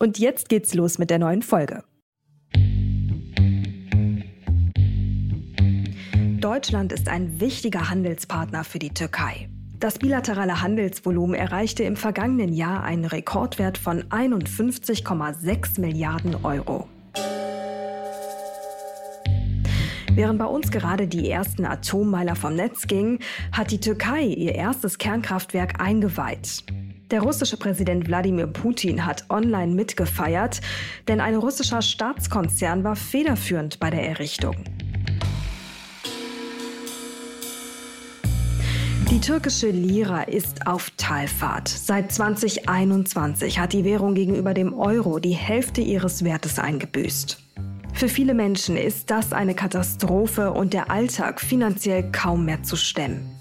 Und 0.00 0.18
jetzt 0.18 0.48
geht's 0.48 0.74
los 0.74 0.98
mit 0.98 1.10
der 1.10 1.18
neuen 1.18 1.42
Folge. 1.42 1.82
Deutschland 6.40 6.92
ist 6.92 7.08
ein 7.08 7.40
wichtiger 7.40 7.90
Handelspartner 7.90 8.62
für 8.62 8.78
die 8.78 8.94
Türkei. 8.94 9.48
Das 9.80 9.98
bilaterale 9.98 10.62
Handelsvolumen 10.62 11.34
erreichte 11.34 11.82
im 11.82 11.96
vergangenen 11.96 12.52
Jahr 12.52 12.84
einen 12.84 13.04
Rekordwert 13.06 13.76
von 13.76 14.04
51,6 14.04 15.80
Milliarden 15.80 16.36
Euro. 16.44 16.88
Während 20.12 20.38
bei 20.38 20.46
uns 20.46 20.70
gerade 20.70 21.08
die 21.08 21.28
ersten 21.28 21.64
Atommeiler 21.64 22.36
vom 22.36 22.54
Netz 22.54 22.86
gingen, 22.86 23.18
hat 23.50 23.72
die 23.72 23.80
Türkei 23.80 24.22
ihr 24.22 24.54
erstes 24.54 24.98
Kernkraftwerk 24.98 25.80
eingeweiht. 25.80 26.64
Der 27.10 27.22
russische 27.22 27.56
Präsident 27.56 28.06
Wladimir 28.06 28.46
Putin 28.46 29.06
hat 29.06 29.24
online 29.30 29.72
mitgefeiert, 29.74 30.60
denn 31.08 31.20
ein 31.20 31.36
russischer 31.36 31.80
Staatskonzern 31.80 32.84
war 32.84 32.96
federführend 32.96 33.80
bei 33.80 33.88
der 33.88 34.06
Errichtung. 34.06 34.56
Die 39.10 39.20
türkische 39.20 39.70
Lira 39.70 40.24
ist 40.24 40.66
auf 40.66 40.90
Talfahrt. 40.98 41.68
Seit 41.68 42.12
2021 42.12 43.58
hat 43.58 43.72
die 43.72 43.84
Währung 43.84 44.14
gegenüber 44.14 44.52
dem 44.52 44.74
Euro 44.74 45.18
die 45.18 45.32
Hälfte 45.32 45.80
ihres 45.80 46.24
Wertes 46.24 46.58
eingebüßt. 46.58 47.42
Für 47.94 48.08
viele 48.08 48.34
Menschen 48.34 48.76
ist 48.76 49.10
das 49.10 49.32
eine 49.32 49.54
Katastrophe 49.54 50.52
und 50.52 50.74
der 50.74 50.90
Alltag 50.90 51.40
finanziell 51.40 52.12
kaum 52.12 52.44
mehr 52.44 52.62
zu 52.62 52.76
stemmen. 52.76 53.34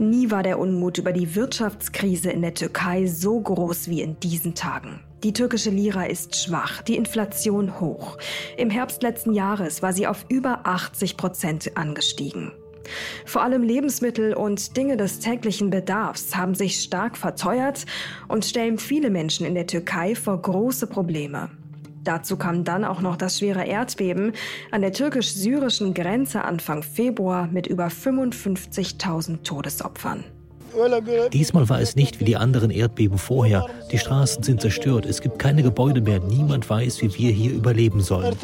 Nie 0.00 0.30
war 0.30 0.42
der 0.42 0.58
Unmut 0.58 0.96
über 0.96 1.12
die 1.12 1.34
Wirtschaftskrise 1.34 2.30
in 2.30 2.40
der 2.40 2.54
Türkei 2.54 3.04
so 3.04 3.38
groß 3.38 3.88
wie 3.88 4.00
in 4.00 4.18
diesen 4.18 4.54
Tagen. 4.54 5.00
Die 5.22 5.34
türkische 5.34 5.68
Lira 5.68 6.04
ist 6.04 6.42
schwach, 6.42 6.80
die 6.80 6.96
Inflation 6.96 7.80
hoch. 7.80 8.16
Im 8.56 8.70
Herbst 8.70 9.02
letzten 9.02 9.34
Jahres 9.34 9.82
war 9.82 9.92
sie 9.92 10.06
auf 10.06 10.24
über 10.30 10.60
80 10.64 11.18
Prozent 11.18 11.76
angestiegen. 11.76 12.50
Vor 13.26 13.42
allem 13.42 13.62
Lebensmittel 13.62 14.32
und 14.32 14.74
Dinge 14.78 14.96
des 14.96 15.18
täglichen 15.18 15.68
Bedarfs 15.68 16.34
haben 16.34 16.54
sich 16.54 16.80
stark 16.80 17.18
verteuert 17.18 17.84
und 18.26 18.46
stellen 18.46 18.78
viele 18.78 19.10
Menschen 19.10 19.44
in 19.44 19.54
der 19.54 19.66
Türkei 19.66 20.14
vor 20.14 20.40
große 20.40 20.86
Probleme. 20.86 21.50
Dazu 22.02 22.36
kam 22.36 22.64
dann 22.64 22.84
auch 22.84 23.00
noch 23.00 23.16
das 23.16 23.38
schwere 23.38 23.64
Erdbeben 23.64 24.32
an 24.70 24.80
der 24.80 24.92
türkisch-syrischen 24.92 25.92
Grenze 25.92 26.44
Anfang 26.44 26.82
Februar 26.82 27.46
mit 27.46 27.66
über 27.66 27.88
55.000 27.88 29.42
Todesopfern. 29.42 30.24
Diesmal 31.32 31.68
war 31.68 31.80
es 31.80 31.96
nicht 31.96 32.20
wie 32.20 32.24
die 32.24 32.36
anderen 32.36 32.70
Erdbeben 32.70 33.18
vorher. 33.18 33.66
Die 33.90 33.98
Straßen 33.98 34.42
sind 34.42 34.60
zerstört, 34.60 35.04
es 35.04 35.20
gibt 35.20 35.38
keine 35.38 35.62
Gebäude 35.62 36.00
mehr, 36.00 36.20
niemand 36.20 36.70
weiß, 36.70 37.02
wie 37.02 37.14
wir 37.16 37.32
hier 37.32 37.52
überleben 37.52 38.00
sollen. 38.00 38.34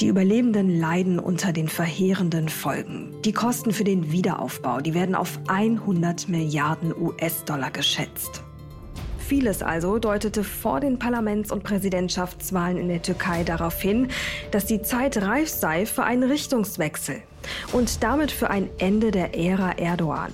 Die 0.00 0.06
Überlebenden 0.06 0.80
leiden 0.80 1.18
unter 1.18 1.52
den 1.52 1.68
verheerenden 1.68 2.48
Folgen. 2.48 3.14
Die 3.26 3.32
Kosten 3.32 3.70
für 3.72 3.84
den 3.84 4.10
Wiederaufbau, 4.10 4.80
die 4.80 4.94
werden 4.94 5.14
auf 5.14 5.38
100 5.48 6.26
Milliarden 6.28 6.94
US-Dollar 6.96 7.70
geschätzt. 7.70 8.42
Vieles 9.30 9.62
also 9.62 10.00
deutete 10.00 10.42
vor 10.42 10.80
den 10.80 10.98
Parlaments- 10.98 11.52
und 11.52 11.62
Präsidentschaftswahlen 11.62 12.76
in 12.76 12.88
der 12.88 13.00
Türkei 13.00 13.44
darauf 13.44 13.80
hin, 13.80 14.08
dass 14.50 14.66
die 14.66 14.82
Zeit 14.82 15.22
reif 15.22 15.48
sei 15.48 15.86
für 15.86 16.02
einen 16.02 16.28
Richtungswechsel 16.28 17.22
und 17.70 18.02
damit 18.02 18.32
für 18.32 18.50
ein 18.50 18.68
Ende 18.78 19.12
der 19.12 19.38
Ära 19.38 19.78
Erdogan. 19.78 20.32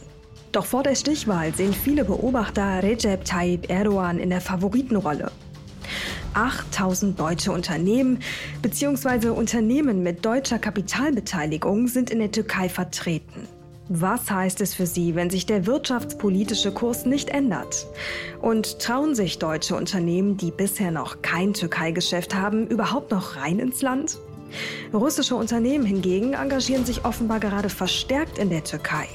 Doch 0.50 0.64
vor 0.64 0.82
der 0.82 0.94
Stichwahl 0.94 1.54
sehen 1.54 1.74
viele 1.74 2.06
Beobachter 2.06 2.82
Recep 2.82 3.26
Tayyip 3.26 3.68
Erdogan 3.68 4.18
in 4.18 4.30
der 4.30 4.40
Favoritenrolle. 4.40 5.30
8000 6.32 7.20
deutsche 7.20 7.52
Unternehmen 7.52 8.20
bzw. 8.62 9.28
Unternehmen 9.28 10.02
mit 10.02 10.24
deutscher 10.24 10.58
Kapitalbeteiligung 10.58 11.88
sind 11.88 12.08
in 12.08 12.20
der 12.20 12.30
Türkei 12.30 12.70
vertreten. 12.70 13.46
Was 13.88 14.28
heißt 14.28 14.60
es 14.62 14.74
für 14.74 14.86
Sie, 14.86 15.14
wenn 15.14 15.30
sich 15.30 15.47
der 15.47 15.64
wirtschaftspolitische 15.64 16.72
Kurs 16.72 17.06
nicht 17.06 17.28
ändert? 17.28 17.86
Und 18.42 18.80
trauen 18.80 19.14
sich 19.14 19.38
deutsche 19.38 19.76
Unternehmen, 19.76 20.36
die 20.36 20.50
bisher 20.50 20.91
noch 20.91 21.22
kein 21.22 21.54
Türkei-Geschäft 21.54 22.34
haben, 22.34 22.66
überhaupt 22.66 23.12
noch 23.12 23.36
rein 23.36 23.60
ins 23.60 23.82
Land? 23.82 24.19
Russische 24.92 25.36
Unternehmen 25.36 25.86
hingegen 25.86 26.32
engagieren 26.32 26.84
sich 26.84 27.04
offenbar 27.04 27.38
gerade 27.38 27.69
verstärkt 27.69 28.38
in 28.38 28.50
der 28.50 28.64
Türkei. 28.64 29.06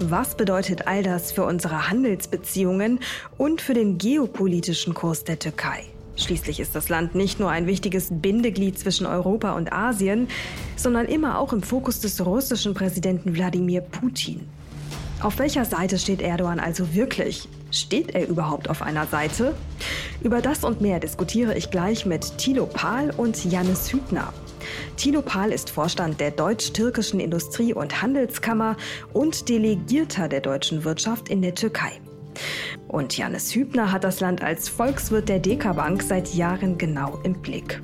Was 0.00 0.34
bedeutet 0.34 0.86
all 0.86 1.02
das 1.02 1.32
für 1.32 1.44
unsere 1.44 1.88
Handelsbeziehungen 1.88 3.00
und 3.38 3.62
für 3.62 3.72
den 3.72 3.96
geopolitischen 3.96 4.92
Kurs 4.92 5.24
der 5.24 5.38
Türkei? 5.38 5.84
Schließlich 6.16 6.60
ist 6.60 6.74
das 6.74 6.88
Land 6.88 7.14
nicht 7.14 7.40
nur 7.40 7.50
ein 7.50 7.66
wichtiges 7.66 8.08
Bindeglied 8.10 8.78
zwischen 8.78 9.06
Europa 9.06 9.52
und 9.52 9.72
Asien, 9.72 10.28
sondern 10.74 11.06
immer 11.06 11.38
auch 11.38 11.52
im 11.52 11.62
Fokus 11.62 12.00
des 12.00 12.24
russischen 12.24 12.74
Präsidenten 12.74 13.34
Wladimir 13.34 13.82
Putin. 13.82 14.48
Auf 15.20 15.38
welcher 15.38 15.64
Seite 15.64 15.98
steht 15.98 16.20
Erdogan 16.20 16.60
also 16.60 16.94
wirklich? 16.94 17.48
Steht 17.70 18.14
er 18.14 18.28
überhaupt 18.28 18.70
auf 18.70 18.82
einer 18.82 19.06
Seite? 19.06 19.54
Über 20.22 20.40
das 20.40 20.64
und 20.64 20.80
mehr 20.80 21.00
diskutiere 21.00 21.56
ich 21.56 21.70
gleich 21.70 22.06
mit 22.06 22.38
Thilo 22.38 22.66
Pahl 22.66 23.12
und 23.16 23.44
Janis 23.44 23.92
Hübner. 23.92 24.32
Thilo 24.96 25.22
Pahl 25.22 25.52
ist 25.52 25.70
Vorstand 25.70 26.20
der 26.20 26.30
Deutsch-Türkischen 26.30 27.20
Industrie- 27.20 27.74
und 27.74 28.02
Handelskammer 28.02 28.76
und 29.12 29.48
Delegierter 29.48 30.28
der 30.28 30.40
deutschen 30.40 30.84
Wirtschaft 30.84 31.28
in 31.28 31.42
der 31.42 31.54
Türkei. 31.54 31.92
Und 32.88 33.16
Janis 33.16 33.54
Hübner 33.54 33.92
hat 33.92 34.04
das 34.04 34.20
Land 34.20 34.42
als 34.42 34.68
Volkswirt 34.68 35.28
der 35.28 35.38
Dekabank 35.38 36.02
seit 36.02 36.34
Jahren 36.34 36.78
genau 36.78 37.18
im 37.24 37.34
Blick. 37.40 37.80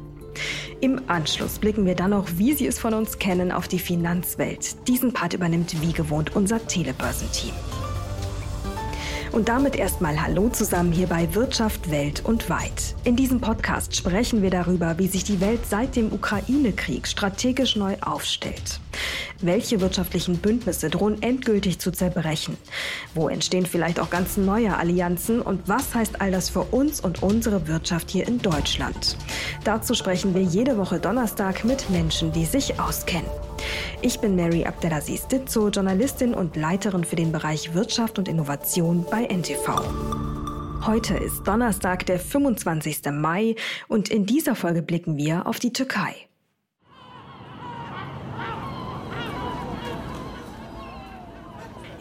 Im 0.81 1.01
Anschluss 1.07 1.59
blicken 1.59 1.87
wir 1.87 1.95
dann 1.95 2.11
noch, 2.11 2.27
wie 2.37 2.55
Sie 2.55 2.67
es 2.67 2.79
von 2.79 2.95
uns 2.95 3.19
kennen, 3.19 3.53
auf 3.53 3.69
die 3.69 3.79
Finanzwelt. 3.79 4.89
Diesen 4.89 5.12
Part 5.12 5.33
übernimmt 5.33 5.81
wie 5.81 5.93
gewohnt 5.93 6.35
unser 6.35 6.67
Telebörsenteam. 6.67 7.53
Und 9.33 9.49
damit 9.49 9.77
erstmal 9.77 10.21
Hallo 10.21 10.51
zusammen 10.51 10.93
hier 10.93 11.07
bei 11.07 11.35
Wirtschaft 11.35 11.91
Welt 11.91 12.23
und 12.25 12.51
Weit. 12.51 12.95
In 13.05 13.17
diesem 13.17 13.41
Podcast 13.41 13.97
sprechen 13.97 14.43
wir 14.43 14.51
darüber, 14.51 14.99
wie 14.99 15.07
sich 15.07 15.25
die 15.25 15.41
Welt 15.41 15.61
seit 15.67 15.97
dem 15.97 16.12
Ukraine-Krieg 16.12 17.07
strategisch 17.07 17.77
neu 17.77 17.97
aufstellt. 18.03 18.81
Welche 19.43 19.81
wirtschaftlichen 19.81 20.37
Bündnisse 20.39 20.89
drohen 20.89 21.21
endgültig 21.21 21.81
zu 21.81 21.91
zerbrechen? 21.91 22.57
Wo 23.15 23.29
entstehen 23.29 23.67
vielleicht 23.67 23.99
auch 23.99 24.09
ganz 24.09 24.37
neue 24.37 24.77
Allianzen? 24.77 25.43
Und 25.43 25.69
was 25.69 25.95
heißt 25.95 26.21
all 26.21 26.31
das 26.31 26.49
für 26.49 26.63
uns 26.63 27.01
und 27.01 27.25
unsere 27.25 27.67
Wirtschaft 27.67 28.09
hier 28.09 28.29
in 28.29 28.39
Deutschland? 28.39 29.17
Dazu 29.65 29.95
sprechen 29.95 30.35
wir 30.35 30.43
jede 30.43 30.79
Woche 30.79 31.01
Donnerstag 31.01 31.65
mit 31.65 31.91
Menschen, 31.91 32.33
die 32.33 32.45
sich 32.45 32.79
auskennen. 32.79 33.31
Ich 34.01 34.21
bin 34.21 34.37
Mary 34.37 34.65
Abdelaziz 34.65 35.27
Ditzo, 35.27 35.69
Journalistin 35.69 36.35
und 36.35 36.55
Leiterin 36.56 37.03
für 37.03 37.17
den 37.17 37.33
Bereich 37.33 37.75
Wirtschaft 37.75 38.19
und 38.19 38.29
Innovation 38.29 39.05
bei 39.11 39.25
NTV. 39.25 39.83
Heute 40.87 41.15
ist 41.15 41.43
Donnerstag, 41.45 42.06
der 42.06 42.19
25. 42.19 43.03
Mai 43.12 43.56
und 43.88 44.09
in 44.09 44.25
dieser 44.25 44.55
Folge 44.55 44.83
blicken 44.83 45.17
wir 45.17 45.47
auf 45.47 45.59
die 45.59 45.73
Türkei. 45.73 46.15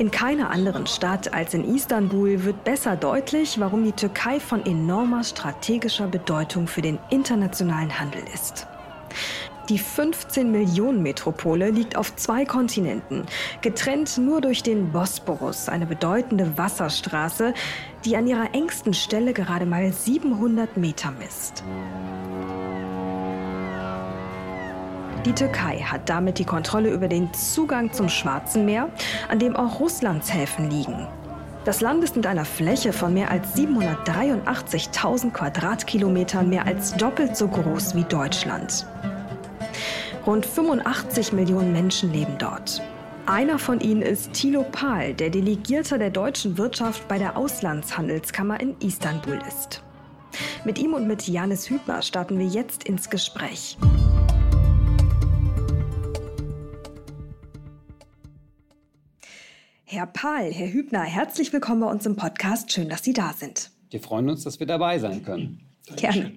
In 0.02 0.10
keiner 0.10 0.50
anderen 0.50 0.88
Stadt 0.88 1.32
als 1.32 1.54
in 1.54 1.64
Istanbul 1.76 2.44
wird 2.44 2.64
besser 2.64 2.96
deutlich, 2.96 3.60
warum 3.60 3.84
die 3.84 3.92
Türkei 3.92 4.40
von 4.40 4.66
enormer 4.66 5.24
strategischer 5.24 6.08
Bedeutung 6.08 6.66
für 6.66 6.82
den 6.82 6.98
internationalen 7.12 8.00
Handel 8.00 8.24
ist. 8.34 8.66
Die 9.70 9.78
15 9.78 10.52
Millionen 10.52 11.04
Metropole 11.04 11.70
liegt 11.70 11.98
auf 11.98 12.16
zwei 12.16 12.46
Kontinenten, 12.46 13.28
getrennt 13.62 14.18
nur 14.18 14.42
durch 14.42 14.64
den 14.64 14.92
Bosporus, 14.92 15.70
eine 15.70 15.86
bedeutende 15.86 16.58
Wasserstraße, 16.58 17.54
die 18.04 18.18
an 18.18 18.26
ihrer 18.26 18.56
engsten 18.56 18.96
Stelle 18.96 19.34
gerade 19.34 19.68
mal 19.68 19.94
700 19.94 20.78
Meter 20.78 21.12
misst. 21.12 21.64
Die 25.26 25.34
Türkei 25.34 25.80
hat 25.80 26.10
damit 26.10 26.40
die 26.40 26.46
Kontrolle 26.46 26.90
über 26.90 27.08
den 27.08 27.32
Zugang 27.34 27.94
zum 27.94 28.10
Schwarzen 28.10 28.66
Meer, 28.66 28.90
an 29.30 29.38
dem 29.38 29.56
auch 29.56 29.80
Russlands 29.80 30.34
Häfen 30.34 30.72
liegen. 30.72 31.08
Das 31.64 31.80
Land 31.80 32.04
ist 32.04 32.16
mit 32.16 32.26
einer 32.26 32.44
Fläche 32.44 32.92
von 32.92 33.14
mehr 33.14 33.30
als 33.30 33.56
783.000 33.56 35.30
Quadratkilometern 35.30 36.50
mehr 36.50 36.66
als 36.66 36.96
doppelt 36.96 37.38
so 37.38 37.48
groß 37.48 37.94
wie 37.94 38.04
Deutschland. 38.04 38.88
Rund 40.26 40.44
85 40.44 41.34
Millionen 41.34 41.72
Menschen 41.72 42.12
leben 42.12 42.36
dort. 42.40 42.82
Einer 43.28 43.60
von 43.60 43.80
ihnen 43.80 44.02
ist 44.02 44.34
Thilo 44.34 44.64
Pahl, 44.64 45.14
der 45.14 45.30
Delegierter 45.30 46.00
der 46.00 46.10
deutschen 46.10 46.58
Wirtschaft 46.58 47.08
bei 47.08 47.20
der 47.20 47.38
Auslandshandelskammer 47.38 48.60
in 48.60 48.76
Istanbul 48.80 49.40
ist. 49.48 49.84
Mit 50.66 50.80
ihm 50.80 50.96
und 50.96 51.08
mit 51.08 51.28
Janis 51.28 51.70
Hübner 51.70 52.02
starten 52.02 52.40
wir 52.40 52.48
jetzt 52.48 52.86
ins 52.86 53.12
Gespräch. 53.12 53.78
Herr 59.94 60.06
Pahl, 60.06 60.54
Herr 60.54 60.72
Hübner, 60.72 61.02
herzlich 61.02 61.52
willkommen 61.52 61.82
bei 61.82 61.88
uns 61.88 62.06
im 62.06 62.16
Podcast. 62.16 62.72
Schön, 62.72 62.88
dass 62.88 63.04
Sie 63.04 63.12
da 63.12 63.34
sind. 63.38 63.72
Wir 63.90 64.00
freuen 64.00 64.30
uns, 64.30 64.46
dass 64.46 64.58
wir 64.58 64.66
dabei 64.66 65.00
sein 65.00 65.22
können. 65.22 65.60
Gerne. 65.98 66.32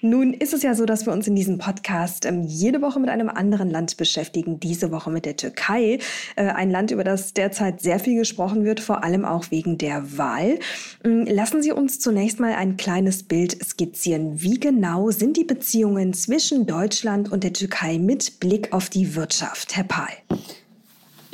Nun 0.00 0.32
ist 0.32 0.54
es 0.54 0.62
ja 0.62 0.74
so, 0.74 0.86
dass 0.86 1.04
wir 1.04 1.12
uns 1.12 1.28
in 1.28 1.36
diesem 1.36 1.58
Podcast 1.58 2.24
ähm, 2.24 2.42
jede 2.44 2.80
Woche 2.80 3.00
mit 3.00 3.10
einem 3.10 3.28
anderen 3.28 3.68
Land 3.68 3.98
beschäftigen. 3.98 4.60
Diese 4.60 4.90
Woche 4.90 5.10
mit 5.10 5.26
der 5.26 5.36
Türkei. 5.36 5.98
Äh, 6.36 6.44
ein 6.46 6.70
Land, 6.70 6.90
über 6.90 7.04
das 7.04 7.34
derzeit 7.34 7.82
sehr 7.82 7.98
viel 7.98 8.16
gesprochen 8.16 8.64
wird, 8.64 8.80
vor 8.80 9.04
allem 9.04 9.26
auch 9.26 9.50
wegen 9.50 9.76
der 9.76 10.16
Wahl. 10.16 10.58
Ähm, 11.04 11.26
lassen 11.26 11.62
Sie 11.62 11.72
uns 11.72 11.98
zunächst 11.98 12.40
mal 12.40 12.54
ein 12.54 12.78
kleines 12.78 13.24
Bild 13.24 13.62
skizzieren. 13.62 14.40
Wie 14.40 14.58
genau 14.58 15.10
sind 15.10 15.36
die 15.36 15.44
Beziehungen 15.44 16.14
zwischen 16.14 16.66
Deutschland 16.66 17.30
und 17.30 17.44
der 17.44 17.52
Türkei 17.52 17.98
mit 17.98 18.40
Blick 18.40 18.72
auf 18.72 18.88
die 18.88 19.14
Wirtschaft? 19.16 19.76
Herr 19.76 19.84
Pahl. 19.84 20.14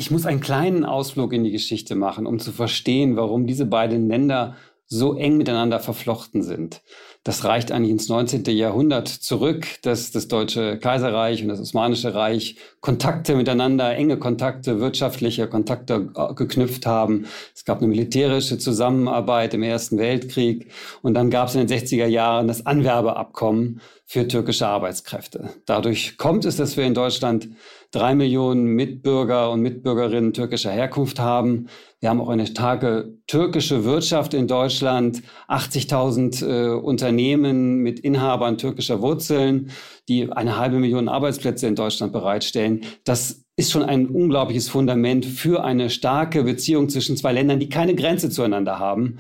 Ich 0.01 0.11
muss 0.11 0.25
einen 0.25 0.41
kleinen 0.41 0.87
Ausflug 0.87 1.35
in 1.35 1.45
die 1.45 1.51
Geschichte 1.51 1.95
machen, 1.95 2.25
um 2.25 2.39
zu 2.39 2.53
verstehen, 2.53 3.17
warum 3.17 3.47
diese 3.47 3.67
beiden 3.67 4.09
Länder 4.09 4.57
so 4.87 5.15
eng 5.15 5.37
miteinander 5.37 5.79
verflochten 5.79 6.43
sind. 6.43 6.81
Das 7.23 7.45
reicht 7.45 7.71
eigentlich 7.71 7.91
ins 7.91 8.09
19. 8.09 8.45
Jahrhundert 8.47 9.09
zurück, 9.09 9.67
dass 9.83 10.11
das 10.11 10.27
Deutsche 10.27 10.79
Kaiserreich 10.79 11.43
und 11.43 11.49
das 11.49 11.61
Osmanische 11.61 12.15
Reich 12.15 12.57
Kontakte 12.81 13.37
miteinander, 13.37 13.95
enge 13.95 14.17
Kontakte, 14.17 14.81
wirtschaftliche 14.81 15.47
Kontakte 15.49 16.09
äh, 16.17 16.33
geknüpft 16.33 16.87
haben. 16.87 17.27
Es 17.55 17.67
gab 17.67 17.79
eine 17.79 17.89
militärische 17.89 18.57
Zusammenarbeit 18.57 19.53
im 19.53 19.63
Ersten 19.63 19.99
Weltkrieg 19.99 20.71
und 21.03 21.13
dann 21.13 21.29
gab 21.29 21.49
es 21.49 21.57
in 21.57 21.67
den 21.67 21.79
60er 21.79 22.07
Jahren 22.07 22.49
das 22.49 22.65
Anwerbeabkommen 22.65 23.83
für 24.07 24.27
türkische 24.27 24.67
Arbeitskräfte. 24.67 25.51
Dadurch 25.67 26.17
kommt 26.17 26.47
es, 26.47 26.57
dass 26.57 26.79
wir 26.79 26.85
in 26.85 26.95
Deutschland 26.95 27.51
drei 27.91 28.15
Millionen 28.15 28.67
Mitbürger 28.67 29.51
und 29.51 29.63
Mitbürgerinnen 29.63 30.33
türkischer 30.33 30.71
Herkunft 30.71 31.19
haben. 31.19 31.67
Wir 31.99 32.09
haben 32.09 32.21
auch 32.21 32.29
eine 32.29 32.47
starke 32.47 33.15
türkische 33.27 33.85
Wirtschaft 33.85 34.33
in 34.33 34.47
Deutschland, 34.47 35.23
80.000 35.49 36.47
äh, 36.47 36.75
Unternehmen 36.79 37.79
mit 37.79 38.01
Inhabern 38.01 38.59
türkischer 38.59 39.03
Wurzeln, 39.03 39.71
die 40.09 40.33
eine 40.33 40.57
halbe 40.57 40.79
Million 40.79 41.09
Arbeitsplätze 41.09 41.67
in 41.67 41.75
Deutschland 41.75 42.13
bereitstellen. 42.13 42.85
Das 43.05 43.45
ist 43.57 43.73
schon 43.73 43.83
ein 43.83 44.07
unglaubliches 44.07 44.69
Fundament 44.69 45.27
für 45.27 45.65
eine 45.65 45.91
starke 45.91 46.45
Beziehung 46.45 46.89
zwischen 46.89 47.17
zwei 47.17 47.33
Ländern, 47.33 47.61
die 47.61 47.69
keine 47.69 47.95
Grenze 47.95 48.31
zueinander 48.31 48.79
haben. 48.79 49.19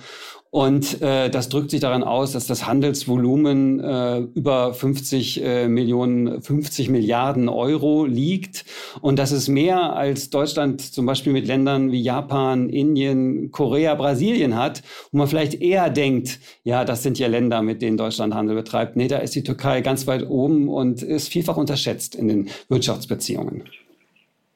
Und 0.52 1.00
äh, 1.00 1.30
das 1.30 1.48
drückt 1.48 1.70
sich 1.70 1.78
daran 1.78 2.02
aus, 2.02 2.32
dass 2.32 2.48
das 2.48 2.66
Handelsvolumen 2.66 3.78
äh, 3.78 4.18
über 4.34 4.74
50 4.74 5.44
äh, 5.44 5.68
Millionen, 5.68 6.42
50 6.42 6.88
Milliarden 6.88 7.48
Euro 7.48 8.04
liegt. 8.04 8.64
Und 9.00 9.20
das 9.20 9.30
ist 9.30 9.46
mehr 9.46 9.94
als 9.94 10.28
Deutschland 10.30 10.80
zum 10.80 11.06
Beispiel 11.06 11.32
mit 11.32 11.46
Ländern 11.46 11.92
wie 11.92 12.02
Japan, 12.02 12.68
Indien, 12.68 13.52
Korea, 13.52 13.94
Brasilien 13.94 14.56
hat, 14.56 14.82
wo 15.12 15.18
man 15.18 15.28
vielleicht 15.28 15.54
eher 15.54 15.88
denkt, 15.88 16.40
ja, 16.64 16.84
das 16.84 17.04
sind 17.04 17.20
ja 17.20 17.28
Länder, 17.28 17.62
mit 17.62 17.80
denen 17.80 17.96
Deutschland 17.96 18.34
Handel 18.34 18.56
betreibt. 18.56 18.96
Nee, 18.96 19.06
da 19.06 19.18
ist 19.18 19.36
die 19.36 19.44
Türkei 19.44 19.82
ganz 19.82 20.08
weit 20.08 20.28
oben 20.28 20.68
und 20.68 21.00
ist 21.00 21.28
vielfach 21.28 21.58
unterschätzt 21.58 22.16
in 22.16 22.26
den 22.26 22.48
Wirtschaftsbeziehungen. 22.68 23.62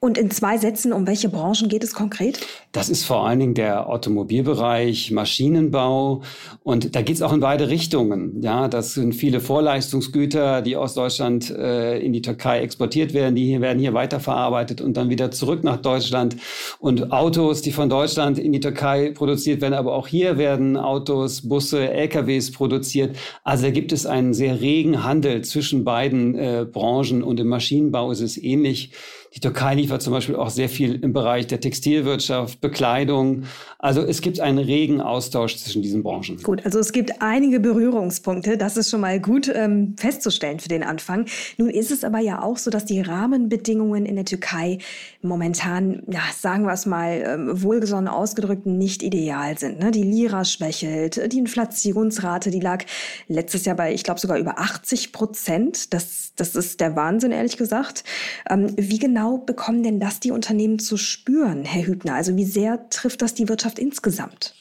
Und 0.05 0.19
in 0.19 0.29
zwei 0.29 0.59
Sätzen, 0.59 0.93
um 0.93 1.07
welche 1.07 1.29
Branchen 1.29 1.67
geht 1.67 1.83
es 1.83 1.95
konkret? 1.95 2.39
Das 2.71 2.89
ist 2.89 3.05
vor 3.05 3.25
allen 3.25 3.39
Dingen 3.39 3.53
der 3.55 3.89
Automobilbereich, 3.89 5.09
Maschinenbau. 5.09 6.21
Und 6.61 6.95
da 6.95 7.01
geht 7.01 7.15
es 7.15 7.23
auch 7.23 7.33
in 7.33 7.39
beide 7.39 7.69
Richtungen. 7.69 8.39
Ja, 8.43 8.67
das 8.67 8.93
sind 8.93 9.13
viele 9.13 9.39
Vorleistungsgüter, 9.39 10.61
die 10.61 10.75
aus 10.75 10.93
Deutschland 10.93 11.49
äh, 11.49 11.97
in 11.97 12.13
die 12.13 12.21
Türkei 12.21 12.59
exportiert 12.59 13.15
werden. 13.15 13.33
Die 13.33 13.47
hier 13.47 13.61
werden 13.61 13.79
hier 13.79 13.95
weiterverarbeitet 13.95 14.79
und 14.79 14.95
dann 14.95 15.09
wieder 15.09 15.31
zurück 15.31 15.63
nach 15.63 15.77
Deutschland. 15.77 16.35
Und 16.77 17.11
Autos, 17.11 17.63
die 17.63 17.71
von 17.71 17.89
Deutschland 17.89 18.37
in 18.37 18.51
die 18.51 18.59
Türkei 18.59 19.09
produziert 19.09 19.59
werden. 19.59 19.73
Aber 19.73 19.95
auch 19.95 20.07
hier 20.07 20.37
werden 20.37 20.77
Autos, 20.77 21.49
Busse, 21.49 21.89
LKWs 21.89 22.51
produziert. 22.51 23.17
Also 23.43 23.63
da 23.63 23.71
gibt 23.71 23.91
es 23.91 24.05
einen 24.05 24.35
sehr 24.35 24.61
regen 24.61 25.03
Handel 25.03 25.41
zwischen 25.43 25.83
beiden 25.83 26.35
äh, 26.35 26.63
Branchen. 26.71 27.23
Und 27.23 27.39
im 27.39 27.47
Maschinenbau 27.47 28.11
ist 28.11 28.21
es 28.21 28.37
ähnlich. 28.37 28.91
Die 29.35 29.41
Türkei 29.41 29.75
liefert 29.75 30.01
zum 30.01 30.13
Beispiel 30.13 30.37
auch 30.37 30.49
sehr 30.49 30.69
viel 30.69 30.95
im 31.03 31.11
Bereich 31.11 31.45
der 31.47 31.59
Textilwirtschaft, 31.59 32.61
Bekleidung. 32.61 33.43
Also 33.79 34.01
es 34.01 34.21
gibt 34.21 34.39
einen 34.39 34.59
regen 34.59 35.01
Austausch 35.01 35.57
zwischen 35.57 35.81
diesen 35.81 36.03
Branchen. 36.03 36.41
Gut, 36.41 36.63
also 36.63 36.79
es 36.79 36.93
gibt 36.93 37.21
einige 37.21 37.59
Berührungspunkte. 37.59 38.57
Das 38.57 38.77
ist 38.77 38.89
schon 38.89 39.01
mal 39.01 39.19
gut 39.19 39.51
ähm, 39.53 39.95
festzustellen 39.97 40.61
für 40.61 40.69
den 40.69 40.83
Anfang. 40.83 41.25
Nun 41.57 41.69
ist 41.69 41.91
es 41.91 42.05
aber 42.05 42.19
ja 42.19 42.41
auch 42.41 42.57
so, 42.57 42.71
dass 42.71 42.85
die 42.85 43.01
Rahmenbedingungen 43.01 44.05
in 44.05 44.15
der 44.15 44.23
Türkei 44.23 44.77
momentan, 45.21 46.03
ja, 46.07 46.21
sagen 46.33 46.65
wir 46.65 46.71
es 46.71 46.85
mal, 46.85 47.21
ähm, 47.25 47.61
wohlgesonnen 47.61 48.07
ausgedrückt, 48.07 48.65
nicht 48.65 49.03
ideal 49.03 49.57
sind. 49.57 49.79
Ne? 49.79 49.91
Die 49.91 50.03
Lira 50.03 50.45
schwächelt, 50.45 51.33
die 51.33 51.39
Inflationsrate, 51.39 52.51
die 52.51 52.61
lag 52.61 52.85
letztes 53.27 53.65
Jahr 53.65 53.75
bei, 53.75 53.93
ich 53.93 54.03
glaube, 54.05 54.21
sogar 54.21 54.37
über 54.37 54.59
80 54.59 55.11
Prozent. 55.11 55.93
Das, 55.93 56.31
das 56.37 56.55
ist 56.55 56.79
der 56.79 56.95
Wahnsinn, 56.95 57.33
ehrlich 57.33 57.57
gesagt. 57.57 58.05
Ähm, 58.49 58.71
wie 58.77 58.97
genau 58.97 59.24
genau 59.25 59.37
bekommen 59.37 59.83
denn 59.83 59.99
das 59.99 60.19
die 60.19 60.31
Unternehmen 60.31 60.79
zu 60.79 60.97
spüren, 60.97 61.65
Herr 61.65 61.85
Hübner? 61.85 62.15
Also 62.15 62.35
wie 62.35 62.45
sehr 62.45 62.89
trifft 62.89 63.21
das 63.21 63.33
die 63.33 63.49
Wirtschaft 63.49 63.79
insgesamt? 63.79 64.53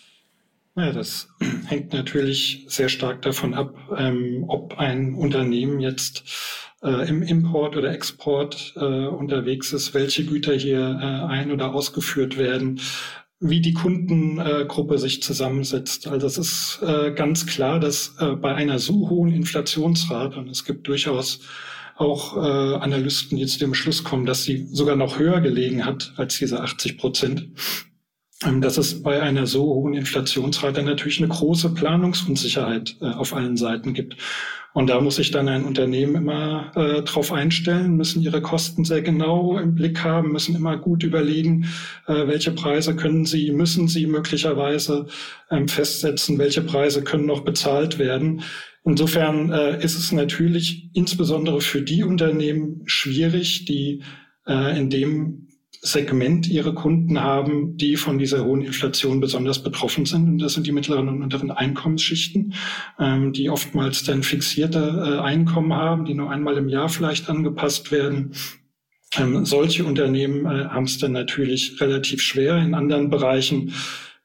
Ja, 0.76 0.92
das 0.92 1.28
hängt 1.66 1.92
natürlich 1.92 2.66
sehr 2.68 2.88
stark 2.88 3.22
davon 3.22 3.54
ab, 3.54 3.74
ähm, 3.96 4.44
ob 4.48 4.78
ein 4.78 5.14
Unternehmen 5.14 5.80
jetzt 5.80 6.24
äh, 6.82 7.08
im 7.08 7.22
Import 7.22 7.76
oder 7.76 7.92
Export 7.92 8.74
äh, 8.76 9.06
unterwegs 9.06 9.72
ist, 9.72 9.94
welche 9.94 10.24
Güter 10.24 10.54
hier 10.54 10.80
äh, 10.80 11.32
ein- 11.32 11.52
oder 11.52 11.74
ausgeführt 11.74 12.38
werden, 12.38 12.80
wie 13.40 13.60
die 13.60 13.74
Kundengruppe 13.74 14.96
sich 14.96 15.22
zusammensetzt. 15.22 16.06
Also 16.06 16.26
es 16.26 16.38
ist 16.38 16.80
äh, 16.82 17.12
ganz 17.12 17.46
klar, 17.46 17.78
dass 17.78 18.16
äh, 18.18 18.30
bei 18.30 18.54
einer 18.54 18.78
so 18.78 19.10
hohen 19.10 19.32
Inflationsrate, 19.32 20.38
und 20.38 20.48
es 20.48 20.64
gibt 20.64 20.88
durchaus 20.88 21.40
auch 21.96 22.36
äh, 22.36 22.76
Analysten 22.76 23.38
jetzt 23.38 23.60
dem 23.60 23.74
Schluss 23.74 24.04
kommen, 24.04 24.26
dass 24.26 24.44
sie 24.44 24.66
sogar 24.72 24.96
noch 24.96 25.18
höher 25.18 25.40
gelegen 25.40 25.84
hat 25.84 26.12
als 26.16 26.38
diese 26.38 26.60
80 26.60 26.98
Prozent. 26.98 27.48
Ähm, 28.42 28.60
dass 28.60 28.78
es 28.78 29.02
bei 29.02 29.22
einer 29.22 29.46
so 29.46 29.64
hohen 29.64 29.94
Inflationsrate 29.94 30.82
natürlich 30.82 31.18
eine 31.18 31.28
große 31.28 31.72
Planungsunsicherheit 31.72 32.96
äh, 33.00 33.06
auf 33.06 33.34
allen 33.34 33.56
Seiten 33.56 33.94
gibt. 33.94 34.16
Und 34.72 34.90
da 34.90 35.00
muss 35.00 35.16
sich 35.16 35.30
dann 35.30 35.48
ein 35.48 35.64
Unternehmen 35.64 36.16
immer 36.16 36.72
äh, 36.74 37.02
drauf 37.02 37.30
einstellen, 37.30 37.96
müssen 37.96 38.22
ihre 38.22 38.42
Kosten 38.42 38.84
sehr 38.84 39.02
genau 39.02 39.56
im 39.56 39.76
Blick 39.76 40.02
haben, 40.02 40.32
müssen 40.32 40.56
immer 40.56 40.76
gut 40.76 41.04
überlegen, 41.04 41.68
äh, 42.08 42.26
welche 42.26 42.50
Preise 42.50 42.96
können 42.96 43.24
sie, 43.24 43.52
müssen 43.52 43.86
sie 43.86 44.06
möglicherweise 44.06 45.06
ähm, 45.48 45.68
festsetzen, 45.68 46.38
welche 46.38 46.62
Preise 46.62 47.04
können 47.04 47.26
noch 47.26 47.42
bezahlt 47.42 48.00
werden. 48.00 48.42
Insofern 48.84 49.50
äh, 49.50 49.82
ist 49.82 49.96
es 49.96 50.12
natürlich 50.12 50.90
insbesondere 50.92 51.60
für 51.62 51.80
die 51.80 52.04
Unternehmen 52.04 52.82
schwierig, 52.84 53.64
die 53.64 54.02
äh, 54.46 54.78
in 54.78 54.90
dem 54.90 55.48
Segment 55.80 56.48
ihre 56.48 56.74
Kunden 56.74 57.20
haben, 57.20 57.76
die 57.76 57.96
von 57.96 58.18
dieser 58.18 58.44
hohen 58.44 58.62
Inflation 58.62 59.20
besonders 59.20 59.62
betroffen 59.62 60.06
sind. 60.06 60.28
Und 60.28 60.38
das 60.38 60.54
sind 60.54 60.66
die 60.66 60.72
mittleren 60.72 61.08
und 61.08 61.22
unteren 61.22 61.50
Einkommensschichten, 61.50 62.54
ähm, 62.98 63.32
die 63.32 63.50
oftmals 63.50 64.02
dann 64.04 64.22
fixierte 64.22 64.78
äh, 64.78 65.20
Einkommen 65.20 65.74
haben, 65.74 66.04
die 66.04 66.14
nur 66.14 66.30
einmal 66.30 66.56
im 66.56 66.68
Jahr 66.68 66.88
vielleicht 66.88 67.28
angepasst 67.28 67.92
werden. 67.92 68.32
Ähm, 69.16 69.44
solche 69.44 69.84
Unternehmen 69.84 70.46
äh, 70.46 70.66
haben 70.66 70.84
es 70.84 70.98
dann 70.98 71.12
natürlich 71.12 71.80
relativ 71.80 72.22
schwer. 72.22 72.58
In 72.58 72.74
anderen 72.74 73.10
Bereichen, 73.10 73.72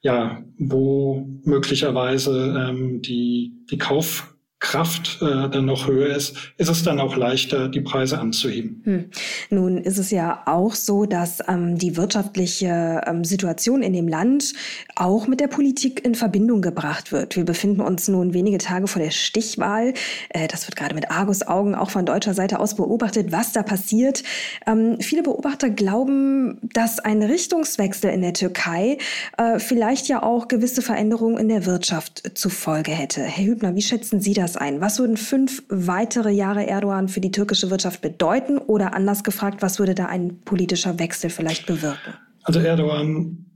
ja, 0.00 0.42
wo 0.58 1.28
möglicherweise 1.44 2.70
ähm, 2.70 3.02
die, 3.02 3.52
die 3.70 3.78
Kauf 3.78 4.34
Kraft 4.60 5.18
äh, 5.22 5.48
dann 5.48 5.64
noch 5.64 5.88
höher 5.88 6.14
ist, 6.14 6.36
ist 6.58 6.68
es 6.68 6.82
dann 6.82 7.00
auch 7.00 7.16
leichter, 7.16 7.68
die 7.68 7.80
Preise 7.80 8.18
anzuheben. 8.18 8.82
Hm. 8.84 9.04
Nun 9.48 9.78
ist 9.78 9.96
es 9.96 10.10
ja 10.10 10.42
auch 10.44 10.74
so, 10.74 11.06
dass 11.06 11.38
ähm, 11.48 11.78
die 11.78 11.96
wirtschaftliche 11.96 13.00
ähm, 13.06 13.24
Situation 13.24 13.82
in 13.82 13.94
dem 13.94 14.06
Land 14.06 14.52
auch 14.96 15.26
mit 15.26 15.40
der 15.40 15.48
Politik 15.48 16.04
in 16.04 16.14
Verbindung 16.14 16.60
gebracht 16.60 17.10
wird. 17.10 17.36
Wir 17.36 17.44
befinden 17.44 17.80
uns 17.80 18.06
nun 18.08 18.34
wenige 18.34 18.58
Tage 18.58 18.86
vor 18.86 19.02
der 19.02 19.10
Stichwahl. 19.10 19.94
Äh, 20.28 20.46
das 20.46 20.68
wird 20.68 20.76
gerade 20.76 20.94
mit 20.94 21.10
Argusaugen 21.10 21.74
auch 21.74 21.90
von 21.90 22.04
deutscher 22.04 22.34
Seite 22.34 22.60
aus 22.60 22.76
beobachtet, 22.76 23.32
was 23.32 23.52
da 23.52 23.62
passiert. 23.62 24.22
Ähm, 24.66 24.98
viele 25.00 25.22
Beobachter 25.22 25.70
glauben, 25.70 26.58
dass 26.74 26.98
ein 26.98 27.22
Richtungswechsel 27.22 28.10
in 28.10 28.20
der 28.20 28.34
Türkei 28.34 28.98
äh, 29.38 29.58
vielleicht 29.58 30.08
ja 30.08 30.22
auch 30.22 30.48
gewisse 30.48 30.82
Veränderungen 30.82 31.38
in 31.38 31.48
der 31.48 31.64
Wirtschaft 31.64 32.32
zur 32.34 32.50
Folge 32.50 32.92
hätte. 32.92 33.22
Herr 33.22 33.46
Hübner, 33.46 33.74
wie 33.74 33.82
schätzen 33.82 34.20
Sie 34.20 34.34
das 34.34 34.49
das 34.50 34.56
ein? 34.60 34.80
Was 34.80 34.98
würden 34.98 35.16
fünf 35.16 35.62
weitere 35.68 36.30
Jahre 36.30 36.66
Erdogan 36.66 37.08
für 37.08 37.20
die 37.20 37.30
türkische 37.30 37.70
Wirtschaft 37.70 38.00
bedeuten? 38.00 38.58
Oder 38.58 38.94
anders 38.94 39.24
gefragt, 39.24 39.62
was 39.62 39.78
würde 39.78 39.94
da 39.94 40.06
ein 40.06 40.40
politischer 40.40 40.98
Wechsel 40.98 41.30
vielleicht 41.30 41.66
bewirken? 41.66 42.14
Also 42.42 42.60
Erdogan 42.60 43.46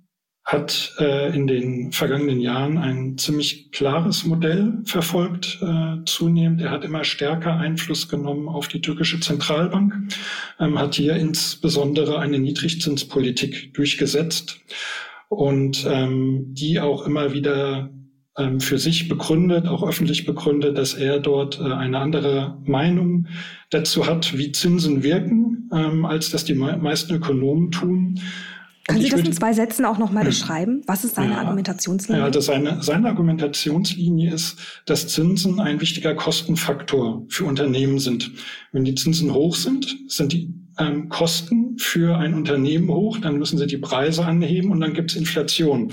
hat 0.45 0.93
äh, 0.99 1.35
in 1.35 1.47
den 1.47 1.91
vergangenen 1.91 2.39
Jahren 2.39 2.77
ein 2.77 3.17
ziemlich 3.17 3.73
klares 3.73 4.27
Modell 4.27 4.75
verfolgt, 4.85 5.59
äh, 5.63 6.05
zunehmend. 6.05 6.61
Er 6.61 6.71
hat 6.71 6.85
immer 6.85 7.03
stärker 7.03 7.57
Einfluss 7.57 8.11
genommen 8.11 8.49
auf 8.49 8.69
die 8.69 8.83
türkische 8.83 9.21
Zentralbank, 9.21 9.95
ähm, 10.61 10.79
hat 10.79 10.97
hier 10.97 11.17
insbesondere 11.17 12.19
eine 12.19 12.39
Niedrigzinspolitik 12.39 13.73
durchgesetzt 13.73 14.61
und 15.31 15.87
ähm, 15.89 16.53
die 16.53 16.79
auch 16.79 17.07
immer 17.07 17.33
wieder 17.33 17.89
ähm, 18.37 18.61
für 18.61 18.79
sich 18.79 19.09
begründet, 19.09 19.67
auch 19.67 19.87
öffentlich 19.87 20.27
begründet, 20.27 20.77
dass 20.77 20.95
er 20.95 21.21
dort 21.21 21.61
äh, 21.61 21.73
eine 21.73 21.99
andere 21.99 22.59
Meinung 22.65 23.27
dazu 23.71 24.07
hat, 24.07 24.37
wie 24.37 24.53
Zinsen 24.53 25.03
wirken, 25.03 25.71
ähm, 25.73 26.05
als 26.05 26.31
das 26.31 26.45
die 26.45 26.55
meisten 26.55 27.15
Ökonomen 27.15 27.71
tun. 27.71 28.21
Können 28.87 29.01
Sie 29.01 29.09
das 29.09 29.21
in 29.21 29.33
zwei 29.33 29.55
Sätzen 29.55 29.87
auch 29.87 29.97
nochmal 29.97 30.25
beschreiben? 30.25 30.83
Was 30.87 31.05
ist 31.05 31.15
seine 31.15 31.33
ja, 31.33 31.39
Argumentationslinie? 31.39 32.21
Ja, 32.21 32.31
das 32.31 32.45
seine, 32.45 32.83
seine 32.83 33.09
Argumentationslinie 33.09 34.35
ist, 34.35 34.59
dass 34.85 35.09
Zinsen 35.09 35.59
ein 35.59 35.81
wichtiger 35.81 36.15
Kostenfaktor 36.15 37.25
für 37.29 37.45
Unternehmen 37.47 37.99
sind. 37.99 38.33
Wenn 38.73 38.85
die 38.85 38.95
Zinsen 38.95 39.33
hoch 39.33 39.57
sind, 39.57 39.97
sind 40.09 40.35
die 40.35 40.53
ähm, 40.79 41.09
Kosten 41.09 41.79
für 41.79 42.19
ein 42.19 42.35
Unternehmen 42.35 42.89
hoch, 42.89 43.17
dann 43.19 43.39
müssen 43.39 43.57
sie 43.57 43.67
die 43.67 43.79
Preise 43.79 44.27
anheben 44.27 44.71
und 44.71 44.81
dann 44.81 44.93
gibt 44.93 45.13
es 45.13 45.17
Inflation. 45.17 45.93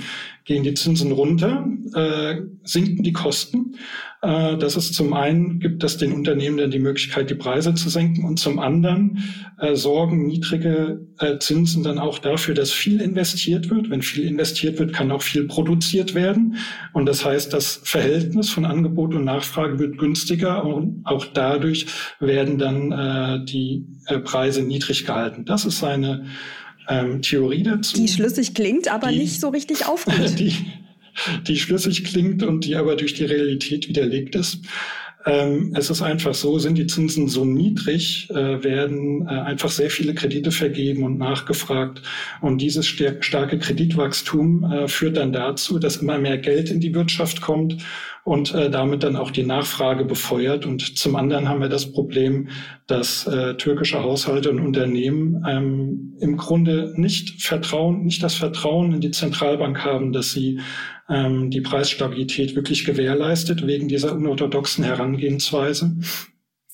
Gehen 0.51 0.63
die 0.63 0.74
Zinsen 0.74 1.13
runter, 1.13 1.65
äh, 1.96 2.41
sinken 2.65 3.03
die 3.03 3.13
Kosten. 3.13 3.77
Äh, 4.22 4.58
das 4.58 4.75
ist 4.75 4.93
zum 4.93 5.13
einen, 5.13 5.62
gibt 5.62 5.81
das 5.81 5.96
den 5.96 6.12
Unternehmen 6.12 6.58
dann 6.58 6.72
die 6.72 6.79
Möglichkeit, 6.79 7.29
die 7.29 7.36
Preise 7.36 7.74
zu 7.74 7.88
senken 7.88 8.25
und 8.25 8.38
zum 8.38 8.60
anderen 8.60 9.24
äh, 9.60 9.75
sorgen 9.75 10.27
niedrige 10.27 11.08
äh, 11.20 11.39
Zinsen 11.39 11.84
dann 11.84 12.00
auch 12.00 12.20
dafür, 12.20 12.53
dass 12.53 12.70
viel 12.70 13.00
investiert 13.00 13.70
wird. 13.70 13.89
Wenn 13.89 14.01
viel 14.01 14.25
investiert 14.25 14.77
wird, 14.77 14.91
kann 14.91 15.10
auch 15.13 15.22
viel 15.22 15.46
produziert 15.46 16.15
werden. 16.15 16.58
Und 16.91 17.05
das 17.05 17.24
heißt, 17.24 17.53
das 17.53 17.79
Verhältnis 17.86 18.50
von 18.50 18.65
Angebot 18.65 19.15
und 19.15 19.24
Nachfrage 19.24 19.79
wird 19.79 19.98
günstiger 19.98 20.65
und 20.65 21.05
auch 21.05 21.27
dadurch 21.27 21.86
werden 22.20 22.58
dann 22.58 22.91
äh, 22.91 23.46
die 23.46 23.86
äh, 24.08 24.20
Preise 24.20 24.63
niedrig 24.63 25.05
gehalten. 25.05 25.46
Das 25.46 25.63
ist 25.63 25.79
seine 25.79 26.25
ähm, 26.91 27.21
Theorie 27.21 27.63
dazu. 27.63 27.98
Die 27.98 28.07
schlüssig 28.07 28.53
klingt, 28.53 28.88
aber 28.88 29.10
die, 29.10 29.19
nicht 29.19 29.39
so 29.39 29.50
richtig 29.50 29.86
aufgeht. 29.88 30.39
Die, 30.39 30.53
die 31.48 31.57
schlüssig 31.57 32.03
klingt 32.03 32.43
und 32.43 32.65
die 32.65 32.75
aber 32.75 32.95
durch 32.95 33.13
die 33.13 33.25
Realität 33.25 33.88
widerlegt 33.88 34.36
ist. 34.36 34.60
Ähm, 35.25 35.74
es 35.75 35.89
ist 35.89 36.01
einfach 36.01 36.33
so, 36.33 36.57
sind 36.57 36.77
die 36.77 36.88
Zinsen 36.88 37.27
so 37.27 37.45
niedrig, 37.45 38.27
äh, 38.31 38.63
werden 38.63 39.27
äh, 39.27 39.29
einfach 39.29 39.69
sehr 39.69 39.91
viele 39.91 40.15
Kredite 40.15 40.51
vergeben 40.51 41.03
und 41.03 41.19
nachgefragt. 41.19 42.01
Und 42.41 42.60
dieses 42.60 42.88
starke 42.88 43.60
Kreditwachstum 43.60 44.63
äh, 44.63 44.88
führt 44.88 45.17
dann 45.17 45.31
dazu, 45.31 45.77
dass 45.77 45.98
immer 45.98 46.17
mehr 46.17 46.39
Geld 46.39 46.71
in 46.71 46.79
die 46.79 46.95
Wirtschaft 46.95 47.41
kommt 47.41 47.77
und 48.23 48.53
äh, 48.53 48.69
damit 48.69 49.03
dann 49.03 49.15
auch 49.15 49.31
die 49.31 49.43
Nachfrage 49.43 50.05
befeuert. 50.05 50.65
Und 50.65 50.97
zum 50.97 51.15
anderen 51.15 51.49
haben 51.49 51.61
wir 51.61 51.69
das 51.69 51.91
Problem, 51.91 52.49
dass 52.87 53.25
äh, 53.25 53.55
türkische 53.55 54.03
Haushalte 54.03 54.51
und 54.51 54.59
Unternehmen 54.59 55.43
ähm, 55.47 56.13
im 56.19 56.37
Grunde 56.37 56.93
nicht 56.95 57.41
Vertrauen, 57.41 58.03
nicht 58.03 58.21
das 58.21 58.35
Vertrauen 58.35 58.93
in 58.93 59.01
die 59.01 59.11
Zentralbank 59.11 59.83
haben, 59.83 60.11
dass 60.11 60.31
sie 60.31 60.59
ähm, 61.09 61.49
die 61.49 61.61
Preisstabilität 61.61 62.55
wirklich 62.55 62.85
gewährleistet 62.85 63.65
wegen 63.65 63.87
dieser 63.87 64.13
unorthodoxen 64.13 64.83
Herangehensweise. 64.83 65.95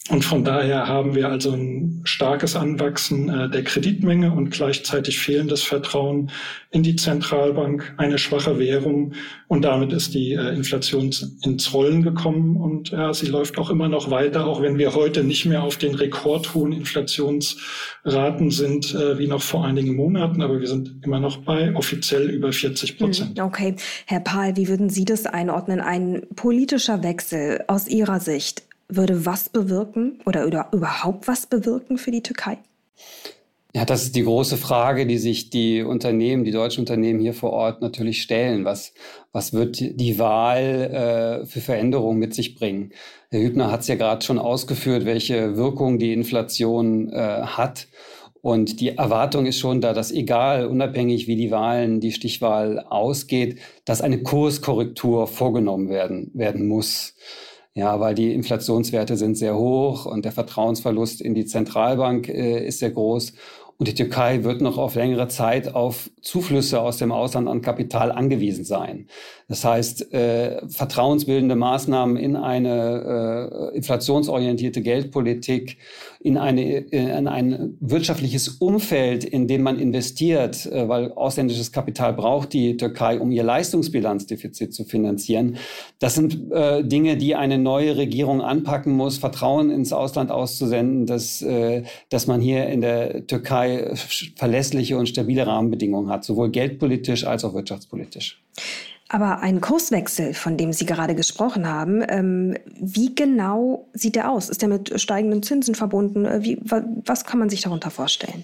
Und 0.10 0.24
von 0.24 0.46
daher 0.46 0.88
haben 0.88 1.16
wir 1.16 1.28
also 1.28 1.52
ein 1.52 2.02
starkes 2.06 2.56
Anwachsen 2.56 3.30
äh, 3.30 3.50
der 3.50 3.64
Kreditmenge 3.64 4.32
und 4.32 4.52
gleichzeitig 4.52 5.20
fehlendes 5.20 5.64
Vertrauen 5.64 6.32
in 6.72 6.84
die 6.84 6.96
Zentralbank, 6.96 7.94
eine 7.98 8.18
schwache 8.18 8.58
Währung 8.58 9.14
und 9.48 9.64
damit 9.64 9.92
ist 9.92 10.14
die 10.14 10.34
äh, 10.34 10.54
Inflation 10.54 11.12
ins 11.44 11.74
Rollen 11.74 12.04
gekommen 12.04 12.56
und 12.56 12.92
ja, 12.92 13.14
sie 13.14 13.28
läuft 13.28 13.58
auch 13.58 13.70
immer 13.70 13.90
noch 13.90 14.10
weiter, 14.10 14.46
auch 14.46 14.62
wenn 14.62 14.78
wir 14.78 14.94
heute 14.94 15.24
nicht 15.24 15.46
mehr 15.46 15.64
auf 15.64 15.76
den 15.78 15.96
rekordhohen 15.96 16.72
Inflationsraten 16.72 18.52
sind 18.52 18.94
äh, 18.94 19.18
wie 19.18 19.28
noch 19.28 19.42
vor 19.42 19.66
einigen 19.66 19.96
Monaten, 19.96 20.42
aber 20.42 20.60
wir 20.62 20.68
sind 20.68 21.04
immer 21.04 21.20
noch 21.20 21.38
bei 21.38 21.76
offiziell 21.76 22.30
über 22.30 22.54
40 22.54 22.98
Prozent. 22.98 23.40
Hm, 23.40 23.46
okay, 23.46 23.76
Herr 24.06 24.22
Pahl, 24.22 24.56
wie 24.56 24.70
würden 24.70 24.90
Sie 24.90 25.04
das 25.04 25.26
einordnen? 25.26 25.82
Ein 25.82 26.22
politischer 26.36 27.04
Wechsel 27.04 27.64
aus 27.68 27.88
Ihrer 27.88 28.20
Sicht 28.20 28.67
würde 28.90 29.26
was 29.26 29.50
bewirken 29.50 30.20
oder, 30.26 30.48
oder 30.48 30.70
überhaupt 30.72 31.28
was 31.28 31.46
bewirken 31.46 31.98
für 31.98 32.12
die 32.12 32.24
Türkei? 32.24 32.58
Ja, 33.74 33.86
das 33.86 34.04
ist 34.04 34.16
die 34.16 34.24
große 34.24 34.58
Frage, 34.58 35.06
die 35.06 35.18
sich 35.18 35.50
die 35.50 35.84
Unternehmen, 35.84 36.46
die 36.46 36.52
deutschen 36.52 36.82
Unternehmen 36.82 37.20
hier 37.20 37.34
vor 37.34 37.52
Ort 37.52 37.82
natürlich 37.82 38.22
stellen. 38.22 38.66
Was, 38.66 38.94
was 39.32 39.54
wird 39.54 39.80
die 39.80 40.18
Wahl 40.18 41.42
äh, 41.44 41.46
für 41.46 41.60
Veränderungen 41.60 42.18
mit 42.18 42.34
sich 42.34 42.56
bringen? 42.56 42.92
Herr 43.30 43.42
Hübner 43.42 43.72
hat 43.72 43.82
es 43.82 43.88
ja 43.88 43.96
gerade 43.96 44.26
schon 44.26 44.40
ausgeführt, 44.40 45.06
welche 45.06 45.58
Wirkung 45.58 46.00
die 46.00 46.14
Inflation 46.14 47.10
äh, 47.12 47.42
hat. 47.44 47.88
Und 48.42 48.80
die 48.80 48.98
Erwartung 48.98 49.46
ist 49.46 49.60
schon 49.60 49.82
da, 49.82 49.94
dass 49.94 50.12
egal, 50.12 50.68
unabhängig 50.68 51.28
wie 51.28 51.36
die 51.36 51.52
Wahlen, 51.52 52.00
die 52.00 52.14
Stichwahl 52.14 52.80
ausgeht, 52.80 53.60
dass 53.84 54.02
eine 54.02 54.24
Kurskorrektur 54.24 55.28
vorgenommen 55.28 55.90
werden, 55.90 56.32
werden 56.34 56.68
muss. 56.68 57.16
Ja, 57.78 58.00
weil 58.00 58.16
die 58.16 58.34
Inflationswerte 58.34 59.18
sind 59.18 59.38
sehr 59.38 59.56
hoch 59.56 60.08
und 60.08 60.26
der 60.26 60.32
Vertrauensverlust 60.32 61.22
in 61.22 61.36
die 61.36 61.46
Zentralbank 61.46 62.28
äh, 62.28 62.66
ist 62.66 62.80
sehr 62.80 62.90
groß. 62.90 63.34
Und 63.78 63.88
die 63.88 63.94
Türkei 63.94 64.44
wird 64.44 64.62
noch 64.62 64.80
auf 64.80 64.96
längere 64.96 65.28
Zeit 65.28 65.76
auf 65.76 66.10
Zuflüsse 66.20 66.82
aus 66.82 66.98
dem 66.98 67.12
Ausland 67.12 67.48
an 67.48 67.62
Kapital 67.62 68.12
angewiesen 68.12 68.66
sein. 68.66 69.06
Das 69.48 69.64
heißt, 69.64 70.12
äh, 70.12 70.68
vertrauensbildende 70.68 71.56
Maßnahmen 71.56 72.18
in 72.18 72.36
eine 72.36 73.70
äh, 73.72 73.78
inflationsorientierte 73.78 74.82
Geldpolitik, 74.82 75.78
in, 76.20 76.38
eine, 76.38 76.80
in 76.80 77.28
ein 77.28 77.78
wirtschaftliches 77.80 78.50
Umfeld, 78.50 79.24
in 79.24 79.48
dem 79.48 79.64
man 79.64 79.80
investiert, 79.80 80.66
äh, 80.66 80.88
weil 80.88 81.12
ausländisches 81.12 81.72
Kapital 81.72 82.14
braucht 82.14 82.54
die 82.54 82.78
Türkei, 82.78 83.20
um 83.20 83.32
ihr 83.32 83.44
Leistungsbilanzdefizit 83.44 84.74
zu 84.74 84.84
finanzieren. 84.84 85.58
Das 86.00 86.16
sind 86.16 86.52
äh, 86.52 86.84
Dinge, 86.84 87.18
die 87.18 87.36
eine 87.36 87.58
neue 87.58 87.98
Regierung 87.98 88.42
anpacken 88.42 88.94
muss, 88.94 89.18
Vertrauen 89.18 89.70
ins 89.70 89.94
Ausland 89.94 90.32
auszusenden, 90.32 91.06
dass, 91.06 91.42
äh, 91.42 91.84
dass 92.10 92.28
man 92.28 92.42
hier 92.42 92.68
in 92.68 92.82
der 92.82 93.28
Türkei 93.28 93.94
verlässliche 94.36 94.98
und 94.98 95.08
stabile 95.08 95.48
Rahmenbedingungen 95.48 96.10
hat, 96.10 96.24
sowohl 96.24 96.50
geldpolitisch 96.50 97.26
als 97.26 97.46
auch 97.46 97.54
wirtschaftspolitisch. 97.54 98.42
Aber 99.10 99.40
ein 99.40 99.62
Kurswechsel, 99.62 100.34
von 100.34 100.58
dem 100.58 100.74
Sie 100.74 100.86
gerade 100.86 101.16
gesprochen 101.16 101.68
haben, 101.68 102.04
ähm, 102.10 102.56
wie 102.80 103.16
genau 103.16 103.88
sieht 103.94 104.16
der 104.16 104.32
aus? 104.32 104.50
Ist 104.50 104.62
der 104.62 104.70
mit 104.70 105.00
steigenden 105.00 105.44
Zinsen 105.44 105.76
verbunden? 105.76 106.26
Äh, 106.26 106.44
wie, 106.44 106.60
was 106.62 107.24
kann 107.24 107.40
man 107.40 107.50
sich 107.50 107.62
darunter 107.62 107.90
vorstellen? 107.90 108.44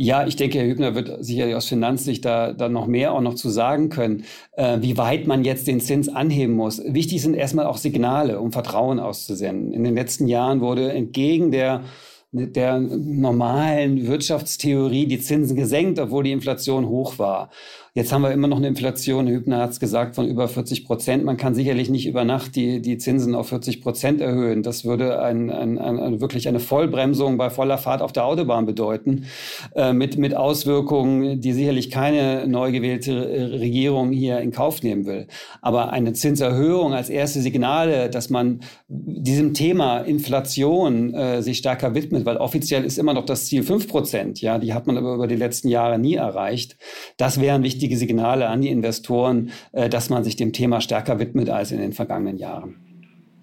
Ja, 0.00 0.24
ich 0.26 0.36
denke, 0.36 0.58
Herr 0.58 0.66
Hübner 0.66 0.94
wird 0.94 1.24
sicherlich 1.24 1.56
aus 1.56 1.66
Finanzsicht 1.66 2.24
da, 2.24 2.52
da 2.52 2.68
noch 2.68 2.86
mehr 2.86 3.12
auch 3.12 3.20
noch 3.20 3.34
zu 3.34 3.50
sagen 3.50 3.88
können, 3.88 4.24
äh, 4.52 4.78
wie 4.80 4.96
weit 4.96 5.26
man 5.26 5.44
jetzt 5.44 5.66
den 5.66 5.80
Zins 5.80 6.08
anheben 6.08 6.54
muss. 6.54 6.80
Wichtig 6.86 7.20
sind 7.20 7.34
erstmal 7.34 7.66
auch 7.66 7.78
Signale, 7.78 8.38
um 8.38 8.52
Vertrauen 8.52 9.00
auszusenden. 9.00 9.72
In 9.72 9.82
den 9.82 9.96
letzten 9.96 10.28
Jahren 10.28 10.60
wurde 10.60 10.92
entgegen 10.92 11.50
der 11.50 11.82
der 12.30 12.78
normalen 12.78 14.06
Wirtschaftstheorie 14.06 15.06
die 15.06 15.18
Zinsen 15.20 15.56
gesenkt, 15.56 15.98
obwohl 15.98 16.24
die 16.24 16.32
Inflation 16.32 16.86
hoch 16.86 17.18
war. 17.18 17.50
Jetzt 17.98 18.12
haben 18.12 18.22
wir 18.22 18.30
immer 18.30 18.46
noch 18.46 18.58
eine 18.58 18.68
Inflation, 18.68 19.26
Hübner 19.26 19.58
hat 19.58 19.70
es 19.70 19.80
gesagt, 19.80 20.14
von 20.14 20.28
über 20.28 20.46
40 20.46 20.84
Prozent. 20.84 21.24
Man 21.24 21.36
kann 21.36 21.56
sicherlich 21.56 21.90
nicht 21.90 22.06
über 22.06 22.24
Nacht 22.24 22.54
die, 22.54 22.80
die 22.80 22.96
Zinsen 22.96 23.34
auf 23.34 23.48
40 23.48 23.82
Prozent 23.82 24.20
erhöhen. 24.20 24.62
Das 24.62 24.84
würde 24.84 25.20
ein, 25.20 25.50
ein, 25.50 25.78
ein, 25.78 26.20
wirklich 26.20 26.46
eine 26.46 26.60
Vollbremsung 26.60 27.38
bei 27.38 27.50
voller 27.50 27.76
Fahrt 27.76 28.00
auf 28.00 28.12
der 28.12 28.24
Autobahn 28.24 28.66
bedeuten, 28.66 29.24
äh, 29.74 29.92
mit, 29.92 30.16
mit 30.16 30.36
Auswirkungen, 30.36 31.40
die 31.40 31.52
sicherlich 31.52 31.90
keine 31.90 32.46
neu 32.46 32.70
gewählte 32.70 33.50
Regierung 33.58 34.12
hier 34.12 34.38
in 34.38 34.52
Kauf 34.52 34.84
nehmen 34.84 35.04
will. 35.04 35.26
Aber 35.60 35.92
eine 35.92 36.12
Zinserhöhung 36.12 36.94
als 36.94 37.10
erste 37.10 37.40
Signale, 37.40 38.10
dass 38.10 38.30
man 38.30 38.60
diesem 38.86 39.54
Thema 39.54 39.98
Inflation 39.98 41.14
äh, 41.14 41.42
sich 41.42 41.58
stärker 41.58 41.96
widmet, 41.96 42.24
weil 42.26 42.36
offiziell 42.36 42.84
ist 42.84 42.96
immer 42.96 43.12
noch 43.12 43.26
das 43.26 43.46
Ziel 43.46 43.64
5 43.64 43.88
Prozent. 43.88 44.40
Ja, 44.40 44.58
die 44.58 44.72
hat 44.72 44.86
man 44.86 44.96
aber 44.96 45.14
über 45.14 45.26
die 45.26 45.34
letzten 45.34 45.66
Jahre 45.66 45.98
nie 45.98 46.14
erreicht. 46.14 46.76
Das 47.16 47.40
wären 47.40 47.64
wichtige 47.64 47.87
wichtige 47.88 47.96
Signale 47.96 48.48
an 48.48 48.60
die 48.60 48.68
Investoren, 48.68 49.50
äh, 49.72 49.88
dass 49.88 50.10
man 50.10 50.24
sich 50.24 50.36
dem 50.36 50.52
Thema 50.52 50.80
stärker 50.80 51.18
widmet 51.18 51.48
als 51.48 51.72
in 51.72 51.78
den 51.78 51.92
vergangenen 51.92 52.36
Jahren. 52.36 52.76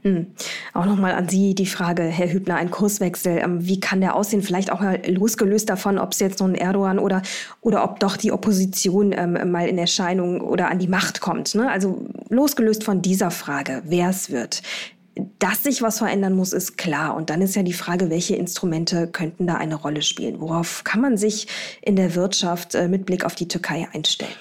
Hm. 0.03 0.27
Auch 0.75 0.85
nochmal 0.85 1.13
an 1.13 1.27
Sie 1.29 1.55
die 1.55 1.65
Frage, 1.65 2.03
Herr 2.03 2.31
Hübner, 2.31 2.57
ein 2.57 2.69
Kurswechsel. 2.69 3.39
Ähm, 3.43 3.65
wie 3.65 3.79
kann 3.79 4.01
der 4.01 4.15
aussehen? 4.15 4.43
Vielleicht 4.43 4.71
auch 4.71 4.79
mal 4.79 5.01
losgelöst 5.07 5.67
davon, 5.67 5.97
ob 5.97 6.11
es 6.11 6.19
jetzt 6.19 6.39
ein 6.43 6.53
Erdogan 6.53 6.99
oder, 6.99 7.23
oder 7.61 7.83
ob 7.83 7.99
doch 7.99 8.17
die 8.17 8.31
Opposition 8.31 9.15
ähm, 9.17 9.51
mal 9.51 9.67
in 9.67 9.79
Erscheinung 9.79 10.41
oder 10.41 10.69
an 10.69 10.77
die 10.77 10.87
Macht 10.87 11.21
kommt. 11.21 11.55
Ne? 11.55 11.71
Also 11.71 12.05
losgelöst 12.29 12.83
von 12.83 13.01
dieser 13.01 13.31
Frage, 13.31 13.81
wer 13.85 14.09
es 14.09 14.29
wird. 14.29 14.61
Dass 15.39 15.63
sich 15.63 15.81
was 15.81 15.97
verändern 15.99 16.33
muss, 16.33 16.53
ist 16.53 16.77
klar. 16.77 17.15
Und 17.15 17.29
dann 17.29 17.41
ist 17.41 17.55
ja 17.55 17.63
die 17.63 17.73
Frage, 17.73 18.09
welche 18.09 18.35
Instrumente 18.35 19.07
könnten 19.07 19.47
da 19.47 19.55
eine 19.55 19.75
Rolle 19.75 20.01
spielen? 20.01 20.39
Worauf 20.39 20.83
kann 20.83 21.01
man 21.01 21.17
sich 21.17 21.47
in 21.81 21.95
der 21.95 22.15
Wirtschaft 22.15 22.75
äh, 22.75 22.87
mit 22.87 23.05
Blick 23.05 23.25
auf 23.25 23.35
die 23.35 23.47
Türkei 23.47 23.87
einstellen? 23.91 24.31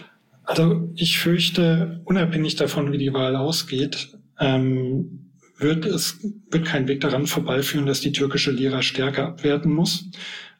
Also 0.44 0.88
ich 0.94 1.18
fürchte, 1.18 2.00
unabhängig 2.04 2.56
davon, 2.56 2.92
wie 2.92 2.98
die 2.98 3.12
Wahl 3.12 3.34
ausgeht, 3.34 4.16
ähm, 4.38 5.30
wird 5.58 5.84
es 5.84 6.18
wird 6.50 6.66
kein 6.66 6.88
Weg 6.88 7.00
daran 7.00 7.26
vorbeiführen, 7.26 7.86
dass 7.86 8.00
die 8.00 8.12
türkische 8.12 8.50
Lira 8.50 8.82
stärker 8.82 9.28
abwerten 9.28 9.72
muss 9.72 10.10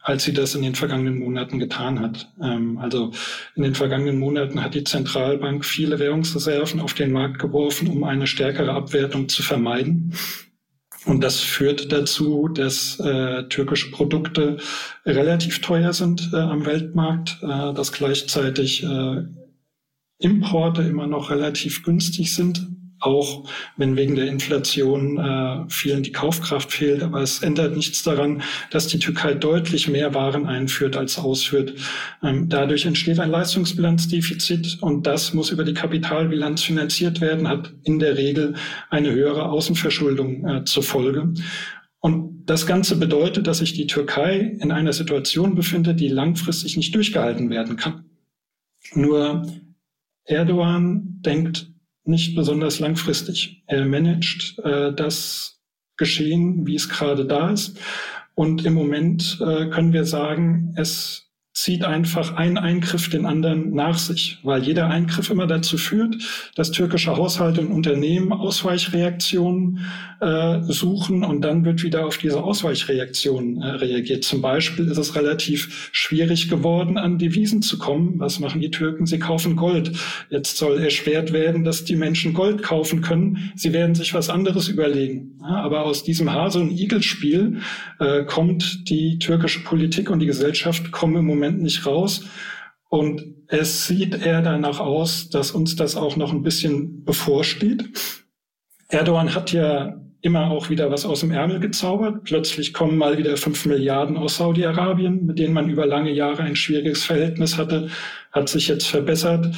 als 0.04 0.24
sie 0.24 0.34
das 0.34 0.54
in 0.54 0.62
den 0.62 0.74
vergangenen 0.74 1.18
Monaten 1.18 1.58
getan 1.58 1.98
hat. 1.98 2.30
Ähm, 2.40 2.78
also 2.78 3.10
in 3.56 3.62
den 3.62 3.74
vergangenen 3.74 4.18
Monaten 4.18 4.62
hat 4.62 4.74
die 4.74 4.84
Zentralbank 4.84 5.64
viele 5.64 5.98
Währungsreserven 5.98 6.80
auf 6.80 6.92
den 6.92 7.10
Markt 7.10 7.38
geworfen, 7.38 7.88
um 7.88 8.04
eine 8.04 8.26
stärkere 8.26 8.72
Abwertung 8.72 9.30
zu 9.30 9.42
vermeiden. 9.42 10.12
Und 11.06 11.24
das 11.24 11.40
führt 11.40 11.90
dazu, 11.90 12.48
dass 12.48 13.00
äh, 13.00 13.44
türkische 13.48 13.90
Produkte 13.90 14.58
relativ 15.06 15.60
teuer 15.60 15.94
sind 15.94 16.30
äh, 16.32 16.36
am 16.36 16.66
Weltmarkt, 16.66 17.38
äh, 17.42 17.72
dass 17.72 17.92
gleichzeitig 17.92 18.84
äh, 18.84 19.22
Importe 20.18 20.82
immer 20.82 21.06
noch 21.06 21.30
relativ 21.30 21.82
günstig 21.82 22.34
sind 22.34 22.73
auch 23.04 23.48
wenn 23.76 23.96
wegen 23.96 24.14
der 24.14 24.26
Inflation 24.26 25.18
äh, 25.18 25.64
vielen 25.68 26.02
die 26.02 26.12
Kaufkraft 26.12 26.72
fehlt. 26.72 27.02
Aber 27.02 27.20
es 27.20 27.42
ändert 27.42 27.76
nichts 27.76 28.02
daran, 28.02 28.42
dass 28.70 28.86
die 28.86 28.98
Türkei 28.98 29.34
deutlich 29.34 29.88
mehr 29.88 30.14
Waren 30.14 30.46
einführt 30.46 30.96
als 30.96 31.18
ausführt. 31.18 31.74
Ähm, 32.22 32.48
dadurch 32.48 32.86
entsteht 32.86 33.20
ein 33.20 33.30
Leistungsbilanzdefizit 33.30 34.78
und 34.80 35.06
das 35.06 35.34
muss 35.34 35.50
über 35.50 35.64
die 35.64 35.74
Kapitalbilanz 35.74 36.62
finanziert 36.62 37.20
werden, 37.20 37.48
hat 37.48 37.72
in 37.84 37.98
der 37.98 38.16
Regel 38.16 38.54
eine 38.90 39.12
höhere 39.12 39.48
Außenverschuldung 39.50 40.48
äh, 40.48 40.64
zur 40.64 40.82
Folge. 40.82 41.34
Und 42.00 42.44
das 42.46 42.66
Ganze 42.66 42.96
bedeutet, 42.96 43.46
dass 43.46 43.58
sich 43.58 43.72
die 43.72 43.86
Türkei 43.86 44.56
in 44.60 44.70
einer 44.70 44.92
Situation 44.92 45.54
befindet, 45.54 46.00
die 46.00 46.08
langfristig 46.08 46.76
nicht 46.76 46.94
durchgehalten 46.94 47.48
werden 47.48 47.76
kann. 47.76 48.04
Nur 48.94 49.46
Erdogan 50.24 51.20
denkt 51.24 51.73
nicht 52.04 52.34
besonders 52.34 52.80
langfristig. 52.80 53.62
Er 53.66 53.84
managt 53.84 54.58
äh, 54.58 54.92
das 54.92 55.60
Geschehen, 55.96 56.66
wie 56.66 56.74
es 56.74 56.88
gerade 56.88 57.24
da 57.24 57.50
ist. 57.50 57.78
Und 58.34 58.64
im 58.64 58.74
Moment 58.74 59.38
äh, 59.40 59.68
können 59.70 59.92
wir 59.92 60.04
sagen, 60.04 60.74
es 60.76 61.23
zieht 61.54 61.84
einfach 61.84 62.34
ein 62.34 62.58
Eingriff 62.58 63.08
den 63.08 63.26
anderen 63.26 63.72
nach 63.72 63.96
sich, 63.96 64.38
weil 64.42 64.64
jeder 64.64 64.88
Eingriff 64.90 65.30
immer 65.30 65.46
dazu 65.46 65.78
führt, 65.78 66.16
dass 66.56 66.72
türkische 66.72 67.16
Haushalte 67.16 67.60
und 67.60 67.70
Unternehmen 67.70 68.32
Ausweichreaktionen 68.32 69.78
äh, 70.20 70.62
suchen 70.62 71.22
und 71.22 71.42
dann 71.42 71.64
wird 71.64 71.84
wieder 71.84 72.06
auf 72.06 72.18
diese 72.18 72.42
Ausweichreaktionen 72.42 73.62
äh, 73.62 73.66
reagiert. 73.66 74.24
Zum 74.24 74.42
Beispiel 74.42 74.88
ist 74.88 74.98
es 74.98 75.14
relativ 75.14 75.90
schwierig 75.92 76.48
geworden, 76.48 76.98
an 76.98 77.18
Devisen 77.18 77.62
zu 77.62 77.78
kommen. 77.78 78.18
Was 78.18 78.40
machen 78.40 78.60
die 78.60 78.72
Türken? 78.72 79.06
Sie 79.06 79.20
kaufen 79.20 79.54
Gold. 79.54 79.92
Jetzt 80.30 80.56
soll 80.56 80.80
erschwert 80.80 81.32
werden, 81.32 81.62
dass 81.62 81.84
die 81.84 81.94
Menschen 81.96 82.34
Gold 82.34 82.64
kaufen 82.64 83.00
können. 83.00 83.52
Sie 83.54 83.72
werden 83.72 83.94
sich 83.94 84.12
was 84.12 84.28
anderes 84.28 84.66
überlegen. 84.66 85.38
Ja, 85.40 85.62
aber 85.62 85.84
aus 85.84 86.02
diesem 86.02 86.32
Hase- 86.32 86.58
und 86.58 86.72
Igel-Spiel 86.72 87.58
äh, 88.00 88.24
kommt 88.24 88.88
die 88.88 89.20
türkische 89.20 89.62
Politik 89.62 90.10
und 90.10 90.18
die 90.18 90.26
Gesellschaft 90.26 90.90
kommen 90.90 91.16
im 91.16 91.26
Moment 91.26 91.43
Moment 91.44 91.62
nicht 91.62 91.86
raus. 91.86 92.24
Und 92.88 93.22
es 93.48 93.86
sieht 93.86 94.14
eher 94.14 94.40
danach 94.40 94.80
aus, 94.80 95.28
dass 95.28 95.50
uns 95.50 95.76
das 95.76 95.96
auch 95.96 96.16
noch 96.16 96.32
ein 96.32 96.42
bisschen 96.42 97.04
bevorsteht. 97.04 97.84
Erdogan 98.88 99.34
hat 99.34 99.52
ja 99.52 100.00
immer 100.20 100.50
auch 100.50 100.70
wieder 100.70 100.90
was 100.90 101.04
aus 101.04 101.20
dem 101.20 101.32
Ärmel 101.32 101.60
gezaubert. 101.60 102.24
Plötzlich 102.24 102.72
kommen 102.72 102.96
mal 102.96 103.18
wieder 103.18 103.36
fünf 103.36 103.66
Milliarden 103.66 104.16
aus 104.16 104.38
Saudi-Arabien, 104.38 105.26
mit 105.26 105.38
denen 105.38 105.52
man 105.52 105.68
über 105.68 105.86
lange 105.86 106.12
Jahre 106.12 106.44
ein 106.44 106.56
schwieriges 106.56 107.04
Verhältnis 107.04 107.58
hatte, 107.58 107.90
hat 108.32 108.48
sich 108.48 108.68
jetzt 108.68 108.86
verbessert. 108.86 109.54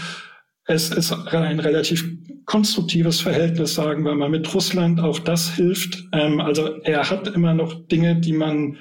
Es 0.65 0.91
ist 0.91 1.13
ein 1.13 1.61
relativ 1.61 2.05
konstruktives 2.47 3.21
Verhältnis, 3.21 3.75
sagen 3.75 4.03
wir 4.05 4.15
mal, 4.15 4.29
mit 4.29 4.53
Russland. 4.53 4.99
Auch 4.99 5.21
das 5.21 5.55
hilft. 5.55 6.05
Ähm, 6.13 6.41
also 6.41 6.81
er 6.83 7.09
hat 7.09 7.29
immer 7.29 7.55
noch 7.55 7.87
Dinge, 7.87 8.17
die 8.17 8.33
man, 8.33 8.79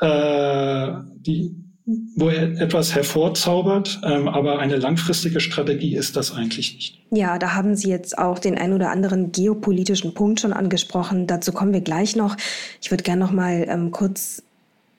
äh, 0.00 0.92
die, 1.16 1.61
wo 2.16 2.28
er 2.28 2.60
etwas 2.60 2.94
hervorzaubert, 2.94 4.00
ähm, 4.04 4.28
aber 4.28 4.58
eine 4.58 4.76
langfristige 4.76 5.40
Strategie 5.40 5.96
ist 5.96 6.16
das 6.16 6.34
eigentlich 6.34 6.74
nicht. 6.74 6.98
Ja, 7.10 7.38
da 7.38 7.54
haben 7.54 7.76
Sie 7.76 7.88
jetzt 7.88 8.18
auch 8.18 8.38
den 8.38 8.56
ein 8.58 8.72
oder 8.72 8.90
anderen 8.90 9.32
geopolitischen 9.32 10.14
Punkt 10.14 10.40
schon 10.40 10.52
angesprochen. 10.52 11.26
Dazu 11.26 11.52
kommen 11.52 11.72
wir 11.72 11.80
gleich 11.80 12.16
noch. 12.16 12.36
Ich 12.80 12.90
würde 12.90 13.02
gerne 13.02 13.24
noch 13.24 13.32
mal 13.32 13.66
ähm, 13.68 13.90
kurz 13.90 14.42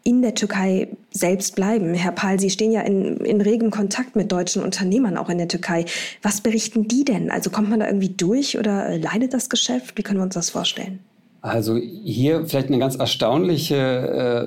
in 0.03 0.21
der 0.21 0.36
Türkei 0.36 0.89
selbst 1.12 1.56
bleiben. 1.56 1.93
Herr 1.93 2.12
Pahl, 2.12 2.39
Sie 2.39 2.49
stehen 2.49 2.71
ja 2.71 2.82
in, 2.82 3.17
in 3.17 3.39
regem 3.39 3.71
Kontakt 3.71 4.15
mit 4.15 4.32
deutschen 4.32 4.62
Unternehmern 4.62 5.17
auch 5.17 5.29
in 5.29 5.38
der 5.38 5.47
Türkei. 5.47 5.86
Was 6.21 6.41
berichten 6.41 6.88
die 6.88 7.06
denn? 7.06 7.32
Also 7.32 7.49
kommt 7.49 7.69
man 7.69 7.79
da 7.79 7.88
irgendwie 7.88 8.10
durch 8.10 8.58
oder 8.58 8.97
leidet 8.97 9.34
das 9.34 9.49
Geschäft? 9.49 9.97
Wie 9.97 10.03
können 10.03 10.19
wir 10.19 10.23
uns 10.23 10.36
das 10.36 10.49
vorstellen? 10.49 10.99
Also 11.41 11.77
hier 11.77 12.45
vielleicht 12.45 12.67
eine 12.67 12.79
ganz 12.79 12.95
erstaunliche 12.95 13.75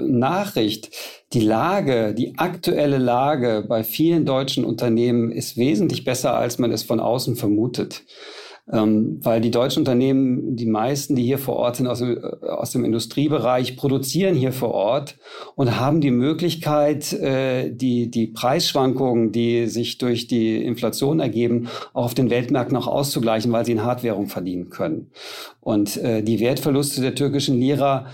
äh, 0.00 0.02
Nachricht. 0.02 0.90
Die 1.32 1.40
Lage, 1.40 2.14
die 2.14 2.38
aktuelle 2.38 2.98
Lage 2.98 3.64
bei 3.68 3.82
vielen 3.82 4.24
deutschen 4.24 4.64
Unternehmen 4.64 5.32
ist 5.32 5.56
wesentlich 5.56 6.04
besser, 6.04 6.34
als 6.34 6.58
man 6.58 6.70
es 6.70 6.84
von 6.84 7.00
außen 7.00 7.36
vermutet. 7.36 8.04
Ähm, 8.72 9.20
weil 9.22 9.40
die 9.40 9.52
deutschen 9.52 9.80
Unternehmen, 9.80 10.56
die 10.56 10.66
meisten, 10.66 11.14
die 11.14 11.22
hier 11.22 11.38
vor 11.38 11.54
Ort 11.54 11.76
sind 11.76 11.86
aus 11.86 12.00
dem, 12.00 12.18
äh, 12.18 12.46
aus 12.48 12.72
dem 12.72 12.84
Industriebereich, 12.84 13.76
produzieren 13.76 14.34
hier 14.34 14.52
vor 14.52 14.72
Ort 14.72 15.18
und 15.54 15.78
haben 15.78 16.00
die 16.00 16.10
Möglichkeit, 16.10 17.12
äh, 17.12 17.70
die, 17.70 18.10
die 18.10 18.26
Preisschwankungen, 18.26 19.30
die 19.30 19.68
sich 19.68 19.98
durch 19.98 20.26
die 20.26 20.64
Inflation 20.64 21.20
ergeben, 21.20 21.68
auch 21.92 22.06
auf 22.06 22.14
den 22.14 22.28
Weltmärkten 22.28 22.74
noch 22.74 22.88
auszugleichen, 22.88 23.52
weil 23.52 23.64
sie 23.64 23.72
in 23.72 23.84
Hardwährung 23.84 24.26
verdienen 24.26 24.68
können. 24.68 25.12
Und 25.60 25.96
äh, 25.98 26.24
die 26.24 26.40
Wertverluste 26.40 27.00
der 27.00 27.14
türkischen 27.14 27.60
Lira 27.60 28.06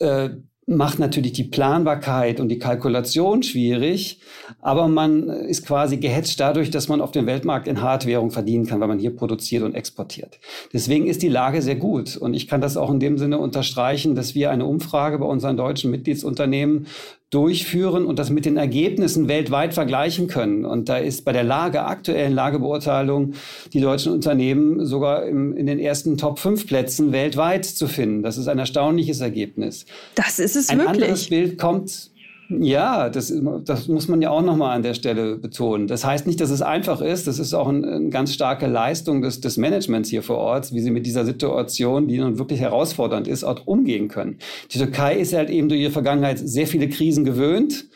äh, 0.00 0.28
macht 0.66 0.98
natürlich 0.98 1.32
die 1.32 1.44
Planbarkeit 1.44 2.40
und 2.40 2.48
die 2.48 2.58
Kalkulation 2.58 3.42
schwierig, 3.42 4.20
aber 4.60 4.88
man 4.88 5.28
ist 5.28 5.66
quasi 5.66 5.98
gehetzt 5.98 6.40
dadurch, 6.40 6.70
dass 6.70 6.88
man 6.88 7.00
auf 7.00 7.10
dem 7.10 7.26
Weltmarkt 7.26 7.68
in 7.68 7.82
Hardwährung 7.82 8.30
verdienen 8.30 8.66
kann, 8.66 8.80
weil 8.80 8.88
man 8.88 8.98
hier 8.98 9.14
produziert 9.14 9.62
und 9.62 9.74
exportiert. 9.74 10.38
Deswegen 10.72 11.06
ist 11.06 11.22
die 11.22 11.28
Lage 11.28 11.60
sehr 11.60 11.76
gut 11.76 12.16
und 12.16 12.34
ich 12.34 12.48
kann 12.48 12.60
das 12.60 12.76
auch 12.76 12.90
in 12.90 13.00
dem 13.00 13.18
Sinne 13.18 13.38
unterstreichen, 13.38 14.14
dass 14.14 14.34
wir 14.34 14.50
eine 14.50 14.64
Umfrage 14.64 15.18
bei 15.18 15.26
unseren 15.26 15.56
deutschen 15.56 15.90
Mitgliedsunternehmen 15.90 16.86
durchführen 17.34 18.06
und 18.06 18.18
das 18.18 18.30
mit 18.30 18.44
den 18.44 18.56
Ergebnissen 18.56 19.26
weltweit 19.26 19.74
vergleichen 19.74 20.28
können. 20.28 20.64
Und 20.64 20.88
da 20.88 20.98
ist 20.98 21.24
bei 21.24 21.32
der 21.32 21.42
Lage, 21.42 21.84
aktuellen 21.84 22.32
Lagebeurteilung, 22.32 23.34
die 23.72 23.80
deutschen 23.80 24.12
Unternehmen 24.12 24.86
sogar 24.86 25.26
im, 25.26 25.56
in 25.56 25.66
den 25.66 25.80
ersten 25.80 26.16
Top 26.16 26.38
5 26.38 26.66
Plätzen 26.66 27.12
weltweit 27.12 27.64
zu 27.64 27.88
finden. 27.88 28.22
Das 28.22 28.38
ist 28.38 28.46
ein 28.46 28.58
erstaunliches 28.58 29.20
Ergebnis. 29.20 29.84
Das 30.14 30.38
ist 30.38 30.54
es 30.54 30.68
ein 30.68 30.78
wirklich. 30.78 30.96
Ein 30.96 31.02
anderes 31.02 31.28
Bild 31.28 31.58
kommt 31.58 32.13
Ja, 32.62 33.10
das, 33.10 33.32
das 33.64 33.88
muss 33.88 34.08
man 34.08 34.22
ja 34.22 34.30
auch 34.30 34.42
nochmal 34.42 34.76
an 34.76 34.82
der 34.82 34.94
Stelle 34.94 35.36
betonen. 35.36 35.86
Das 35.86 36.04
heißt 36.04 36.26
nicht, 36.26 36.40
dass 36.40 36.50
es 36.50 36.62
einfach 36.62 37.00
ist. 37.00 37.26
Das 37.26 37.38
ist 37.38 37.54
auch 37.54 37.68
ein, 37.68 37.84
eine 37.84 38.08
ganz 38.10 38.32
starke 38.32 38.66
Leistung 38.66 39.22
des, 39.22 39.40
des 39.40 39.56
Managements 39.56 40.08
hier 40.10 40.22
vor 40.22 40.38
Ort, 40.38 40.72
wie 40.72 40.80
sie 40.80 40.90
mit 40.90 41.06
dieser 41.06 41.24
Situation, 41.24 42.08
die 42.08 42.18
nun 42.18 42.38
wirklich 42.38 42.60
herausfordernd 42.60 43.28
ist, 43.28 43.44
auch 43.44 43.66
umgehen 43.66 44.08
können. 44.08 44.38
Die 44.70 44.78
Türkei 44.78 45.16
ist 45.16 45.32
halt 45.32 45.50
eben 45.50 45.68
durch 45.68 45.80
ihre 45.80 45.90
Vergangenheit 45.90 46.38
sehr 46.38 46.66
viele 46.66 46.88
Krisen 46.88 47.24
gewöhnt. 47.24 47.86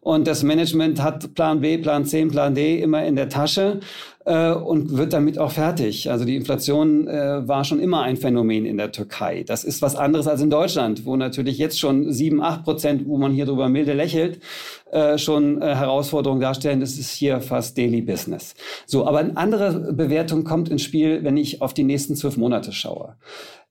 Und 0.00 0.26
das 0.26 0.42
Management 0.42 1.02
hat 1.02 1.34
Plan 1.34 1.60
B, 1.60 1.76
Plan 1.76 2.06
C, 2.06 2.24
Plan 2.24 2.54
D 2.54 2.80
immer 2.80 3.04
in 3.04 3.16
der 3.16 3.28
Tasche 3.28 3.80
äh, 4.24 4.52
und 4.52 4.96
wird 4.96 5.12
damit 5.12 5.38
auch 5.38 5.52
fertig. 5.52 6.10
Also 6.10 6.24
die 6.24 6.36
Inflation 6.36 7.08
äh, 7.08 7.46
war 7.46 7.64
schon 7.64 7.80
immer 7.80 8.02
ein 8.02 8.16
Phänomen 8.16 8.66
in 8.66 8.76
der 8.76 8.92
Türkei. 8.92 9.44
Das 9.46 9.64
ist 9.64 9.82
was 9.82 9.96
anderes 9.96 10.26
als 10.26 10.42
in 10.42 10.50
Deutschland, 10.50 11.06
wo 11.06 11.16
natürlich 11.16 11.58
jetzt 11.58 11.78
schon 11.78 12.12
sieben, 12.12 12.42
acht 12.42 12.64
Prozent, 12.64 13.06
wo 13.06 13.18
man 13.18 13.32
hier 13.32 13.46
drüber 13.46 13.68
milde 13.68 13.94
lächelt, 13.94 14.40
äh, 14.92 15.18
schon 15.18 15.60
äh, 15.62 15.74
Herausforderungen 15.74 16.40
darstellen. 16.40 16.80
Das 16.80 16.98
ist 16.98 17.12
hier 17.12 17.40
fast 17.40 17.78
Daily 17.78 18.02
Business. 18.02 18.54
So, 18.86 19.06
aber 19.06 19.18
eine 19.18 19.36
andere 19.36 19.92
Bewertung 19.92 20.44
kommt 20.44 20.68
ins 20.68 20.82
Spiel, 20.82 21.24
wenn 21.24 21.36
ich 21.36 21.62
auf 21.62 21.74
die 21.74 21.84
nächsten 21.84 22.16
zwölf 22.16 22.36
Monate 22.36 22.72
schaue. 22.72 23.16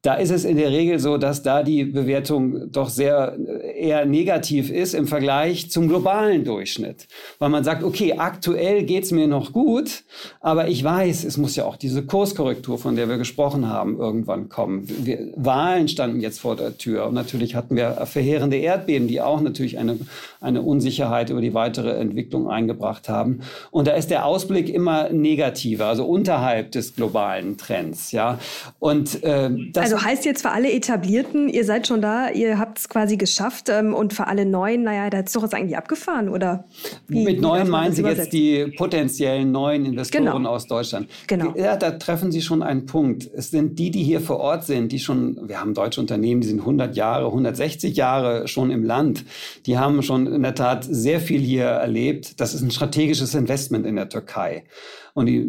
Da 0.02 0.14
ist 0.14 0.32
es 0.32 0.46
in 0.46 0.56
der 0.56 0.72
Regel 0.72 0.98
so, 0.98 1.18
dass 1.18 1.44
da 1.44 1.62
die 1.62 1.84
Bewertung 1.84 2.72
doch 2.72 2.88
sehr 2.88 3.38
äh, 3.38 3.88
eher 3.88 4.06
negativ 4.06 4.72
ist 4.72 4.94
im 4.94 5.08
Vergleich 5.08 5.70
zum 5.72 5.90
globalen 5.90 6.46
Durchschnitt. 6.46 7.10
Weil 7.38 7.50
man 7.50 7.66
sagt, 7.66 7.84
okay, 7.84 8.14
aktuell 8.14 8.84
geht's 8.84 9.12
mir 9.12 9.28
noch 9.28 9.52
gut, 9.52 10.04
aber 10.40 10.70
ich 10.70 10.82
weiß, 10.82 11.26
es 11.26 11.36
muss 11.36 11.58
ja 11.58 11.66
auch 11.66 11.76
diese 11.76 12.06
Kurskorrektur, 12.06 12.78
von 12.78 12.96
der 12.96 13.10
wir 13.10 13.18
gesprochen 13.18 13.68
haben, 13.68 13.98
irgendwann 13.98 14.48
kommen. 14.48 14.86
Wir, 14.88 15.34
Wahlen 15.36 15.90
standen 15.90 16.22
jetzt 16.22 16.40
vor 16.40 16.56
der 16.56 16.78
Tür 16.78 17.08
und 17.08 17.14
natürlich 17.14 17.56
hatten 17.56 17.76
wir 17.76 18.06
verheerende 18.06 18.56
Erdbeben, 18.56 19.10
die 19.10 19.20
auch 19.20 19.42
natürlich 19.42 19.80
eine, 19.80 19.98
eine 20.40 20.62
Unsicherheit 20.62 21.09
über 21.30 21.42
die 21.42 21.54
weitere 21.54 21.92
Entwicklung 21.98 22.50
eingebracht 22.50 23.10
haben. 23.10 23.42
Und 23.72 23.88
da 23.88 23.92
ist 23.92 24.10
der 24.10 24.26
Ausblick 24.26 24.70
immer 24.70 25.10
negativer, 25.10 25.88
also 25.88 26.06
unterhalb 26.06 26.72
des 26.72 26.96
globalen 26.96 27.58
Trends. 27.58 28.12
Ja, 28.12 28.40
und 28.80 29.24
äh, 29.24 29.50
das 29.74 29.92
also 29.92 30.04
heißt 30.04 30.26
jetzt 30.26 30.42
für 30.42 30.52
alle 30.52 30.72
Etablierten, 30.72 31.50
ihr 31.50 31.66
seid 31.66 31.88
schon 31.88 32.02
da, 32.02 32.30
ihr 32.30 32.60
habt 32.60 32.80
es 32.80 32.90
quasi 32.90 33.18
geschafft 33.18 33.70
ähm, 33.70 33.94
und 33.94 34.14
für 34.14 34.28
alle 34.28 34.46
Neuen, 34.46 34.84
naja, 34.84 35.10
da 35.10 35.20
ist 35.20 35.36
doch 35.36 35.44
jetzt 35.44 35.54
eigentlich 35.54 35.78
abgefahren, 35.78 36.30
oder? 36.30 36.66
Wie, 37.08 37.24
Mit 37.24 37.42
Neuen 37.42 37.70
meinen 37.70 37.94
Sie 37.94 38.04
jetzt 38.04 38.34
die 38.34 38.74
potenziellen 38.78 39.52
neuen 39.52 39.86
Investoren 39.86 40.26
genau. 40.26 40.50
aus 40.50 40.68
Deutschland? 40.68 41.10
Genau. 41.28 41.54
Ja, 41.56 41.76
da 41.76 41.92
treffen 41.92 42.32
Sie 42.32 42.42
schon 42.42 42.64
einen 42.64 42.86
Punkt. 42.86 43.30
Es 43.34 43.52
sind 43.52 43.80
die, 43.80 43.92
die 43.92 44.04
hier 44.04 44.22
vor 44.22 44.38
Ort 44.38 44.66
sind, 44.66 44.92
die 44.92 45.00
schon, 45.00 45.48
wir 45.48 45.60
haben 45.60 45.74
deutsche 45.74 46.02
Unternehmen, 46.02 46.42
die 46.42 46.48
sind 46.48 46.60
100 46.60 46.96
Jahre, 46.96 47.26
160 47.26 47.96
Jahre 47.96 48.48
schon 48.48 48.72
im 48.72 48.84
Land. 48.84 49.26
Die 49.66 49.78
haben 49.78 50.02
schon 50.04 50.28
in 50.28 50.42
der 50.42 50.56
Tat 50.56 50.84
sehr 51.00 51.20
viel 51.20 51.42
hier 51.42 51.66
erlebt. 51.66 52.40
Das 52.40 52.54
ist 52.54 52.62
ein 52.62 52.72
strategisches 52.72 53.34
Investment 53.34 53.86
in 53.86 53.96
der 53.96 54.10
Türkei. 54.10 54.66
Und 55.14 55.26
die, 55.26 55.46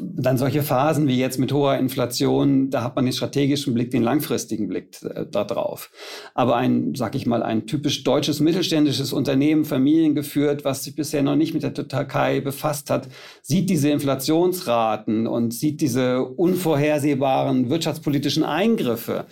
dann 0.00 0.38
solche 0.38 0.62
Phasen 0.62 1.06
wie 1.06 1.18
jetzt 1.18 1.38
mit 1.38 1.52
hoher 1.52 1.76
Inflation, 1.76 2.70
da 2.70 2.82
hat 2.82 2.96
man 2.96 3.04
den 3.04 3.12
strategischen 3.12 3.74
Blick, 3.74 3.90
den 3.90 4.02
langfristigen 4.02 4.68
Blick 4.68 5.02
äh, 5.02 5.26
da 5.30 5.44
drauf. 5.44 5.90
Aber 6.34 6.56
ein, 6.56 6.94
sag 6.94 7.14
ich 7.14 7.26
mal, 7.26 7.42
ein 7.42 7.66
typisch 7.66 8.04
deutsches 8.04 8.40
mittelständisches 8.40 9.12
Unternehmen, 9.12 9.64
familiengeführt, 9.64 10.64
was 10.64 10.84
sich 10.84 10.96
bisher 10.96 11.22
noch 11.22 11.36
nicht 11.36 11.54
mit 11.54 11.62
der 11.62 11.74
Türkei 11.74 12.40
befasst 12.40 12.90
hat, 12.90 13.08
sieht 13.42 13.70
diese 13.70 13.90
Inflationsraten 13.90 15.26
und 15.26 15.52
sieht 15.52 15.80
diese 15.80 16.24
unvorhersehbaren 16.24 17.70
wirtschaftspolitischen 17.70 18.44
Eingriffe 18.44 19.26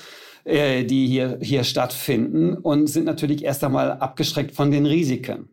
äh, 0.44 0.84
die 0.84 1.06
hier, 1.06 1.38
hier 1.40 1.64
stattfinden 1.64 2.54
und 2.54 2.88
sind 2.88 3.04
natürlich 3.04 3.44
erst 3.44 3.64
einmal 3.64 3.92
abgeschreckt 3.92 4.54
von 4.54 4.70
den 4.70 4.86
Risiken. 4.86 5.48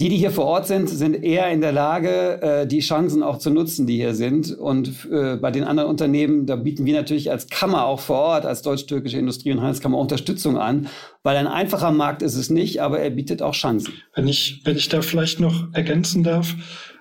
Die, 0.00 0.08
die 0.08 0.16
hier 0.16 0.32
vor 0.32 0.46
Ort 0.46 0.66
sind, 0.66 0.88
sind 0.88 1.22
eher 1.22 1.50
in 1.50 1.60
der 1.60 1.70
Lage, 1.70 2.42
äh, 2.42 2.66
die 2.66 2.80
Chancen 2.80 3.22
auch 3.22 3.38
zu 3.38 3.50
nutzen, 3.50 3.86
die 3.86 3.94
hier 3.94 4.14
sind. 4.14 4.50
Und 4.50 5.08
äh, 5.08 5.36
bei 5.36 5.52
den 5.52 5.62
anderen 5.62 5.88
Unternehmen, 5.88 6.46
da 6.46 6.56
bieten 6.56 6.84
wir 6.84 6.94
natürlich 6.94 7.30
als 7.30 7.48
Kammer 7.48 7.86
auch 7.86 8.00
vor 8.00 8.16
Ort, 8.16 8.44
als 8.44 8.62
deutsch-türkische 8.62 9.18
Industrie- 9.18 9.52
und 9.52 9.60
Handelskammer 9.60 9.98
Unterstützung 9.98 10.58
an, 10.58 10.88
weil 11.22 11.36
ein 11.36 11.46
einfacher 11.46 11.92
Markt 11.92 12.22
ist 12.22 12.34
es 12.34 12.50
nicht, 12.50 12.82
aber 12.82 12.98
er 12.98 13.10
bietet 13.10 13.40
auch 13.40 13.54
Chancen. 13.54 13.94
Wenn 14.16 14.26
ich, 14.26 14.62
wenn 14.64 14.76
ich 14.76 14.88
da 14.88 15.00
vielleicht 15.00 15.38
noch 15.38 15.72
ergänzen 15.72 16.24
darf, 16.24 16.56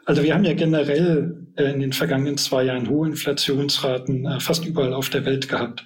also 0.05 0.21
wir 0.21 0.33
haben 0.33 0.43
ja 0.43 0.53
generell 0.53 1.47
äh, 1.55 1.71
in 1.71 1.79
den 1.79 1.93
vergangenen 1.93 2.37
zwei 2.37 2.63
Jahren 2.63 2.89
hohe 2.89 3.07
Inflationsraten 3.07 4.25
äh, 4.25 4.39
fast 4.39 4.65
überall 4.65 4.93
auf 4.93 5.09
der 5.09 5.25
Welt 5.25 5.49
gehabt. 5.49 5.85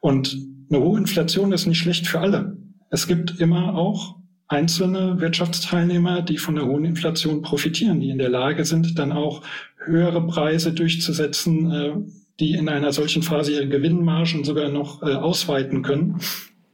Und 0.00 0.36
eine 0.70 0.80
hohe 0.80 0.98
Inflation 0.98 1.52
ist 1.52 1.66
nicht 1.66 1.78
schlecht 1.78 2.06
für 2.06 2.20
alle. 2.20 2.56
Es 2.90 3.06
gibt 3.06 3.40
immer 3.40 3.74
auch 3.74 4.16
einzelne 4.48 5.20
Wirtschaftsteilnehmer, 5.20 6.22
die 6.22 6.38
von 6.38 6.54
der 6.54 6.66
hohen 6.66 6.84
Inflation 6.84 7.42
profitieren, 7.42 8.00
die 8.00 8.10
in 8.10 8.18
der 8.18 8.28
Lage 8.28 8.64
sind, 8.64 8.98
dann 8.98 9.12
auch 9.12 9.42
höhere 9.84 10.24
Preise 10.26 10.72
durchzusetzen, 10.72 11.70
äh, 11.70 11.92
die 12.38 12.52
in 12.52 12.68
einer 12.68 12.92
solchen 12.92 13.22
Phase 13.22 13.52
ihre 13.52 13.68
Gewinnmargen 13.68 14.44
sogar 14.44 14.68
noch 14.68 15.02
äh, 15.02 15.14
ausweiten 15.14 15.82
können. 15.82 16.20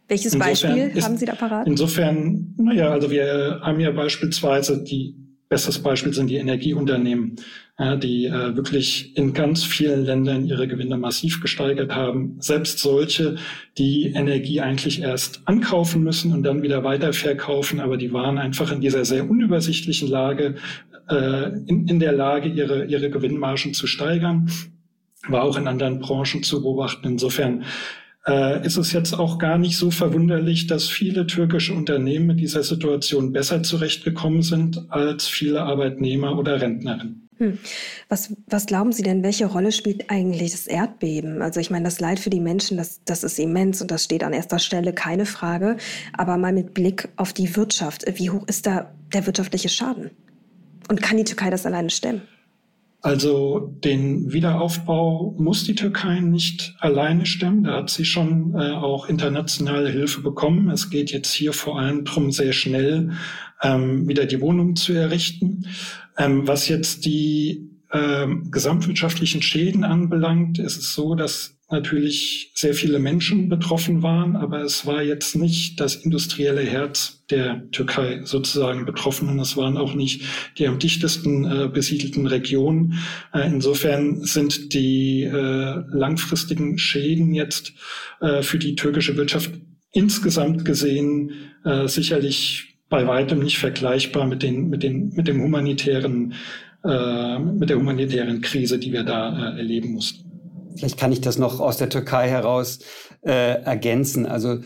Welches 0.09 0.35
insofern 0.35 0.51
Beispiel 0.51 0.97
ist, 0.97 1.05
haben 1.05 1.17
Sie 1.17 1.25
da 1.25 1.35
parat? 1.35 1.67
Insofern, 1.67 2.55
naja, 2.59 2.91
also 2.91 3.11
wir 3.11 3.61
haben 3.63 3.81
ja 3.81 3.91
beispielsweise 3.93 4.83
die 4.85 5.15
Bestes 5.53 5.81
Beispiel 5.81 6.15
sind 6.15 6.31
die 6.31 6.37
Energieunternehmen, 6.37 7.37
die 8.03 8.25
äh, 8.25 8.57
wirklich 8.57 9.15
in 9.19 9.35
ganz 9.35 9.63
vielen 9.65 10.03
Ländern 10.03 10.47
ihre 10.47 10.67
Gewinne 10.67 10.97
massiv 10.97 11.43
gesteigert 11.43 11.95
haben. 11.95 12.37
Selbst 12.39 12.79
solche, 12.79 13.37
die 13.77 14.15
Energie 14.15 14.63
eigentlich 14.63 15.03
erst 15.03 15.43
ankaufen 15.45 16.03
müssen 16.03 16.33
und 16.33 16.43
dann 16.43 16.63
wieder 16.63 16.85
weiterverkaufen, 16.85 17.81
aber 17.81 17.99
die 17.99 18.15
waren 18.15 18.39
einfach 18.39 18.73
in 18.73 18.81
dieser 18.81 19.05
sehr 19.05 19.29
unübersichtlichen 19.29 20.09
Lage, 20.09 20.55
äh, 21.11 21.51
in, 21.67 21.87
in 21.87 22.01
der 22.01 22.13
Lage, 22.13 22.49
ihre, 22.49 22.87
ihre 22.87 23.11
Gewinnmargen 23.11 23.75
zu 23.75 23.87
steigern. 23.87 24.51
War 25.29 25.43
auch 25.43 25.59
in 25.59 25.69
anderen 25.69 25.99
Branchen 25.99 26.43
zu 26.43 26.63
beobachten. 26.63 27.07
Insofern 27.07 27.65
äh, 28.27 28.65
ist 28.65 28.77
es 28.77 28.93
jetzt 28.93 29.15
auch 29.15 29.39
gar 29.39 29.59
nicht 29.59 29.77
so 29.77 29.91
verwunderlich, 29.91 30.67
dass 30.67 30.89
viele 30.89 31.27
türkische 31.27 31.75
Unternehmen 31.75 32.27
mit 32.27 32.41
dieser 32.41 32.63
Situation 32.63 33.33
besser 33.33 33.63
zurechtgekommen 33.63 34.43
sind 34.43 34.87
als 34.91 35.27
viele 35.27 35.63
Arbeitnehmer 35.63 36.39
oder 36.39 36.61
Rentnerinnen. 36.61 37.29
Hm. 37.39 37.59
Was, 38.09 38.33
was 38.47 38.67
glauben 38.67 38.93
Sie 38.93 39.03
denn, 39.03 39.25
welche 39.25 39.47
Rolle 39.47 39.73
spielt 39.73 40.11
eigentlich 40.11 40.53
das 40.53 40.67
Erdbeben? 40.67 41.43
Also 41.43 41.59
ich 41.59 41.71
meine, 41.71 41.85
das 41.85 41.99
Leid 41.99 42.21
für 42.21 42.31
die 42.31 42.41
Menschen, 42.41 42.77
das, 42.77 43.01
das 43.05 43.25
ist 43.25 43.39
immens 43.39 43.83
und 43.83 43.91
das 43.91 44.05
steht 44.05 44.23
an 44.23 44.33
erster 44.33 44.59
Stelle, 44.59 44.93
keine 44.93 45.27
Frage. 45.27 45.77
Aber 46.13 46.37
mal 46.37 46.53
mit 46.53 46.75
Blick 46.75 47.09
auf 47.17 47.33
die 47.33 47.57
Wirtschaft, 47.57 48.05
wie 48.19 48.31
hoch 48.31 48.47
ist 48.47 48.67
da 48.67 48.95
der 49.13 49.27
wirtschaftliche 49.27 49.69
Schaden? 49.69 50.11
Und 50.89 51.03
kann 51.03 51.17
die 51.17 51.25
Türkei 51.25 51.51
das 51.51 51.67
alleine 51.67 51.91
stemmen? 51.91 52.23
Also 53.03 53.59
den 53.83 54.33
Wiederaufbau 54.33 55.35
muss 55.37 55.65
die 55.65 55.75
Türkei 55.75 56.21
nicht 56.21 56.77
alleine 56.79 57.27
stemmen. 57.27 57.65
Da 57.65 57.79
hat 57.79 57.91
sie 57.91 58.05
schon 58.05 58.55
äh, 58.55 58.71
auch 58.71 59.09
internationale 59.09 59.91
Hilfe 59.91 60.21
bekommen. 60.21 60.71
Es 60.71 60.89
geht 60.89 61.11
jetzt 61.11 61.33
hier 61.33 61.53
vor 61.53 61.81
allem 61.81 62.05
darum, 62.05 62.31
sehr 62.31 62.53
schnell 62.53 63.11
ähm, 63.61 64.07
wieder 64.09 64.25
die 64.25 64.41
Wohnung 64.41 64.77
zu 64.77 64.93
errichten. 64.93 65.67
Ähm, 66.17 66.47
was 66.47 66.69
jetzt 66.69 67.05
die 67.05 67.72
ähm, 67.93 68.51
gesamtwirtschaftlichen 68.51 69.43
Schäden 69.43 69.85
anbelangt, 69.85 70.59
ist 70.59 70.79
es 70.79 70.95
so, 70.95 71.15
dass 71.15 71.59
natürlich 71.73 72.53
sehr 72.55 72.75
viele 72.75 72.99
Menschen 72.99 73.49
betroffen 73.49 74.03
waren, 74.03 74.37
aber 74.37 74.63
es 74.63 74.87
war 74.87 75.03
jetzt 75.03 75.35
nicht 75.35 75.81
das 75.81 75.97
industrielle 75.97 76.63
Herz 76.63 77.25
der 77.31 77.69
Türkei 77.71 78.21
sozusagen 78.25 78.85
betroffen 78.85 79.29
und 79.29 79.41
es 79.41 79.57
waren 79.57 79.77
auch 79.77 79.95
nicht 79.95 80.23
die 80.59 80.69
am 80.69 80.79
dichtesten 80.79 81.45
äh, 81.45 81.69
besiedelten 81.69 82.27
Regionen. 82.27 82.99
Äh, 83.33 83.47
insofern 83.47 84.23
sind 84.23 84.75
die 84.75 85.25
äh, 85.25 85.83
langfristigen 85.91 86.79
Schäden 86.79 87.35
jetzt 87.35 87.73
äh, 88.21 88.43
für 88.43 88.59
die 88.59 88.75
türkische 88.75 89.17
Wirtschaft 89.17 89.51
insgesamt 89.93 90.65
gesehen 90.65 91.33
äh, 91.65 91.89
sicherlich 91.89 92.77
bei 92.89 93.07
weitem 93.07 93.39
nicht 93.39 93.59
vergleichbar 93.59 94.27
mit 94.27 94.43
den 94.43 94.69
mit 94.69 94.83
den 94.83 95.15
mit 95.15 95.27
dem 95.27 95.41
humanitären 95.41 96.35
äh, 96.85 97.39
mit 97.39 97.71
der 97.71 97.79
humanitären 97.79 98.41
Krise, 98.41 98.79
die 98.79 98.93
wir 98.93 99.05
da 99.05 99.55
erleben 99.57 99.93
mussten. 99.93 100.31
Vielleicht 100.77 100.99
kann 100.99 101.13
ich 101.13 101.21
das 101.21 101.39
noch 101.39 101.61
aus 101.61 101.77
der 101.77 101.89
Türkei 101.89 102.29
heraus 102.29 102.81
äh, 103.23 103.63
ergänzen. 103.63 104.27
Also 104.27 104.59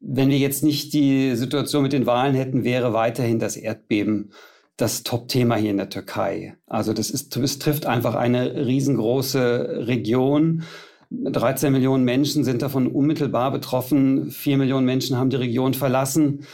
wenn 0.00 0.30
wir 0.30 0.38
jetzt 0.38 0.62
nicht 0.62 0.92
die 0.92 1.34
Situation 1.34 1.82
mit 1.82 1.92
den 1.92 2.06
Wahlen 2.06 2.34
hätten, 2.34 2.64
wäre 2.64 2.92
weiterhin 2.92 3.38
das 3.38 3.56
Erdbeben 3.56 4.30
das 4.76 5.02
Top-Thema 5.02 5.56
hier 5.56 5.70
in 5.70 5.78
der 5.78 5.88
Türkei. 5.88 6.56
Also 6.66 6.92
das, 6.92 7.10
ist, 7.10 7.34
das 7.36 7.58
trifft 7.58 7.86
einfach 7.86 8.14
eine 8.14 8.66
riesengroße 8.66 9.86
Region. 9.86 10.64
13 11.10 11.72
Millionen 11.72 12.04
Menschen 12.04 12.44
sind 12.44 12.62
davon 12.62 12.86
unmittelbar 12.86 13.52
betroffen. 13.52 14.30
Vier 14.30 14.58
Millionen 14.58 14.84
Menschen 14.84 15.16
haben 15.16 15.30
die 15.30 15.36
Region 15.36 15.72
verlassen. 15.72 16.46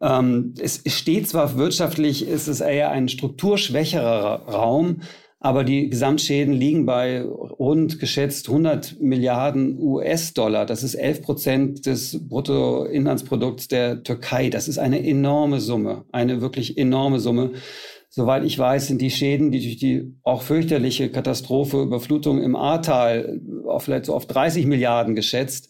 Ähm, 0.00 0.54
es 0.58 0.82
steht 0.86 1.28
zwar 1.28 1.56
wirtschaftlich, 1.56 2.26
ist 2.26 2.48
es 2.48 2.60
eher 2.60 2.90
ein 2.90 3.08
strukturschwächerer 3.08 4.48
Raum, 4.48 5.00
aber 5.38 5.64
die 5.64 5.90
Gesamtschäden 5.90 6.54
liegen 6.54 6.86
bei 6.86 7.22
rund 7.22 8.00
geschätzt 8.00 8.48
100 8.48 9.00
Milliarden 9.00 9.78
US-Dollar. 9.78 10.66
Das 10.66 10.82
ist 10.82 10.94
11 10.94 11.22
Prozent 11.22 11.86
des 11.86 12.26
Bruttoinlandsprodukts 12.28 13.68
der 13.68 14.02
Türkei. 14.02 14.50
Das 14.50 14.66
ist 14.66 14.78
eine 14.78 15.06
enorme 15.06 15.60
Summe, 15.60 16.04
eine 16.10 16.40
wirklich 16.40 16.78
enorme 16.78 17.20
Summe. 17.20 17.52
Soweit 18.08 18.44
ich 18.44 18.58
weiß, 18.58 18.86
sind 18.86 19.02
die 19.02 19.10
Schäden, 19.10 19.50
die 19.50 19.60
durch 19.60 19.76
die 19.76 20.14
auch 20.22 20.40
fürchterliche 20.40 21.10
Katastrophe, 21.10 21.82
Überflutung 21.82 22.42
im 22.42 22.56
Ahrtal 22.56 23.40
auf 23.66 23.84
vielleicht 23.84 24.06
so 24.06 24.14
auf 24.14 24.26
30 24.26 24.64
Milliarden 24.64 25.14
geschätzt. 25.14 25.68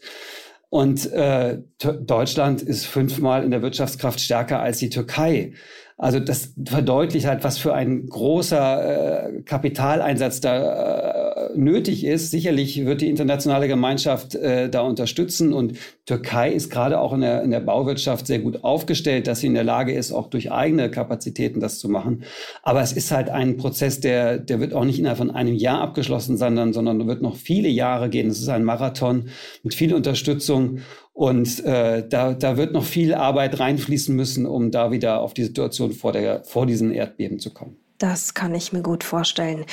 Und 0.68 1.10
äh, 1.12 1.58
Deutschland 1.78 2.62
ist 2.62 2.86
fünfmal 2.86 3.44
in 3.44 3.50
der 3.50 3.62
Wirtschaftskraft 3.62 4.20
stärker 4.20 4.60
als 4.60 4.78
die 4.78 4.90
Türkei. 4.90 5.52
Also 5.96 6.20
das 6.20 6.52
verdeutlicht 6.66 7.26
halt, 7.26 7.44
was 7.44 7.56
für 7.56 7.72
ein 7.72 8.06
großer 8.06 9.28
äh, 9.28 9.42
Kapitaleinsatz 9.42 10.40
da 10.40 10.56
äh, 10.56 11.15
nötig 11.56 12.04
ist. 12.04 12.30
Sicherlich 12.30 12.84
wird 12.84 13.00
die 13.00 13.08
internationale 13.08 13.68
Gemeinschaft 13.68 14.34
äh, 14.34 14.68
da 14.68 14.80
unterstützen 14.82 15.52
und 15.52 15.74
Türkei 16.06 16.52
ist 16.52 16.70
gerade 16.70 17.00
auch 17.00 17.12
in 17.12 17.20
der, 17.20 17.42
in 17.42 17.50
der 17.50 17.60
Bauwirtschaft 17.60 18.26
sehr 18.26 18.38
gut 18.38 18.62
aufgestellt, 18.62 19.26
dass 19.26 19.40
sie 19.40 19.48
in 19.48 19.54
der 19.54 19.64
Lage 19.64 19.92
ist, 19.92 20.12
auch 20.12 20.28
durch 20.28 20.52
eigene 20.52 20.90
Kapazitäten 20.90 21.60
das 21.60 21.78
zu 21.78 21.88
machen. 21.88 22.22
Aber 22.62 22.80
es 22.80 22.92
ist 22.92 23.10
halt 23.10 23.28
ein 23.28 23.56
Prozess, 23.56 24.00
der, 24.00 24.38
der 24.38 24.60
wird 24.60 24.72
auch 24.72 24.84
nicht 24.84 24.98
innerhalb 24.98 25.18
von 25.18 25.30
einem 25.30 25.54
Jahr 25.54 25.80
abgeschlossen, 25.80 26.36
sondern, 26.36 26.72
sondern 26.72 27.06
wird 27.08 27.22
noch 27.22 27.36
viele 27.36 27.68
Jahre 27.68 28.08
gehen. 28.08 28.28
Es 28.28 28.38
ist 28.38 28.48
ein 28.48 28.64
Marathon 28.64 29.28
mit 29.62 29.74
viel 29.74 29.94
Unterstützung. 29.94 30.78
Und 31.12 31.64
äh, 31.64 32.06
da, 32.06 32.34
da 32.34 32.56
wird 32.56 32.72
noch 32.72 32.84
viel 32.84 33.14
Arbeit 33.14 33.58
reinfließen 33.58 34.14
müssen, 34.14 34.46
um 34.46 34.70
da 34.70 34.92
wieder 34.92 35.20
auf 35.22 35.34
die 35.34 35.44
Situation 35.44 35.92
vor, 35.92 36.12
der, 36.12 36.44
vor 36.44 36.66
diesen 36.66 36.92
Erdbeben 36.92 37.38
zu 37.38 37.54
kommen. 37.54 37.78
Das 37.98 38.34
kann 38.34 38.54
ich 38.54 38.72
mir 38.72 38.82
gut 38.82 39.02
vorstellen. 39.02 39.64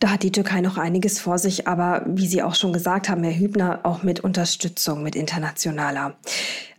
Da 0.00 0.10
hat 0.10 0.22
die 0.22 0.32
Türkei 0.32 0.62
noch 0.62 0.78
einiges 0.78 1.20
vor 1.20 1.38
sich, 1.38 1.68
aber 1.68 2.02
wie 2.06 2.26
Sie 2.26 2.42
auch 2.42 2.54
schon 2.54 2.72
gesagt 2.72 3.10
haben, 3.10 3.22
Herr 3.22 3.38
Hübner, 3.38 3.80
auch 3.82 4.02
mit 4.02 4.20
Unterstützung, 4.20 5.02
mit 5.02 5.14
internationaler. 5.14 6.14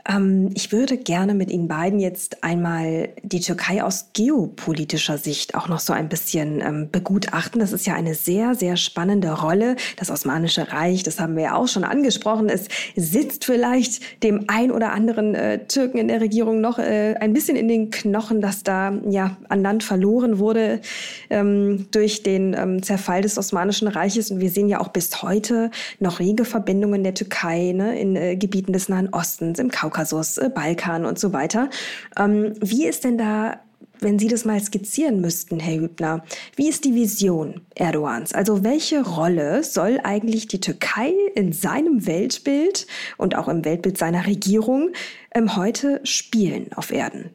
Ähm, 0.08 0.50
ich 0.56 0.72
würde 0.72 0.98
gerne 0.98 1.34
mit 1.34 1.52
Ihnen 1.52 1.68
beiden 1.68 2.00
jetzt 2.00 2.44
einmal 2.44 3.10
die 3.24 3.40
Türkei 3.40 3.84
aus 3.84 4.08
geopolitischer 4.14 5.18
Sicht 5.18 5.56
auch 5.56 5.68
noch 5.68 5.80
so 5.80 5.94
ein 5.94 6.10
bisschen 6.10 6.62
ähm, 6.62 6.90
begutachten. 6.92 7.60
Das 7.60 7.72
ist 7.72 7.86
ja 7.86 7.94
eine 7.94 8.16
sehr, 8.16 8.56
sehr 8.56 8.78
spannende 8.78 9.32
Rolle. 9.32 9.76
Das 9.98 10.10
Osmanische 10.10 10.72
Reich, 10.72 11.04
das 11.04 11.20
haben 11.20 11.36
wir 11.36 11.44
ja 11.44 11.56
auch 11.56 11.68
schon 11.68 11.84
angesprochen, 11.84 12.50
es 12.50 12.68
sitzt 12.96 13.46
vielleicht 13.46 14.24
dem 14.24 14.46
ein 14.48 14.72
oder 14.72 14.92
anderen 14.92 15.36
äh, 15.36 15.66
Türken 15.68 15.98
in 15.98 16.08
der 16.08 16.22
Regierung 16.22 16.62
noch 16.62 16.80
äh, 16.80 17.16
ein 17.20 17.34
bisschen 17.34 17.56
in 17.56 17.68
den 17.68 17.90
Knochen, 17.90 18.42
dass 18.42 18.64
da 18.64 18.94
ja 19.10 19.38
an 19.50 19.62
Land 19.62 19.84
verloren 19.84 20.40
wurde 20.40 20.82
ähm, 21.30 21.88
durch 21.92 22.24
den 22.24 22.82
Zerfall 22.82 23.22
des 23.22 23.38
Osmanischen 23.38 23.88
Reiches. 23.88 24.32
Und 24.32 24.40
wir 24.40 24.50
sehen 24.50 24.68
ja 24.68 24.80
auch 24.80 24.90
bis 24.90 25.22
heute 25.22 25.72
noch 26.00 26.20
rege 26.20 26.46
Verbindungen 26.46 27.04
der 27.04 27.14
Türkei 27.14 27.74
ne, 27.74 28.00
in 28.00 28.16
äh, 28.16 28.36
Gebieten 28.36 28.74
des 28.74 28.90
Nahen 28.90 29.10
Ostens, 29.14 29.60
im 29.60 29.70
Kaukasus 29.70 29.91
Kaukasus, 29.92 30.38
äh, 30.38 30.50
Balkan 30.50 31.06
und 31.06 31.20
so 31.20 31.34
weiter. 31.34 31.70
Ähm, 32.18 32.54
wie 32.62 32.86
ist 32.86 33.04
denn 33.04 33.18
da 33.18 33.60
wenn 34.04 34.18
Sie 34.18 34.28
das 34.28 34.46
mal 34.46 34.60
skizzieren 34.60 35.22
müssten, 35.22 35.60
Herr 35.60 35.80
Hübner, 35.80 36.24
wie 36.56 36.68
ist 36.68 36.86
die 36.86 36.96
Vision 36.96 37.62
Erdogans? 37.76 38.34
Also 38.34 38.64
welche 38.64 39.04
Rolle 39.04 39.64
soll 39.64 40.00
eigentlich 40.04 40.48
die 40.48 40.60
Türkei 40.60 41.14
in 41.36 41.54
seinem 41.54 42.08
Weltbild 42.08 42.88
und 43.18 43.36
auch 43.36 43.48
im 43.48 43.64
Weltbild 43.64 44.00
seiner 44.00 44.26
Regierung 44.26 44.90
ähm, 45.36 45.56
heute 45.56 46.02
spielen 46.04 46.74
auf 46.74 46.92
Erden? 46.92 47.30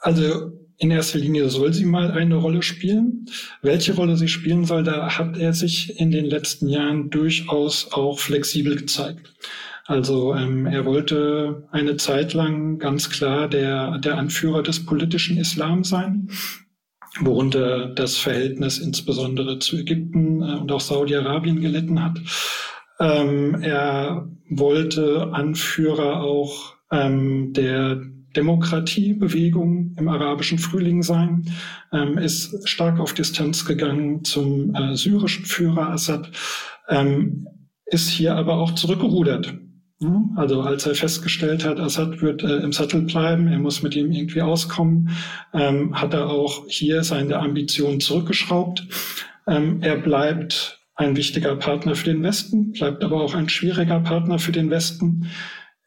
Also 0.00 0.50
in 0.78 0.90
erster 0.90 1.20
Linie 1.20 1.50
soll 1.50 1.72
sie 1.72 1.84
mal 1.84 2.10
eine 2.10 2.34
Rolle 2.34 2.62
spielen. 2.62 3.26
Welche 3.62 3.94
Rolle 3.94 4.16
sie 4.16 4.28
spielen 4.28 4.64
soll, 4.64 4.82
da 4.82 5.18
hat 5.18 5.38
er 5.38 5.52
sich 5.52 6.00
in 6.00 6.10
den 6.10 6.24
letzten 6.24 6.68
Jahren 6.68 7.10
durchaus 7.10 7.92
auch 7.92 8.18
flexibel 8.18 8.74
gezeigt. 8.74 9.32
Also 9.88 10.34
ähm, 10.34 10.66
er 10.66 10.84
wollte 10.84 11.66
eine 11.70 11.96
Zeit 11.96 12.34
lang 12.34 12.78
ganz 12.78 13.08
klar 13.08 13.48
der, 13.48 13.96
der 13.96 14.18
Anführer 14.18 14.62
des 14.62 14.84
politischen 14.84 15.38
Islam 15.38 15.82
sein, 15.82 16.28
worunter 17.20 17.86
das 17.94 18.18
Verhältnis 18.18 18.78
insbesondere 18.78 19.58
zu 19.60 19.78
Ägypten 19.78 20.42
äh, 20.42 20.56
und 20.56 20.70
auch 20.70 20.82
Saudi-Arabien 20.82 21.62
gelitten 21.62 22.04
hat. 22.04 22.18
Ähm, 23.00 23.62
er 23.62 24.28
wollte 24.50 25.30
Anführer 25.32 26.20
auch 26.20 26.74
ähm, 26.92 27.54
der 27.54 28.02
Demokratiebewegung 28.36 29.96
im 29.98 30.08
arabischen 30.08 30.58
Frühling 30.58 31.02
sein, 31.02 31.46
ähm, 31.94 32.18
ist 32.18 32.68
stark 32.68 33.00
auf 33.00 33.14
Distanz 33.14 33.64
gegangen 33.64 34.22
zum 34.22 34.74
äh, 34.74 34.94
syrischen 34.96 35.46
Führer 35.46 35.88
Assad, 35.92 36.30
ähm, 36.90 37.48
ist 37.86 38.10
hier 38.10 38.36
aber 38.36 38.58
auch 38.58 38.72
zurückgerudert 38.72 39.54
also 40.36 40.62
als 40.62 40.86
er 40.86 40.94
festgestellt 40.94 41.64
hat, 41.64 41.80
Assad 41.80 42.22
wird 42.22 42.44
äh, 42.44 42.58
im 42.58 42.72
Sattel 42.72 43.02
bleiben, 43.02 43.48
er 43.48 43.58
muss 43.58 43.82
mit 43.82 43.96
ihm 43.96 44.12
irgendwie 44.12 44.42
auskommen, 44.42 45.10
ähm, 45.52 46.00
hat 46.00 46.14
er 46.14 46.28
auch 46.28 46.66
hier 46.68 47.02
seine 47.02 47.38
Ambitionen 47.38 47.98
zurückgeschraubt. 47.98 48.86
Ähm, 49.48 49.82
er 49.82 49.96
bleibt 49.96 50.80
ein 50.94 51.16
wichtiger 51.16 51.56
Partner 51.56 51.96
für 51.96 52.04
den 52.04 52.22
Westen, 52.22 52.72
bleibt 52.72 53.02
aber 53.02 53.20
auch 53.20 53.34
ein 53.34 53.48
schwieriger 53.48 53.98
Partner 54.00 54.38
für 54.38 54.52
den 54.52 54.70
Westen. 54.70 55.26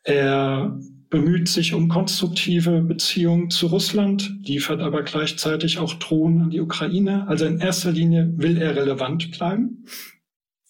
Er 0.03 0.77
bemüht 1.09 1.47
sich 1.47 1.73
um 1.73 1.87
konstruktive 1.87 2.81
Beziehungen 2.81 3.49
zu 3.49 3.67
Russland, 3.67 4.33
liefert 4.43 4.81
aber 4.81 5.03
gleichzeitig 5.03 5.79
auch 5.79 5.93
Drohnen 5.95 6.41
an 6.41 6.49
die 6.49 6.61
Ukraine. 6.61 7.27
Also 7.27 7.45
in 7.45 7.59
erster 7.59 7.91
Linie 7.91 8.33
will 8.35 8.57
er 8.57 8.75
relevant 8.75 9.31
bleiben 9.31 9.85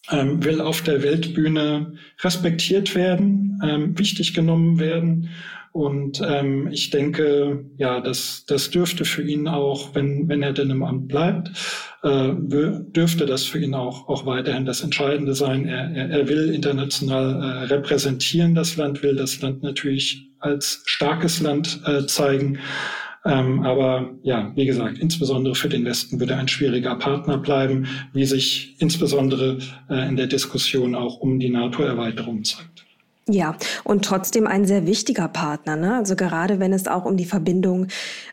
ähm, 0.10 0.44
will 0.44 0.62
auf 0.62 0.82
der 0.82 1.04
Weltbühne 1.04 1.94
respektiert 2.24 2.96
werden, 2.96 3.60
ähm, 3.64 3.98
wichtig 3.98 4.34
genommen 4.34 4.80
werden. 4.80 5.30
Und 5.74 6.22
ähm, 6.28 6.68
ich 6.70 6.90
denke, 6.90 7.66
ja, 7.78 8.02
das, 8.02 8.44
das 8.46 8.72
dürfte 8.72 9.06
für 9.06 9.22
ihn 9.22 9.48
auch, 9.48 9.96
wenn, 9.96 10.28
wenn 10.28 10.44
er 10.44 10.52
denn 10.52 10.70
im 10.70 10.84
Amt 10.84 11.08
bleibt, 11.08 11.50
äh, 12.04 12.34
dürfte 12.34 13.26
das 13.26 13.46
für 13.46 13.60
ihn 13.60 13.74
auch, 13.74 14.10
auch 14.10 14.26
weiterhin 14.26 14.66
das 14.66 14.82
Entscheidende 14.82 15.34
sein. 15.34 15.66
Er, 15.66 15.92
er, 15.92 16.10
er 16.10 16.28
will 16.28 16.54
international 16.54 17.42
äh, 17.42 17.74
repräsentieren, 17.74 18.54
das 18.54 18.76
Land 18.76 19.02
will 19.02 19.16
das 19.16 19.42
Land 19.42 19.64
natürlich 19.64 20.32
als 20.40 20.82
starkes 20.86 21.40
Land 21.40 21.80
äh, 21.86 22.06
zeigen. 22.06 22.60
Ähm, 23.24 23.64
aber 23.64 24.16
ja, 24.24 24.52
wie 24.56 24.66
gesagt, 24.66 24.98
insbesondere 24.98 25.54
für 25.54 25.70
den 25.70 25.86
Westen 25.86 26.20
würde 26.20 26.36
ein 26.36 26.48
schwieriger 26.48 26.96
Partner 26.96 27.38
bleiben, 27.38 27.88
wie 28.14 28.26
sich 28.26 28.76
insbesondere 28.80 29.60
äh, 29.90 30.08
in 30.08 30.16
der 30.16 30.28
Diskussion 30.28 30.96
auch 30.96 31.20
um 31.20 31.40
die 31.40 31.50
NATO-Erweiterung 31.50 32.44
zeigt. 32.44 32.86
Ja, 33.30 33.56
und 33.84 34.04
trotzdem 34.04 34.48
ein 34.48 34.66
sehr 34.66 34.88
wichtiger 34.88 35.28
Partner. 35.28 35.76
Ne? 35.76 35.96
Also 35.96 36.16
gerade 36.16 36.60
wenn 36.60 36.74
es 36.74 36.88
auch 36.88 37.06
um 37.06 37.18
die 37.18 37.26
Verbindung 37.26 37.88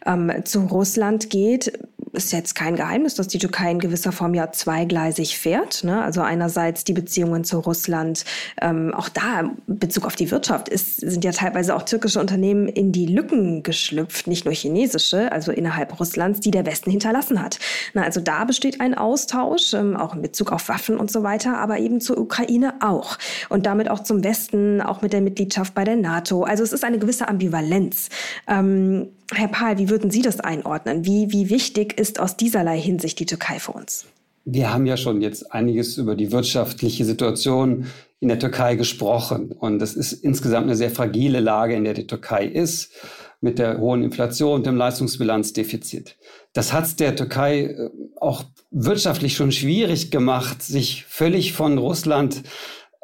ähm, 0.07 0.33
zu 0.45 0.61
Russland 0.61 1.29
geht, 1.29 1.79
ist 2.13 2.33
jetzt 2.33 2.55
kein 2.55 2.77
Geheimnis, 2.77 3.15
dass 3.15 3.29
die 3.29 3.39
Türkei 3.39 3.71
in 3.71 3.79
gewisser 3.79 4.13
Form 4.13 4.35
ja 4.35 4.53
zweigleisig 4.53 5.39
fährt. 5.39 5.85
Ne? 5.85 6.03
Also 6.03 6.23
einerseits 6.23 6.85
die 6.85 6.93
Beziehungen 6.93 7.45
zu 7.45 7.59
Russland, 7.59 8.25
ähm, 8.61 8.95
auch 8.95 9.09
da 9.09 9.41
in 9.41 9.57
Bezug 9.67 10.07
auf 10.07 10.17
die 10.17 10.31
Wirtschaft 10.31 10.69
ist, 10.69 11.01
sind 11.01 11.25
ja 11.25 11.33
teilweise 11.33 11.75
auch 11.75 11.83
türkische 11.83 12.21
Unternehmen 12.21 12.69
in 12.69 12.93
die 12.93 13.07
Lücken 13.07 13.63
geschlüpft, 13.63 14.27
nicht 14.27 14.45
nur 14.45 14.55
chinesische, 14.55 15.31
also 15.33 15.53
innerhalb 15.53 15.99
Russlands, 15.99 16.41
die 16.41 16.51
der 16.51 16.67
Westen 16.67 16.91
hinterlassen 16.91 17.43
hat. 17.43 17.59
Na, 17.95 18.03
also 18.03 18.21
da 18.21 18.45
besteht 18.45 18.81
ein 18.81 18.95
Austausch, 18.95 19.75
ähm, 19.75 19.97
auch 19.97 20.15
in 20.15 20.23
Bezug 20.23 20.53
auf 20.53 20.69
Waffen 20.69 20.99
und 20.99 21.11
so 21.11 21.23
weiter, 21.23 21.59
aber 21.59 21.79
eben 21.79 22.01
zur 22.01 22.19
Ukraine 22.19 22.75
auch. 22.81 23.19
Und 23.49 23.67
damit 23.67 23.91
auch 23.91 24.03
zum 24.03 24.25
Westen, 24.25 24.81
auch 24.81 25.03
mit 25.03 25.13
der 25.13 25.21
Mitgliedschaft 25.21 25.75
bei 25.75 25.85
der 25.85 25.97
NATO. 25.97 26.43
Also 26.43 26.63
es 26.63 26.73
ist 26.73 26.85
eine 26.85 26.99
gewisse 26.99 27.29
Ambivalenz. 27.29 28.09
Ähm, 28.47 29.09
Herr 29.33 29.49
Pahl, 29.49 29.79
wie 29.79 29.91
würden 29.91 30.11
Sie 30.11 30.23
das 30.23 30.41
einordnen? 30.41 31.05
Wie, 31.05 31.31
wie 31.31 31.51
wichtig 31.51 31.99
ist 31.99 32.19
aus 32.19 32.37
dieserlei 32.37 32.81
Hinsicht 32.81 33.19
die 33.19 33.27
Türkei 33.27 33.59
für 33.59 33.73
uns? 33.73 34.07
Wir 34.45 34.73
haben 34.73 34.87
ja 34.87 34.97
schon 34.97 35.21
jetzt 35.21 35.53
einiges 35.53 35.99
über 35.99 36.15
die 36.17 36.33
wirtschaftliche 36.33 37.05
Situation 37.05 37.87
in 38.21 38.29
der 38.29 38.39
Türkei 38.39 38.77
gesprochen. 38.77 39.53
Und 39.53 39.83
es 39.83 39.95
ist 39.95 40.13
insgesamt 40.13 40.65
eine 40.65 40.77
sehr 40.77 40.91
fragile 40.91 41.41
Lage, 41.41 41.75
in 41.75 41.85
der 41.85 41.93
die 41.95 42.07
Türkei 42.07 42.47
ist, 42.47 42.93
mit 43.41 43.59
der 43.59 43.79
hohen 43.79 44.03
Inflation 44.03 44.55
und 44.55 44.67
dem 44.67 44.77
Leistungsbilanzdefizit. 44.77 46.17
Das 46.55 46.73
hat 46.73 46.87
es 46.87 46.97
der 46.97 47.15
Türkei 47.15 47.65
äh, 47.65 47.91
auch 48.21 48.45
wirtschaftlich 48.71 49.37
schon 49.37 49.53
schwierig 49.53 50.11
gemacht, 50.11 50.63
sich 50.63 51.05
völlig 51.05 51.53
von 51.53 51.79
Russland 51.79 52.43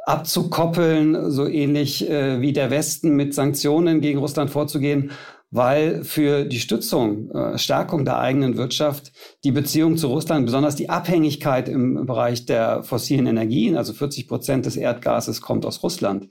abzukoppeln, 0.07 1.31
so 1.31 1.47
ähnlich 1.47 2.09
äh, 2.11 2.41
wie 2.41 2.53
der 2.53 2.71
Westen 2.71 3.15
mit 3.17 3.33
Sanktionen 3.35 4.01
gegen 4.01 4.19
Russland 4.19 4.51
vorzugehen 4.51 5.13
weil 5.55 6.03
für 6.03 6.45
die 6.45 6.59
Stützung, 6.59 7.31
äh, 7.31 7.59
Stärkung 7.59 8.05
der 8.05 8.19
eigenen 8.19 8.57
Wirtschaft 8.57 9.13
die 9.45 9.53
Beziehung 9.53 9.97
zu 9.97 10.09
Russland, 10.09 10.47
besonders 10.47 10.75
die 10.75 10.91
Abhängigkeit 10.91 11.69
im 11.69 12.07
Bereich 12.07 12.45
der 12.45 12.83
fossilen 12.83 13.29
Energien, 13.29 13.77
also 13.77 13.93
40 13.93 14.27
Prozent 14.27 14.67
des 14.67 14.77
Erdgases 14.77 15.41
kommt 15.41 15.65
aus 15.65 15.85
Russland, 15.85 16.29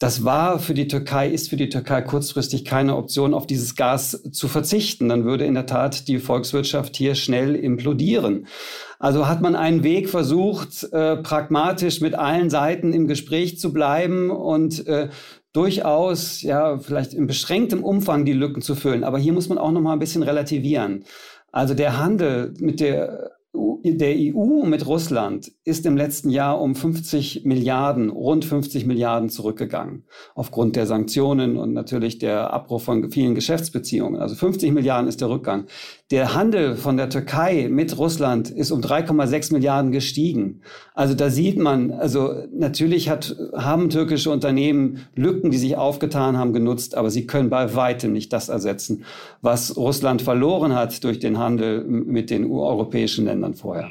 Das 0.00 0.24
war 0.24 0.58
für 0.58 0.74
die 0.74 0.88
Türkei, 0.88 1.28
ist 1.28 1.50
für 1.50 1.56
die 1.56 1.68
Türkei 1.68 2.02
kurzfristig 2.02 2.64
keine 2.64 2.96
Option, 2.96 3.32
auf 3.32 3.46
dieses 3.46 3.76
Gas 3.76 4.22
zu 4.32 4.48
verzichten. 4.48 5.08
Dann 5.08 5.24
würde 5.24 5.44
in 5.44 5.54
der 5.54 5.66
Tat 5.66 6.08
die 6.08 6.18
Volkswirtschaft 6.18 6.96
hier 6.96 7.14
schnell 7.14 7.54
implodieren. 7.54 8.48
Also 8.98 9.28
hat 9.28 9.40
man 9.40 9.54
einen 9.54 9.84
Weg 9.84 10.08
versucht, 10.08 10.88
äh, 10.92 11.16
pragmatisch 11.18 12.00
mit 12.00 12.16
allen 12.16 12.50
Seiten 12.50 12.92
im 12.92 13.06
Gespräch 13.06 13.58
zu 13.60 13.72
bleiben 13.72 14.30
und 14.30 14.86
äh, 14.88 15.10
durchaus, 15.54 16.42
ja, 16.42 16.78
vielleicht 16.78 17.14
in 17.14 17.26
beschränktem 17.26 17.82
Umfang 17.82 18.26
die 18.26 18.32
Lücken 18.34 18.60
zu 18.60 18.74
füllen. 18.74 19.04
Aber 19.04 19.18
hier 19.18 19.32
muss 19.32 19.48
man 19.48 19.56
auch 19.56 19.72
noch 19.72 19.80
mal 19.80 19.94
ein 19.94 19.98
bisschen 19.98 20.22
relativieren. 20.22 21.04
Also 21.52 21.72
der 21.72 21.98
Handel 21.98 22.52
mit 22.58 22.80
der 22.80 23.34
der 23.92 24.16
EU 24.16 24.64
mit 24.64 24.86
Russland 24.86 25.52
ist 25.64 25.84
im 25.84 25.96
letzten 25.96 26.30
Jahr 26.30 26.60
um 26.60 26.74
50 26.74 27.44
Milliarden, 27.44 28.08
rund 28.08 28.44
50 28.44 28.86
Milliarden 28.86 29.28
zurückgegangen. 29.28 30.04
Aufgrund 30.34 30.74
der 30.76 30.86
Sanktionen 30.86 31.56
und 31.56 31.72
natürlich 31.72 32.18
der 32.18 32.52
Abbruch 32.52 32.80
von 32.80 33.10
vielen 33.10 33.34
Geschäftsbeziehungen. 33.34 34.20
Also 34.20 34.34
50 34.34 34.72
Milliarden 34.72 35.06
ist 35.06 35.20
der 35.20 35.28
Rückgang. 35.28 35.66
Der 36.14 36.32
Handel 36.32 36.76
von 36.76 36.96
der 36.96 37.08
Türkei 37.08 37.66
mit 37.68 37.98
Russland 37.98 38.48
ist 38.48 38.70
um 38.70 38.80
3,6 38.80 39.52
Milliarden 39.52 39.90
gestiegen. 39.90 40.60
Also 40.94 41.12
da 41.14 41.28
sieht 41.28 41.58
man, 41.58 41.90
also 41.90 42.34
natürlich 42.52 43.08
hat, 43.08 43.34
haben 43.52 43.90
türkische 43.90 44.30
Unternehmen 44.30 45.06
Lücken, 45.16 45.50
die 45.50 45.58
sich 45.58 45.76
aufgetan 45.76 46.38
haben, 46.38 46.52
genutzt, 46.52 46.96
aber 46.96 47.10
sie 47.10 47.26
können 47.26 47.50
bei 47.50 47.74
weitem 47.74 48.12
nicht 48.12 48.32
das 48.32 48.48
ersetzen, 48.48 49.02
was 49.42 49.76
Russland 49.76 50.22
verloren 50.22 50.76
hat 50.76 51.02
durch 51.02 51.18
den 51.18 51.36
Handel 51.36 51.82
mit 51.82 52.30
den 52.30 52.48
europäischen 52.48 53.24
Ländern 53.24 53.54
vorher. 53.54 53.90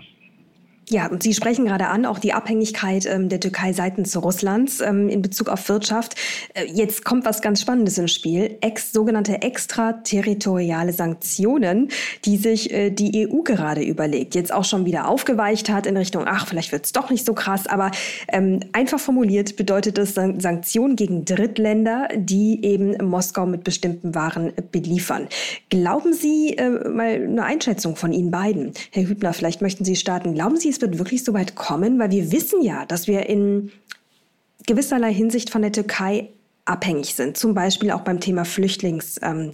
Ja, 0.90 1.08
und 1.08 1.24
Sie 1.24 1.34
sprechen 1.34 1.66
gerade 1.66 1.88
an, 1.88 2.06
auch 2.06 2.20
die 2.20 2.34
Abhängigkeit 2.34 3.06
ähm, 3.06 3.30
der 3.30 3.40
Türkei 3.40 3.72
seitens 3.72 4.18
Russlands 4.18 4.82
ähm, 4.82 5.08
in 5.08 5.22
Bezug 5.22 5.48
auf 5.48 5.70
Wirtschaft. 5.70 6.16
Äh, 6.54 6.66
jetzt 6.66 7.06
kommt 7.06 7.26
was 7.26 7.42
ganz 7.42 7.62
Spannendes 7.62 7.98
ins 7.98 8.12
Spiel. 8.12 8.58
Ex, 8.60 8.92
sogenannte 8.92 9.42
extraterritoriale 9.42 10.92
Sanktionen, 10.92 11.90
die 12.26 12.36
sich 12.36 12.74
äh, 12.74 12.90
die 12.90 13.30
EU 13.30 13.44
gerade 13.44 13.82
überlegt. 13.82 14.36
Jetzt 14.36 14.54
auch 14.54 14.66
schon 14.66 14.86
wieder 14.86 15.08
aufgeweicht 15.08 15.70
hat 15.70 15.86
in 15.86 15.96
Richtung, 15.96 16.24
ach, 16.26 16.48
vielleicht 16.48 16.74
wird 16.74 16.86
es 16.86 16.92
doch 16.92 17.10
nicht 17.10 17.26
so 17.26 17.34
krass. 17.34 17.66
Aber 17.66 17.92
ähm, 18.28 18.60
einfach 18.74 19.00
formuliert 19.00 19.56
bedeutet 19.56 19.98
es 19.98 20.16
Sanktionen 20.16 20.98
gegen 20.98 21.24
Drittländer, 21.24 22.10
die 22.14 22.64
eben 22.66 22.98
Moskau 23.08 23.46
mit 23.46 23.64
bestimmten 23.64 24.16
Waren 24.16 24.52
beliefern. 24.72 25.30
Glauben 25.70 26.14
Sie, 26.14 26.58
äh, 26.58 26.70
mal 26.90 27.14
eine 27.14 27.44
Einschätzung 27.46 27.96
von 27.96 28.12
Ihnen 28.12 28.32
beiden. 28.32 28.74
Herr 28.92 29.08
Hübner, 29.08 29.32
vielleicht 29.32 29.62
möchten 29.62 29.86
Sie 29.86 29.96
starten. 29.96 30.34
Glauben 30.34 30.58
Sie, 30.58 30.73
es 30.74 30.82
wird 30.82 30.98
wirklich 30.98 31.24
so 31.24 31.34
weit 31.34 31.56
kommen? 31.56 32.00
Weil 32.00 32.12
wir 32.12 32.32
wissen 32.32 32.62
ja, 32.62 32.86
dass 32.86 33.08
wir 33.08 33.28
in 33.28 33.72
gewisserlei 34.68 35.14
Hinsicht 35.14 35.50
von 35.50 35.62
der 35.62 35.72
Türkei 35.72 36.30
abhängig 36.66 37.16
sind. 37.16 37.38
Zum 37.38 37.54
Beispiel 37.54 37.92
auch 37.92 38.02
beim 38.02 38.20
Thema 38.20 38.46
Flüchtlings, 38.46 39.20
ähm, 39.22 39.52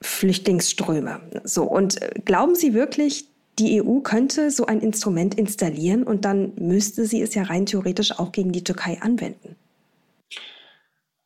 Flüchtlingsströme. 0.00 1.20
So, 1.44 1.64
und 1.64 2.00
äh, 2.02 2.20
glauben 2.24 2.54
Sie 2.54 2.74
wirklich, 2.74 3.26
die 3.58 3.82
EU 3.82 4.00
könnte 4.00 4.50
so 4.50 4.66
ein 4.66 4.80
Instrument 4.80 5.34
installieren 5.34 6.04
und 6.04 6.24
dann 6.24 6.52
müsste 6.56 7.04
sie 7.04 7.20
es 7.20 7.34
ja 7.34 7.42
rein 7.42 7.66
theoretisch 7.66 8.18
auch 8.18 8.32
gegen 8.32 8.52
die 8.52 8.64
Türkei 8.64 8.98
anwenden? 9.00 9.56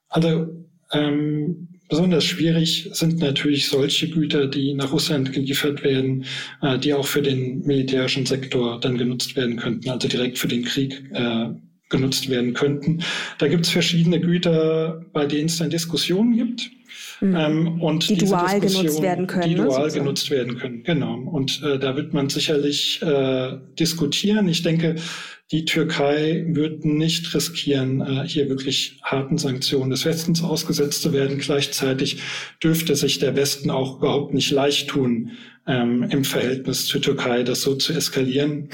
Also 0.09 0.49
ähm, 0.93 1.69
Besonders 1.89 2.25
schwierig 2.25 2.89
sind 2.93 3.19
natürlich 3.19 3.69
solche 3.69 4.09
Güter, 4.09 4.47
die 4.49 4.75
nach 4.75 4.93
Russland 4.93 5.33
geliefert 5.33 5.85
werden, 5.85 6.25
äh, 6.63 6.79
die 6.79 6.93
auch 6.95 7.07
für 7.07 7.23
den 7.23 7.65
militärischen 7.65 8.27
Sektor 8.27 8.81
dann 8.81 8.99
genutzt 8.99 9.37
werden 9.37 9.57
könnten, 9.57 9.89
also 9.89 10.09
direkt 10.09 10.39
für 10.39 10.49
den 10.49 10.65
Krieg 10.65 11.05
äh, 11.13 11.47
genutzt 11.89 12.29
werden 12.29 12.55
könnten. 12.55 13.03
Da 13.39 13.47
gibt 13.49 13.67
es 13.67 13.71
verschiedene 13.71 14.21
Güter, 14.21 15.05
bei 15.13 15.27
denen 15.27 15.47
es 15.47 15.59
dann 15.59 15.71
Diskussionen 15.71 16.37
gibt. 16.37 16.71
Mhm. 17.21 17.37
Ähm, 17.37 17.83
und 17.83 18.09
die 18.11 18.19
dual 18.19 18.61
genutzt 18.61 19.01
werden 19.01 19.27
können. 19.27 19.49
Die 19.49 19.55
ne, 19.55 19.65
dual 19.65 19.91
genutzt 19.91 20.31
werden 20.31 20.59
können, 20.59 20.83
genau. 20.83 21.15
Und 21.19 21.63
äh, 21.63 21.79
da 21.79 21.97
wird 21.97 22.13
man 22.13 22.29
sicherlich 22.29 23.01
äh, 23.01 23.57
diskutieren. 23.79 24.49
Ich 24.49 24.63
denke, 24.63 24.97
die 25.53 25.65
Türkei 25.65 26.45
wird 26.49 26.85
nicht 26.85 27.33
riskieren, 27.33 28.01
äh, 28.01 28.27
hier 28.27 28.49
wirklich 28.49 28.99
harten 29.03 29.39
Sanktionen 29.39 29.91
des 29.91 30.05
Westens 30.05 30.43
ausgesetzt 30.43 31.03
zu 31.03 31.13
werden. 31.13 31.39
Gleichzeitig 31.39 32.19
dürfte 32.63 32.97
sich 32.97 33.21
der 33.21 33.37
Westen 33.37 33.71
auch 33.71 33.99
überhaupt 33.99 34.35
nicht 34.35 34.51
leicht 34.51 34.89
tun, 34.89 35.33
ähm, 35.67 36.05
im 36.11 36.25
Verhältnis 36.25 36.87
zur 36.87 37.01
Türkei 37.01 37.45
das 37.45 37.63
so 37.63 37.77
zu 37.77 37.93
eskalieren. 37.93 38.71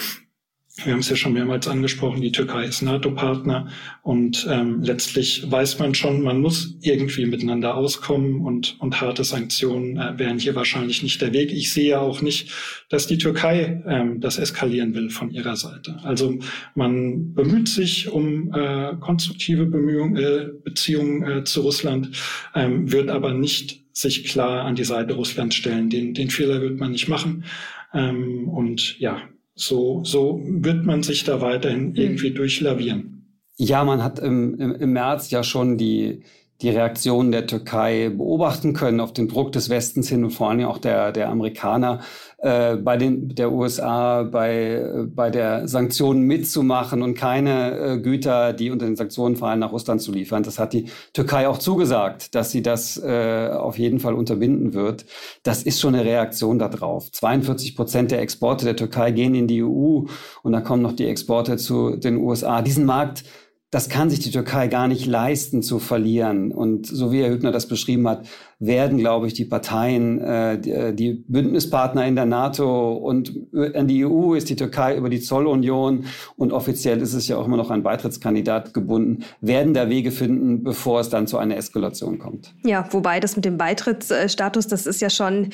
Wir 0.77 0.95
haben 0.95 1.01
es 1.01 1.11
ja 1.11 1.17
schon 1.17 1.35
mehrmals 1.35 1.69
angesprochen, 1.69 2.23
die 2.23 2.33
Türkei 2.33 2.65
ist 2.65 2.81
NATO-Partner 2.81 3.69
und 4.01 4.47
ähm, 4.51 4.81
letztlich 4.81 5.45
weiß 5.51 5.79
man 5.79 5.95
schon, 5.95 6.23
man 6.23 6.41
muss 6.41 6.79
irgendwie 6.81 7.27
miteinander 7.27 7.75
auskommen 7.75 8.41
und, 8.41 8.81
und 8.81 8.99
harte 9.03 9.23
Sanktionen 9.23 9.99
äh, 9.99 10.19
wären 10.19 10.39
hier 10.39 10.55
wahrscheinlich 10.55 11.03
nicht 11.03 11.21
der 11.21 11.35
Weg. 11.35 11.53
Ich 11.53 11.75
sehe 11.75 12.01
auch 12.01 12.23
nicht, 12.23 12.53
dass 12.89 13.07
die 13.07 13.19
Türkei 13.19 13.83
ähm, 13.87 14.21
das 14.21 14.39
eskalieren 14.39 14.95
will 14.95 15.11
von 15.11 15.31
ihrer 15.31 15.57
Seite. 15.57 15.99
Also 16.05 16.39
man 16.75 17.35
bemüht 17.35 17.69
sich 17.69 18.09
um 18.09 18.51
äh, 18.55 18.95
konstruktive 18.99 19.67
Bemühungen, 19.67 20.17
äh, 20.17 20.47
Beziehungen 20.65 21.23
äh, 21.23 21.45
zu 21.45 21.61
Russland, 21.61 22.17
ähm, 22.55 22.91
wird 22.91 23.11
aber 23.11 23.35
nicht 23.35 23.85
sich 23.93 24.25
klar 24.25 24.65
an 24.65 24.75
die 24.75 24.85
Seite 24.85 25.13
Russlands 25.13 25.55
stellen. 25.55 25.91
Den, 25.91 26.15
den 26.15 26.31
Fehler 26.31 26.63
wird 26.63 26.81
man 26.81 26.93
nicht 26.93 27.09
machen. 27.09 27.45
Ähm, 27.93 28.49
und 28.49 28.99
ja, 28.99 29.21
so, 29.63 30.03
so 30.05 30.41
wird 30.45 30.85
man 30.85 31.03
sich 31.03 31.25
da 31.25 31.41
weiterhin 31.41 31.89
hm. 31.89 31.97
irgendwie 31.97 32.31
durchlavieren. 32.33 33.41
Ja, 33.57 33.85
man 33.85 34.03
hat 34.03 34.19
im, 34.19 34.55
im, 34.59 34.75
im 34.75 34.93
März 34.93 35.31
ja 35.31 35.43
schon 35.45 35.79
die, 35.79 36.23
die 36.63 36.71
Reaktion 36.71 37.33
der 37.33 37.47
Türkei 37.47 38.09
beobachten 38.09 38.73
können 38.73 39.01
auf 39.01 39.13
den 39.13 39.29
Druck 39.29 39.53
des 39.53 39.69
Westens 39.69 40.09
hin 40.09 40.25
und 40.25 40.31
vor 40.31 40.49
allem 40.49 40.65
auch 40.65 40.79
der, 40.79 41.11
der 41.13 41.29
Amerikaner 41.29 42.01
äh, 42.39 42.77
bei 42.77 42.97
den, 42.97 43.35
der 43.35 43.53
USA 43.53 44.23
bei, 44.23 45.07
bei 45.07 45.31
der 45.31 45.67
Sanktionen 45.67 46.23
mitzumachen 46.23 47.03
und 47.03 47.15
keine 47.15 47.79
äh, 47.79 47.99
Güter, 47.99 48.53
die 48.53 48.71
unter 48.71 48.87
den 48.87 48.97
Sanktionen 48.97 49.37
fallen, 49.37 49.59
nach 49.59 49.73
Russland 49.73 50.03
zu 50.03 50.13
liefern. 50.13 50.43
Das 50.43 50.59
hat 50.59 50.73
die 50.73 50.87
Türkei 51.13 51.49
auch 51.49 51.59
zugesagt, 51.59 52.35
dass 52.35 52.51
sie 52.51 52.63
das 52.63 52.97
äh, 52.97 53.49
auf 53.49 53.79
jeden 53.79 53.99
Fall 53.99 54.15
unterbinden 54.15 54.75
wird. 54.75 55.05
Das 55.43 55.63
ist 55.63 55.81
schon 55.81 55.95
eine 55.95 56.05
Reaktion 56.05 56.59
darauf. 56.59 57.11
42 57.11 57.77
Prozent 57.77 58.11
der 58.11 58.21
Exporte 58.21 58.65
der 58.65 58.77
Türkei 58.77 59.11
gehen 59.11 59.35
in 59.35 59.49
die 59.49 59.63
EU 59.63 60.05
und 60.43 60.53
da 60.53 60.61
kommen 60.61 60.83
noch 60.83 60.95
die 60.95 61.07
Exporte 61.07 61.57
zu 61.57 61.97
den 61.97 62.17
USA. 62.19 62.63
Diesen 62.63 62.85
Markt 62.87 63.25
das 63.73 63.89
kann 63.89 64.11
sich 64.11 64.19
die 64.19 64.31
Türkei 64.31 64.69
gar 64.69 64.87
nicht 64.87 65.07
leisten 65.07 65.63
zu 65.63 65.79
verlieren. 65.79 66.53
Und 66.53 66.87
so 66.87 67.11
wie 67.11 67.23
Herr 67.23 67.31
Hübner 67.31 67.53
das 67.53 67.67
beschrieben 67.67 68.07
hat, 68.07 68.27
werden, 68.59 68.99
glaube 68.99 69.27
ich, 69.27 69.33
die 69.33 69.47
Parteien, 69.47 70.21
äh, 70.21 70.61
die, 70.61 70.71
äh, 70.73 71.17
Bündnispartner 71.27 72.07
in 72.07 72.15
der 72.15 72.27
NATO 72.27 72.93
und 72.93 73.33
an 73.75 73.89
die 73.89 74.05
EU 74.05 74.35
ist 74.35 74.51
die 74.51 74.57
Türkei 74.57 74.95
über 74.95 75.09
die 75.09 75.21
Zollunion 75.21 76.05
und 76.37 76.53
offiziell 76.53 77.01
ist 77.01 77.15
es 77.15 77.29
ja 77.29 77.39
auch 77.39 77.47
immer 77.47 77.57
noch 77.57 77.71
ein 77.71 77.83
Beitrittskandidat 77.83 78.75
gebunden, 78.75 79.25
werden 79.41 79.73
da 79.73 79.89
Wege 79.89 80.11
finden, 80.11 80.63
bevor 80.63 81.01
es 81.01 81.09
dann 81.09 81.27
zu 81.27 81.39
einer 81.39 81.57
Eskalation 81.57 82.19
kommt. 82.19 82.55
Ja, 82.65 82.87
wobei 82.91 83.21
das 83.21 83.37
mit 83.37 83.47
dem 83.47 83.57
Beitrittsstatus, 83.57 84.67
das 84.67 84.85
ist 84.85 85.01
ja 85.01 85.09
schon 85.09 85.49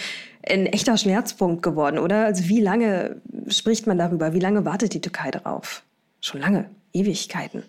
ein 0.44 0.66
echter 0.66 0.96
Schmerzpunkt 0.96 1.62
geworden, 1.62 2.00
oder? 2.00 2.24
Also 2.24 2.48
wie 2.48 2.60
lange 2.60 3.22
spricht 3.46 3.86
man 3.86 3.96
darüber? 3.96 4.34
Wie 4.34 4.40
lange 4.40 4.64
wartet 4.64 4.92
die 4.92 5.00
Türkei 5.00 5.30
darauf? 5.30 5.84
Schon 6.20 6.40
lange, 6.40 6.68
Ewigkeiten. 6.92 7.62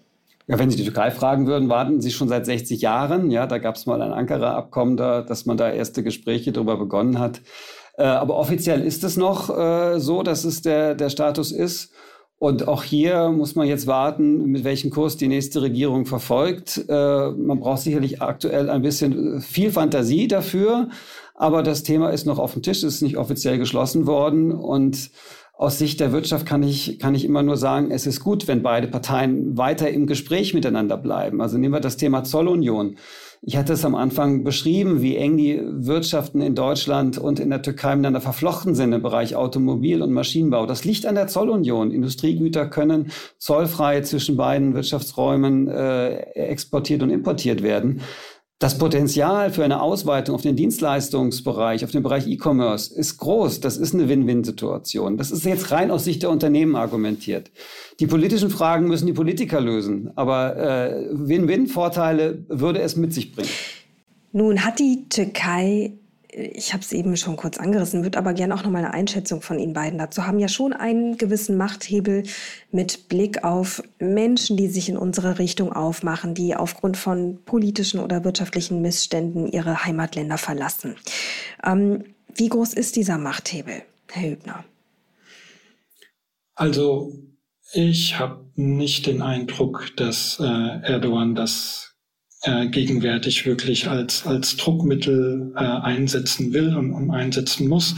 Ja, 0.49 0.57
wenn 0.57 0.71
Sie 0.71 0.77
die 0.77 0.83
Türkei 0.83 1.11
fragen 1.11 1.45
würden, 1.45 1.69
warten 1.69 2.01
Sie 2.01 2.09
schon 2.09 2.27
seit 2.27 2.47
60 2.47 2.81
Jahren. 2.81 3.29
Ja, 3.29 3.45
da 3.45 3.59
gab 3.59 3.75
es 3.75 3.85
mal 3.85 4.01
ein 4.01 4.11
Ankara-Abkommen, 4.11 4.97
da, 4.97 5.21
dass 5.21 5.45
man 5.45 5.57
da 5.57 5.69
erste 5.69 6.01
Gespräche 6.01 6.51
darüber 6.51 6.75
begonnen 6.75 7.19
hat. 7.19 7.41
Äh, 7.99 8.05
aber 8.05 8.35
offiziell 8.35 8.81
ist 8.81 9.03
es 9.03 9.15
noch 9.15 9.55
äh, 9.55 9.99
so, 9.99 10.23
dass 10.23 10.45
es 10.45 10.63
der, 10.63 10.95
der 10.95 11.11
Status 11.11 11.51
ist. 11.51 11.91
Und 12.39 12.67
auch 12.67 12.81
hier 12.81 13.29
muss 13.29 13.53
man 13.53 13.67
jetzt 13.67 13.85
warten, 13.85 14.45
mit 14.45 14.63
welchem 14.63 14.89
Kurs 14.89 15.17
die 15.17 15.27
nächste 15.27 15.61
Regierung 15.61 16.07
verfolgt. 16.07 16.83
Äh, 16.89 17.29
man 17.29 17.59
braucht 17.59 17.81
sicherlich 17.81 18.23
aktuell 18.23 18.71
ein 18.71 18.81
bisschen 18.81 19.41
viel 19.41 19.71
Fantasie 19.71 20.27
dafür. 20.27 20.89
Aber 21.35 21.61
das 21.61 21.83
Thema 21.83 22.09
ist 22.09 22.25
noch 22.25 22.39
auf 22.39 22.53
dem 22.53 22.63
Tisch, 22.63 22.83
ist 22.83 23.03
nicht 23.03 23.17
offiziell 23.17 23.59
geschlossen 23.59 24.07
worden. 24.07 24.51
Und 24.51 25.11
aus 25.59 25.77
Sicht 25.77 25.99
der 25.99 26.13
Wirtschaft 26.13 26.45
kann 26.45 26.63
ich, 26.63 26.99
kann 26.99 27.13
ich 27.13 27.25
immer 27.25 27.43
nur 27.43 27.57
sagen, 27.57 27.91
es 27.91 28.07
ist 28.07 28.21
gut, 28.21 28.47
wenn 28.47 28.63
beide 28.63 28.87
Parteien 28.87 29.57
weiter 29.57 29.89
im 29.89 30.07
Gespräch 30.07 30.53
miteinander 30.53 30.95
bleiben. 30.95 31.41
Also 31.41 31.57
nehmen 31.57 31.73
wir 31.73 31.81
das 31.81 31.97
Thema 31.97 32.23
Zollunion. 32.23 32.95
Ich 33.41 33.57
hatte 33.57 33.73
es 33.73 33.83
am 33.83 33.93
Anfang 33.93 34.45
beschrieben, 34.45 35.01
wie 35.01 35.17
eng 35.17 35.35
die 35.35 35.61
Wirtschaften 35.61 36.41
in 36.41 36.55
Deutschland 36.55 37.17
und 37.17 37.41
in 37.41 37.49
der 37.49 37.61
Türkei 37.61 37.95
miteinander 37.95 38.21
verflochten 38.21 38.73
sind 38.73 38.93
im 38.93 39.01
Bereich 39.01 39.35
Automobil- 39.35 40.01
und 40.01 40.13
Maschinenbau. 40.13 40.65
Das 40.65 40.85
liegt 40.85 41.05
an 41.05 41.15
der 41.15 41.27
Zollunion. 41.27 41.91
Industriegüter 41.91 42.65
können 42.65 43.11
zollfrei 43.37 43.99
zwischen 44.01 44.37
beiden 44.37 44.73
Wirtschaftsräumen 44.73 45.67
äh, 45.67 46.19
exportiert 46.35 47.03
und 47.03 47.09
importiert 47.09 47.63
werden. 47.63 47.99
Das 48.59 48.77
Potenzial 48.77 49.51
für 49.51 49.63
eine 49.63 49.81
Ausweitung 49.81 50.35
auf 50.35 50.41
den 50.41 50.57
Dienstleistungsbereich, 50.57 51.85
auf 51.85 51.91
den 51.91 52.03
Bereich 52.03 52.27
E-Commerce 52.27 52.93
ist 52.93 53.17
groß. 53.17 53.61
Das 53.61 53.77
ist 53.77 53.93
eine 53.93 54.09
Win-Win-Situation. 54.09 55.15
Das 55.15 55.31
ist 55.31 55.45
jetzt 55.45 55.71
rein 55.71 55.91
aus 55.91 56.03
Sicht 56.03 56.23
der 56.23 56.29
Unternehmen 56.29 56.75
argumentiert. 56.75 57.51
Die 58.01 58.05
politischen 58.05 58.49
Fragen 58.49 58.89
müssen 58.89 59.07
die 59.07 59.13
Politiker 59.13 59.61
lösen. 59.61 60.11
Aber 60.17 60.57
äh, 60.57 61.07
Win-Win-Vorteile 61.09 62.43
würde 62.49 62.81
es 62.81 62.97
mit 62.97 63.13
sich 63.13 63.31
bringen. 63.33 63.47
Nun 64.33 64.65
hat 64.65 64.79
die 64.79 65.07
Türkei 65.07 65.93
ich 66.31 66.73
habe 66.73 66.83
es 66.83 66.91
eben 66.91 67.17
schon 67.17 67.37
kurz 67.37 67.57
angerissen, 67.57 68.03
würde 68.03 68.17
aber 68.17 68.33
gerne 68.33 68.53
auch 68.53 68.63
noch 68.63 68.69
mal 68.69 68.79
eine 68.79 68.93
Einschätzung 68.93 69.41
von 69.41 69.57
Ihnen 69.57 69.73
beiden 69.73 69.97
dazu 69.97 70.27
haben. 70.27 70.39
Ja, 70.39 70.47
schon 70.47 70.73
einen 70.73 71.17
gewissen 71.17 71.57
Machthebel 71.57 72.23
mit 72.71 73.09
Blick 73.09 73.43
auf 73.43 73.81
Menschen, 73.97 74.55
die 74.55 74.67
sich 74.67 74.89
in 74.89 74.97
unsere 74.97 75.39
Richtung 75.39 75.73
aufmachen, 75.73 76.35
die 76.35 76.55
aufgrund 76.55 76.97
von 76.97 77.39
politischen 77.45 77.99
oder 77.99 78.23
wirtschaftlichen 78.23 78.81
Missständen 78.81 79.47
ihre 79.47 79.85
Heimatländer 79.85 80.37
verlassen. 80.37 80.95
Ähm, 81.63 82.03
wie 82.35 82.49
groß 82.49 82.73
ist 82.73 82.95
dieser 82.95 83.17
Machthebel, 83.17 83.81
Herr 84.11 84.29
Hübner? 84.29 84.65
Also 86.53 87.13
ich 87.73 88.19
habe 88.19 88.45
nicht 88.55 89.07
den 89.07 89.21
Eindruck, 89.21 89.87
dass 89.95 90.39
äh, 90.39 90.43
Erdogan 90.43 91.33
das 91.33 91.88
äh, 92.43 92.67
gegenwärtig 92.67 93.45
wirklich 93.45 93.89
als, 93.89 94.25
als 94.25 94.55
Druckmittel 94.55 95.53
äh, 95.55 95.59
einsetzen 95.59 96.53
will 96.53 96.75
und, 96.75 96.93
und 96.93 97.11
einsetzen 97.11 97.67
muss. 97.67 97.95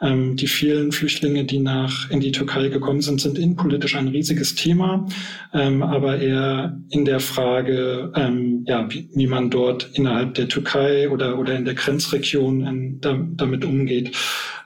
Ähm, 0.00 0.36
die 0.36 0.48
vielen 0.48 0.92
Flüchtlinge, 0.92 1.44
die 1.44 1.58
nach 1.58 2.10
in 2.10 2.20
die 2.20 2.32
Türkei 2.32 2.68
gekommen 2.68 3.00
sind, 3.00 3.20
sind 3.20 3.38
innenpolitisch 3.38 3.96
ein 3.96 4.08
riesiges 4.08 4.54
Thema, 4.54 5.06
ähm, 5.54 5.82
aber 5.82 6.18
eher 6.18 6.78
in 6.90 7.04
der 7.04 7.20
Frage, 7.20 8.12
ähm, 8.14 8.64
ja, 8.66 8.90
wie, 8.90 9.08
wie, 9.14 9.26
man 9.26 9.50
dort 9.50 9.90
innerhalb 9.94 10.34
der 10.34 10.48
Türkei 10.48 11.08
oder, 11.08 11.38
oder 11.38 11.54
in 11.56 11.64
der 11.64 11.74
Grenzregion 11.74 12.66
ähm, 12.66 12.98
da, 13.00 13.18
damit 13.36 13.64
umgeht. 13.64 14.16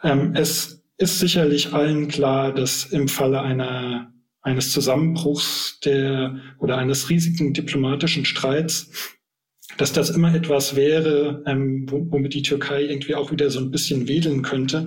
Ähm, 0.03 0.33
es 0.35 0.83
ist 0.97 1.21
sicherlich 1.21 1.73
allen 1.73 2.09
klar, 2.09 2.53
dass 2.53 2.87
im 2.87 3.07
Falle 3.07 3.41
einer 3.43 4.11
eines 4.43 4.73
Zusammenbruchs 4.73 5.81
der 5.85 6.41
oder 6.59 6.79
eines 6.79 7.11
riesigen 7.11 7.53
diplomatischen 7.53 8.25
Streits, 8.25 8.91
dass 9.77 9.93
das 9.93 10.11
immer 10.11 10.35
etwas 10.35 10.77
wäre, 10.77 11.43
ähm, 11.47 11.87
womit 11.89 12.35
die 12.35 12.43
Türkei 12.43 12.83
irgendwie 12.83 13.15
auch 13.15 13.31
wieder 13.31 13.51
so 13.51 13.61
ein 13.61 13.71
bisschen 13.71 14.09
wedeln 14.09 14.43
könnte. 14.43 14.87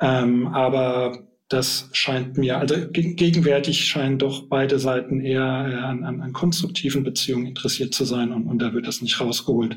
Ähm, 0.00 0.48
aber 0.48 1.26
das 1.48 1.88
scheint 1.92 2.38
mir, 2.38 2.58
also 2.58 2.74
gegenwärtig 2.90 3.84
scheinen 3.86 4.18
doch 4.18 4.48
beide 4.48 4.80
Seiten 4.80 5.20
eher 5.20 5.42
äh, 5.42 5.74
an, 5.76 6.02
an, 6.02 6.20
an 6.20 6.32
konstruktiven 6.32 7.04
Beziehungen 7.04 7.46
interessiert 7.46 7.94
zu 7.94 8.04
sein 8.04 8.32
und, 8.32 8.46
und 8.46 8.60
da 8.60 8.72
wird 8.72 8.88
das 8.88 9.00
nicht 9.00 9.20
rausgeholt. 9.20 9.76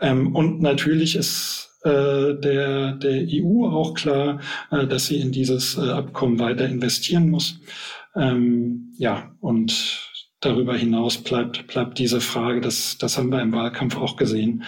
Ähm, 0.00 0.34
und 0.34 0.62
natürlich 0.62 1.16
ist 1.16 1.72
äh, 1.84 2.34
der, 2.34 2.92
der 2.92 3.26
EU 3.28 3.66
auch 3.66 3.92
klar, 3.94 4.40
äh, 4.70 4.86
dass 4.86 5.06
sie 5.06 5.20
in 5.20 5.32
dieses 5.32 5.76
äh, 5.76 5.90
Abkommen 5.90 6.38
weiter 6.38 6.66
investieren 6.66 7.28
muss. 7.28 7.60
Ähm, 8.14 8.92
ja, 8.96 9.34
und 9.40 10.11
darüber 10.42 10.76
hinaus 10.76 11.18
bleibt, 11.18 11.66
bleibt 11.68 11.98
diese 11.98 12.20
Frage, 12.20 12.60
das, 12.60 12.98
das 12.98 13.16
haben 13.16 13.30
wir 13.30 13.40
im 13.40 13.52
Wahlkampf 13.52 13.96
auch 13.96 14.16
gesehen, 14.16 14.64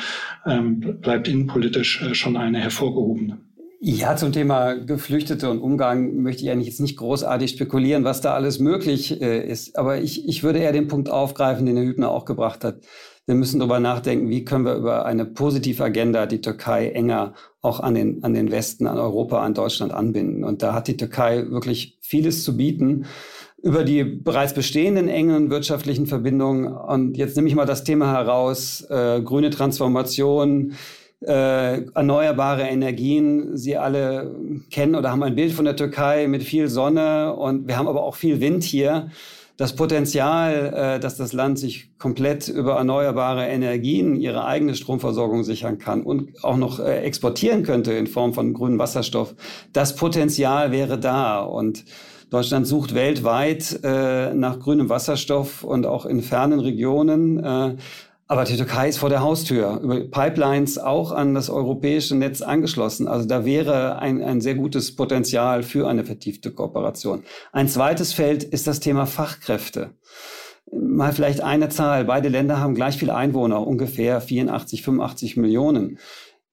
ähm, 0.46 1.00
bleibt 1.00 1.28
innenpolitisch 1.28 2.02
äh, 2.02 2.14
schon 2.14 2.36
eine 2.36 2.58
hervorgehobene. 2.58 3.38
Ja, 3.86 4.16
zum 4.16 4.32
Thema 4.32 4.72
Geflüchtete 4.72 5.50
und 5.50 5.58
Umgang 5.58 6.22
möchte 6.22 6.42
ich 6.42 6.50
eigentlich 6.50 6.68
jetzt 6.68 6.80
nicht 6.80 6.96
großartig 6.96 7.50
spekulieren, 7.50 8.02
was 8.02 8.22
da 8.22 8.32
alles 8.32 8.58
möglich 8.58 9.20
äh, 9.20 9.46
ist. 9.46 9.76
Aber 9.76 10.00
ich, 10.00 10.26
ich 10.26 10.42
würde 10.42 10.60
eher 10.60 10.72
den 10.72 10.88
Punkt 10.88 11.10
aufgreifen, 11.10 11.66
den 11.66 11.76
Herr 11.76 11.84
Hübner 11.84 12.10
auch 12.10 12.24
gebracht 12.24 12.64
hat. 12.64 12.78
Wir 13.26 13.34
müssen 13.34 13.58
darüber 13.58 13.80
nachdenken, 13.80 14.30
wie 14.30 14.44
können 14.44 14.64
wir 14.64 14.76
über 14.76 15.04
eine 15.04 15.26
positive 15.26 15.84
Agenda 15.84 16.24
die 16.24 16.40
Türkei 16.40 16.90
enger 16.90 17.34
auch 17.60 17.80
an 17.80 17.94
den, 17.94 18.24
an 18.24 18.32
den 18.32 18.50
Westen, 18.50 18.86
an 18.86 18.98
Europa, 18.98 19.42
an 19.42 19.52
Deutschland 19.52 19.92
anbinden. 19.92 20.44
Und 20.44 20.62
da 20.62 20.72
hat 20.72 20.88
die 20.88 20.96
Türkei 20.96 21.50
wirklich 21.50 21.98
vieles 22.00 22.42
zu 22.42 22.56
bieten 22.56 23.04
über 23.64 23.82
die 23.82 24.04
bereits 24.04 24.52
bestehenden 24.52 25.08
engen 25.08 25.48
wirtschaftlichen 25.48 26.06
Verbindungen. 26.06 26.66
Und 26.66 27.16
jetzt 27.16 27.34
nehme 27.34 27.48
ich 27.48 27.54
mal 27.54 27.64
das 27.64 27.82
Thema 27.82 28.12
heraus, 28.12 28.82
äh, 28.90 29.22
grüne 29.22 29.48
Transformation, 29.48 30.74
äh, 31.22 31.80
erneuerbare 31.94 32.64
Energien. 32.64 33.56
Sie 33.56 33.78
alle 33.78 34.34
kennen 34.70 34.94
oder 34.94 35.10
haben 35.10 35.22
ein 35.22 35.34
Bild 35.34 35.52
von 35.52 35.64
der 35.64 35.76
Türkei 35.76 36.28
mit 36.28 36.42
viel 36.42 36.68
Sonne 36.68 37.34
und 37.34 37.66
wir 37.66 37.78
haben 37.78 37.88
aber 37.88 38.02
auch 38.02 38.16
viel 38.16 38.42
Wind 38.42 38.64
hier. 38.64 39.08
Das 39.56 39.74
Potenzial, 39.74 40.74
äh, 40.74 41.00
dass 41.00 41.16
das 41.16 41.32
Land 41.32 41.58
sich 41.58 41.96
komplett 41.96 42.48
über 42.48 42.74
erneuerbare 42.74 43.46
Energien 43.46 44.14
ihre 44.14 44.44
eigene 44.44 44.74
Stromversorgung 44.74 45.42
sichern 45.42 45.78
kann 45.78 46.02
und 46.02 46.44
auch 46.44 46.58
noch 46.58 46.80
äh, 46.80 46.98
exportieren 46.98 47.62
könnte 47.62 47.94
in 47.94 48.08
Form 48.08 48.34
von 48.34 48.52
grünem 48.52 48.78
Wasserstoff, 48.78 49.34
das 49.72 49.96
Potenzial 49.96 50.70
wäre 50.70 50.98
da. 50.98 51.40
Und 51.40 51.86
Deutschland 52.30 52.66
sucht 52.66 52.94
weltweit 52.94 53.80
äh, 53.82 54.34
nach 54.34 54.58
grünem 54.58 54.88
Wasserstoff 54.88 55.64
und 55.64 55.86
auch 55.86 56.06
in 56.06 56.22
fernen 56.22 56.60
Regionen. 56.60 57.42
Äh, 57.42 57.76
aber 58.26 58.44
die 58.44 58.56
Türkei 58.56 58.88
ist 58.88 58.96
vor 58.96 59.10
der 59.10 59.20
Haustür, 59.20 59.80
über 59.82 60.00
Pipelines 60.00 60.78
auch 60.78 61.12
an 61.12 61.34
das 61.34 61.50
europäische 61.50 62.16
Netz 62.16 62.40
angeschlossen. 62.40 63.06
Also 63.06 63.28
da 63.28 63.44
wäre 63.44 63.98
ein, 63.98 64.22
ein 64.22 64.40
sehr 64.40 64.54
gutes 64.54 64.96
Potenzial 64.96 65.62
für 65.62 65.86
eine 65.88 66.04
vertiefte 66.04 66.50
Kooperation. 66.50 67.22
Ein 67.52 67.68
zweites 67.68 68.14
Feld 68.14 68.42
ist 68.42 68.66
das 68.66 68.80
Thema 68.80 69.04
Fachkräfte. 69.06 69.90
Mal 70.72 71.12
vielleicht 71.12 71.42
eine 71.42 71.68
Zahl. 71.68 72.06
Beide 72.06 72.30
Länder 72.30 72.58
haben 72.60 72.74
gleich 72.74 72.96
viele 72.96 73.14
Einwohner, 73.14 73.66
ungefähr 73.66 74.22
84, 74.22 74.82
85 74.82 75.36
Millionen. 75.36 75.98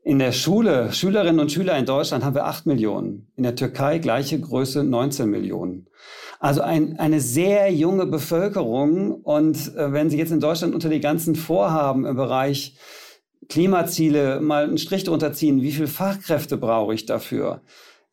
In 0.04 0.18
der 0.18 0.32
Schule, 0.32 0.91
Schülerinnen 0.91 1.39
und 1.39 1.52
Schüler 1.52 1.78
in 1.78 1.86
Deutschland 1.86 2.24
haben 2.24 2.34
wir 2.34 2.45
8 2.45 2.66
Millionen. 2.66 3.28
In 3.36 3.43
der 3.43 3.56
Türkei 3.56 3.99
gleiche 3.99 4.39
Größe 4.39 4.84
19 4.84 5.30
Millionen. 5.30 5.88
Also 6.39 6.62
ein, 6.62 6.97
eine 6.97 7.22
sehr 7.22 7.72
junge 7.72 8.08
Bevölkerung. 8.08 9.14
Und 9.14 9.76
äh, 9.76 9.93
wenn 9.93 10.10
Sie 10.10 10.18
jetzt 10.18 10.32
in 10.32 10.39
Deutschland 10.39 10.74
unter 10.74 10.89
die 10.89 11.02
ganzen 11.02 11.36
Vorhaben 11.36 12.06
im 12.06 12.16
Bereich 12.16 12.76
Klimaziele 13.47 14.41
mal 14.41 14.64
einen 14.64 14.80
Strich 14.80 15.04
drunter 15.04 15.34
ziehen, 15.34 15.62
wie 15.62 15.72
viel 15.72 15.88
Fachkräfte 15.88 16.58
brauche 16.58 16.95
ich 16.95 17.06
dafür? 17.06 17.62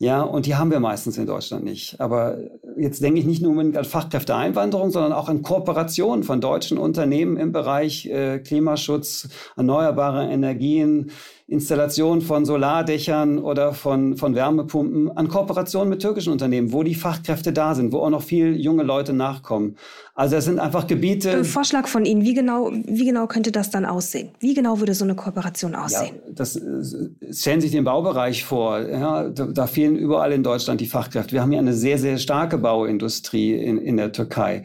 Ja, 0.01 0.22
und 0.22 0.47
die 0.47 0.55
haben 0.55 0.70
wir 0.70 0.78
meistens 0.78 1.18
in 1.18 1.26
Deutschland 1.26 1.64
nicht. 1.64 2.01
Aber 2.01 2.39
jetzt 2.76 3.03
denke 3.03 3.18
ich 3.18 3.26
nicht 3.26 3.43
nur 3.43 3.59
an 3.61 3.72
Fachkräfteeinwanderung, 3.84 4.91
sondern 4.91 5.12
auch 5.12 5.28
an 5.28 5.43
Kooperationen 5.43 6.22
von 6.22 6.41
deutschen 6.41 6.78
Unternehmen 6.78 7.36
im 7.36 7.51
Bereich 7.51 8.07
äh, 8.07 8.39
Klimaschutz, 8.39 9.28
erneuerbare 9.57 10.28
Energien, 10.30 11.11
Installation 11.49 12.20
von 12.20 12.44
Solardächern 12.44 13.38
oder 13.38 13.72
von, 13.72 14.18
von 14.18 14.34
Wärmepumpen, 14.34 15.11
an 15.16 15.28
Kooperationen 15.28 15.88
mit 15.88 16.03
türkischen 16.03 16.30
Unternehmen, 16.30 16.74
wo 16.74 16.82
die 16.82 16.94
Fachkräfte 16.94 17.55
da 17.55 17.74
sind, 17.74 17.90
wo 17.90 18.01
auch 18.01 18.11
noch 18.11 18.22
viel 18.22 18.55
junge 18.61 18.82
Leute 18.82 19.14
nachkommen. 19.14 19.76
Also 20.14 20.36
es 20.36 20.44
sind 20.44 20.59
einfach 20.59 20.86
Gebiete. 20.86 21.30
Ein 21.30 21.44
Vorschlag 21.46 21.88
von 21.88 22.05
Ihnen, 22.05 22.22
wie 22.22 22.34
genau, 22.34 22.70
wie 22.84 23.07
genau 23.07 23.26
könnte 23.26 23.51
das 23.51 23.70
dann 23.70 23.86
aussehen? 23.86 24.28
Wie 24.40 24.53
genau 24.53 24.78
würde 24.78 24.92
so 24.92 25.05
eine 25.05 25.14
Kooperation 25.14 25.74
aussehen? 25.74 26.16
Ja, 26.26 26.32
das 26.34 26.57
äh, 26.57 27.32
stellen 27.32 27.62
sich 27.62 27.70
den 27.70 27.84
Baubereich 27.84 28.44
vor. 28.44 28.80
Ja, 28.80 29.30
da, 29.30 29.46
da 29.46 29.66
fehlen 29.66 29.96
überall 29.96 30.32
in 30.32 30.42
Deutschland 30.42 30.82
die 30.82 30.86
Fachkräfte. 30.86 31.32
Wir 31.32 31.40
haben 31.40 31.51
hier 31.51 31.61
eine 31.61 31.72
sehr, 31.72 31.96
sehr 31.96 32.18
starke 32.18 32.59
Bauindustrie 32.59 33.55
in, 33.55 33.78
in 33.78 33.96
der 33.96 34.12
Türkei. 34.12 34.64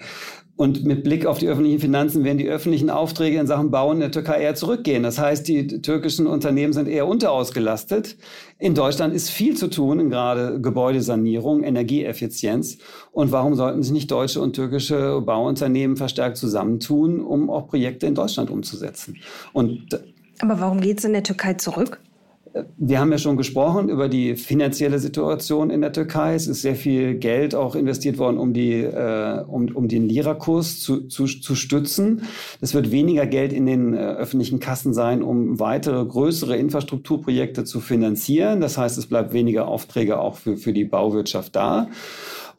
Und 0.55 0.85
mit 0.85 1.03
Blick 1.03 1.25
auf 1.25 1.39
die 1.39 1.47
öffentlichen 1.47 1.79
Finanzen 1.79 2.23
werden 2.23 2.37
die 2.37 2.47
öffentlichen 2.47 2.91
Aufträge 2.91 3.39
in 3.39 3.47
Sachen 3.47 3.71
Bauen 3.71 3.95
in 3.95 4.01
der 4.01 4.11
Türkei 4.11 4.41
eher 4.41 4.53
zurückgehen. 4.53 5.01
Das 5.01 5.17
heißt, 5.17 5.47
die 5.47 5.81
türkischen 5.81 6.27
Unternehmen 6.27 6.73
sind 6.73 6.87
eher 6.87 7.07
unterausgelastet. 7.07 8.17
In 8.59 8.75
Deutschland 8.75 9.15
ist 9.15 9.31
viel 9.31 9.57
zu 9.57 9.67
tun, 9.67 10.11
gerade 10.11 10.61
Gebäudesanierung, 10.61 11.63
Energieeffizienz. 11.63 12.77
Und 13.11 13.31
warum 13.31 13.55
sollten 13.55 13.81
sich 13.81 13.91
nicht 13.91 14.11
deutsche 14.11 14.41
und 14.41 14.53
türkische 14.53 15.21
Bauunternehmen 15.21 15.97
verstärkt 15.97 16.37
zusammentun, 16.37 17.21
um 17.21 17.49
auch 17.49 17.67
Projekte 17.67 18.05
in 18.05 18.13
Deutschland 18.13 18.51
umzusetzen? 18.51 19.17
Und 19.53 19.99
Aber 20.39 20.59
warum 20.59 20.81
geht 20.81 20.99
es 20.99 21.05
in 21.05 21.13
der 21.13 21.23
Türkei 21.23 21.55
zurück? 21.55 21.99
Wir 22.77 22.99
haben 22.99 23.11
ja 23.11 23.17
schon 23.17 23.35
gesprochen 23.35 23.89
über 23.89 24.07
die 24.09 24.35
finanzielle 24.35 24.99
Situation 24.99 25.71
in 25.71 25.81
der 25.81 25.91
Türkei. 25.91 26.35
Es 26.35 26.45
ist 26.45 26.61
sehr 26.61 26.75
viel 26.75 27.15
Geld 27.15 27.55
auch 27.55 27.75
investiert 27.75 28.19
worden, 28.19 28.37
um, 28.37 28.53
die, 28.53 28.81
äh, 28.81 29.43
um, 29.47 29.69
um 29.73 29.87
den 29.87 30.07
Lira-Kurs 30.07 30.79
zu, 30.79 31.07
zu, 31.07 31.25
zu 31.25 31.55
stützen. 31.55 32.23
Es 32.61 32.75
wird 32.75 32.91
weniger 32.91 33.25
Geld 33.25 33.53
in 33.53 33.65
den 33.65 33.95
äh, 33.95 33.97
öffentlichen 33.97 34.59
Kassen 34.59 34.93
sein, 34.93 35.23
um 35.23 35.59
weitere 35.59 36.05
größere 36.05 36.55
Infrastrukturprojekte 36.55 37.63
zu 37.63 37.79
finanzieren. 37.79 38.61
Das 38.61 38.77
heißt, 38.77 38.99
es 38.99 39.07
bleibt 39.07 39.33
weniger 39.33 39.67
Aufträge 39.67 40.19
auch 40.19 40.35
für, 40.35 40.55
für 40.55 40.73
die 40.73 40.85
Bauwirtschaft 40.85 41.55
da. 41.55 41.87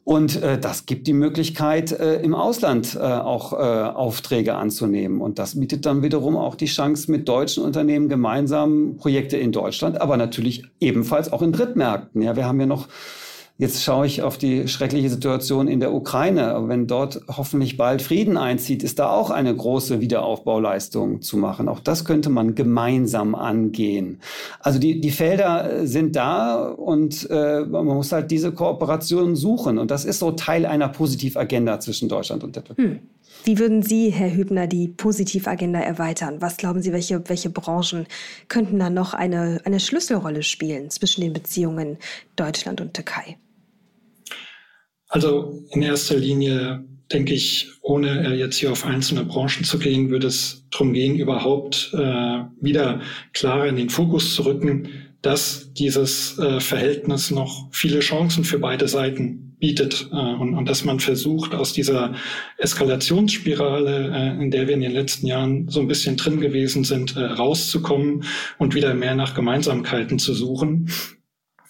Und 0.05 0.41
äh, 0.43 0.59
das 0.59 0.85
gibt 0.85 1.07
die 1.07 1.13
Möglichkeit, 1.13 1.91
äh, 1.91 2.21
im 2.21 2.35
Ausland 2.35 2.95
äh, 2.95 2.99
auch 2.99 3.53
äh, 3.53 3.55
Aufträge 3.55 4.53
anzunehmen. 4.53 5.19
Und 5.19 5.39
das 5.39 5.59
bietet 5.59 5.87
dann 5.87 6.03
wiederum 6.03 6.37
auch 6.37 6.53
die 6.53 6.67
Chance, 6.67 7.11
mit 7.11 7.27
deutschen 7.27 7.63
Unternehmen 7.63 8.07
gemeinsam 8.07 8.97
Projekte 8.97 9.35
in 9.37 9.51
Deutschland, 9.51 9.99
aber 9.99 10.15
natürlich 10.15 10.63
ebenfalls 10.79 11.33
auch 11.33 11.41
in 11.41 11.51
Drittmärkten. 11.51 12.21
Ja, 12.21 12.35
wir 12.35 12.45
haben 12.45 12.59
ja 12.59 12.67
noch 12.67 12.87
Jetzt 13.57 13.83
schaue 13.83 14.05
ich 14.05 14.21
auf 14.21 14.37
die 14.37 14.67
schreckliche 14.67 15.09
Situation 15.09 15.69
in 15.69 15.79
der 15.79 15.93
Ukraine. 15.93 16.61
Wenn 16.67 16.87
dort 16.87 17.21
hoffentlich 17.29 17.77
bald 17.77 18.01
Frieden 18.01 18.35
einzieht, 18.35 18.83
ist 18.83 18.99
da 18.99 19.09
auch 19.09 19.29
eine 19.29 19.55
große 19.55 20.01
Wiederaufbauleistung 20.01 21.21
zu 21.21 21.37
machen. 21.37 21.69
Auch 21.69 21.79
das 21.79 22.03
könnte 22.03 22.29
man 22.29 22.55
gemeinsam 22.55 23.33
angehen. 23.33 24.19
Also 24.59 24.77
die, 24.77 24.99
die 24.99 25.11
Felder 25.11 25.87
sind 25.87 26.17
da 26.17 26.65
und 26.67 27.29
äh, 27.29 27.61
man 27.61 27.85
muss 27.85 28.11
halt 28.11 28.29
diese 28.29 28.51
Kooperation 28.51 29.37
suchen. 29.37 29.77
Und 29.77 29.89
das 29.89 30.03
ist 30.03 30.19
so 30.19 30.31
Teil 30.31 30.65
einer 30.65 30.89
Positivagenda 30.89 31.79
zwischen 31.79 32.09
Deutschland 32.09 32.43
und 32.43 32.57
der 32.57 32.65
Türkei. 32.65 32.83
Hm. 32.83 32.99
Wie 33.45 33.57
würden 33.57 33.83
Sie, 33.83 34.09
Herr 34.09 34.35
Hübner, 34.35 34.67
die 34.67 34.89
Positivagenda 34.89 35.79
erweitern? 35.79 36.41
Was 36.41 36.57
glauben 36.57 36.81
Sie, 36.81 36.91
welche, 36.91 37.21
welche 37.29 37.49
Branchen 37.49 38.05
könnten 38.49 38.79
da 38.79 38.89
noch 38.89 39.13
eine, 39.13 39.61
eine 39.63 39.79
Schlüsselrolle 39.79 40.43
spielen 40.43 40.89
zwischen 40.89 41.21
den 41.21 41.31
Beziehungen 41.31 41.97
Deutschland 42.35 42.81
und 42.81 42.93
Türkei? 42.95 43.37
Also 45.15 45.63
in 45.71 45.81
erster 45.81 46.17
Linie 46.17 46.83
denke 47.09 47.33
ich, 47.33 47.69
ohne 47.81 48.27
äh, 48.27 48.37
jetzt 48.37 48.57
hier 48.57 48.69
auf 48.73 48.85
einzelne 48.85 49.23
Branchen 49.23 49.63
zu 49.63 49.79
gehen, 49.79 50.09
würde 50.09 50.27
es 50.27 50.65
darum 50.71 50.91
gehen, 50.91 51.15
überhaupt 51.15 51.91
äh, 51.93 52.41
wieder 52.59 52.99
klarer 53.31 53.67
in 53.67 53.77
den 53.77 53.89
Fokus 53.89 54.35
zu 54.35 54.41
rücken, 54.41 54.89
dass 55.21 55.71
dieses 55.71 56.37
äh, 56.37 56.59
Verhältnis 56.59 57.31
noch 57.31 57.69
viele 57.71 58.01
Chancen 58.01 58.43
für 58.43 58.59
beide 58.59 58.89
Seiten 58.89 59.55
bietet 59.57 60.09
äh, 60.11 60.15
und, 60.15 60.53
und 60.53 60.67
dass 60.67 60.83
man 60.83 60.99
versucht, 60.99 61.55
aus 61.55 61.71
dieser 61.71 62.13
Eskalationsspirale, 62.57 64.11
äh, 64.13 64.43
in 64.43 64.51
der 64.51 64.67
wir 64.67 64.73
in 64.73 64.81
den 64.81 64.91
letzten 64.91 65.27
Jahren 65.27 65.69
so 65.69 65.79
ein 65.79 65.87
bisschen 65.87 66.17
drin 66.17 66.41
gewesen 66.41 66.83
sind, 66.83 67.15
äh, 67.15 67.23
rauszukommen 67.23 68.25
und 68.57 68.75
wieder 68.75 68.93
mehr 68.93 69.15
nach 69.15 69.33
Gemeinsamkeiten 69.33 70.19
zu 70.19 70.33
suchen 70.33 70.89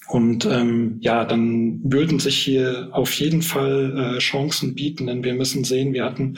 und 0.08 0.46
ähm, 0.46 0.98
ja, 1.02 1.26
dann 1.26 1.80
würden 1.84 2.20
sich 2.20 2.38
hier 2.38 2.90
auf 2.92 3.12
jeden 3.14 3.42
Fall 3.42 4.16
äh, 4.16 4.20
Chancen 4.20 4.76
bieten, 4.76 5.08
denn 5.08 5.24
wir 5.24 5.34
müssen 5.34 5.64
sehen, 5.64 5.94
wir 5.94 6.06
hatten 6.06 6.38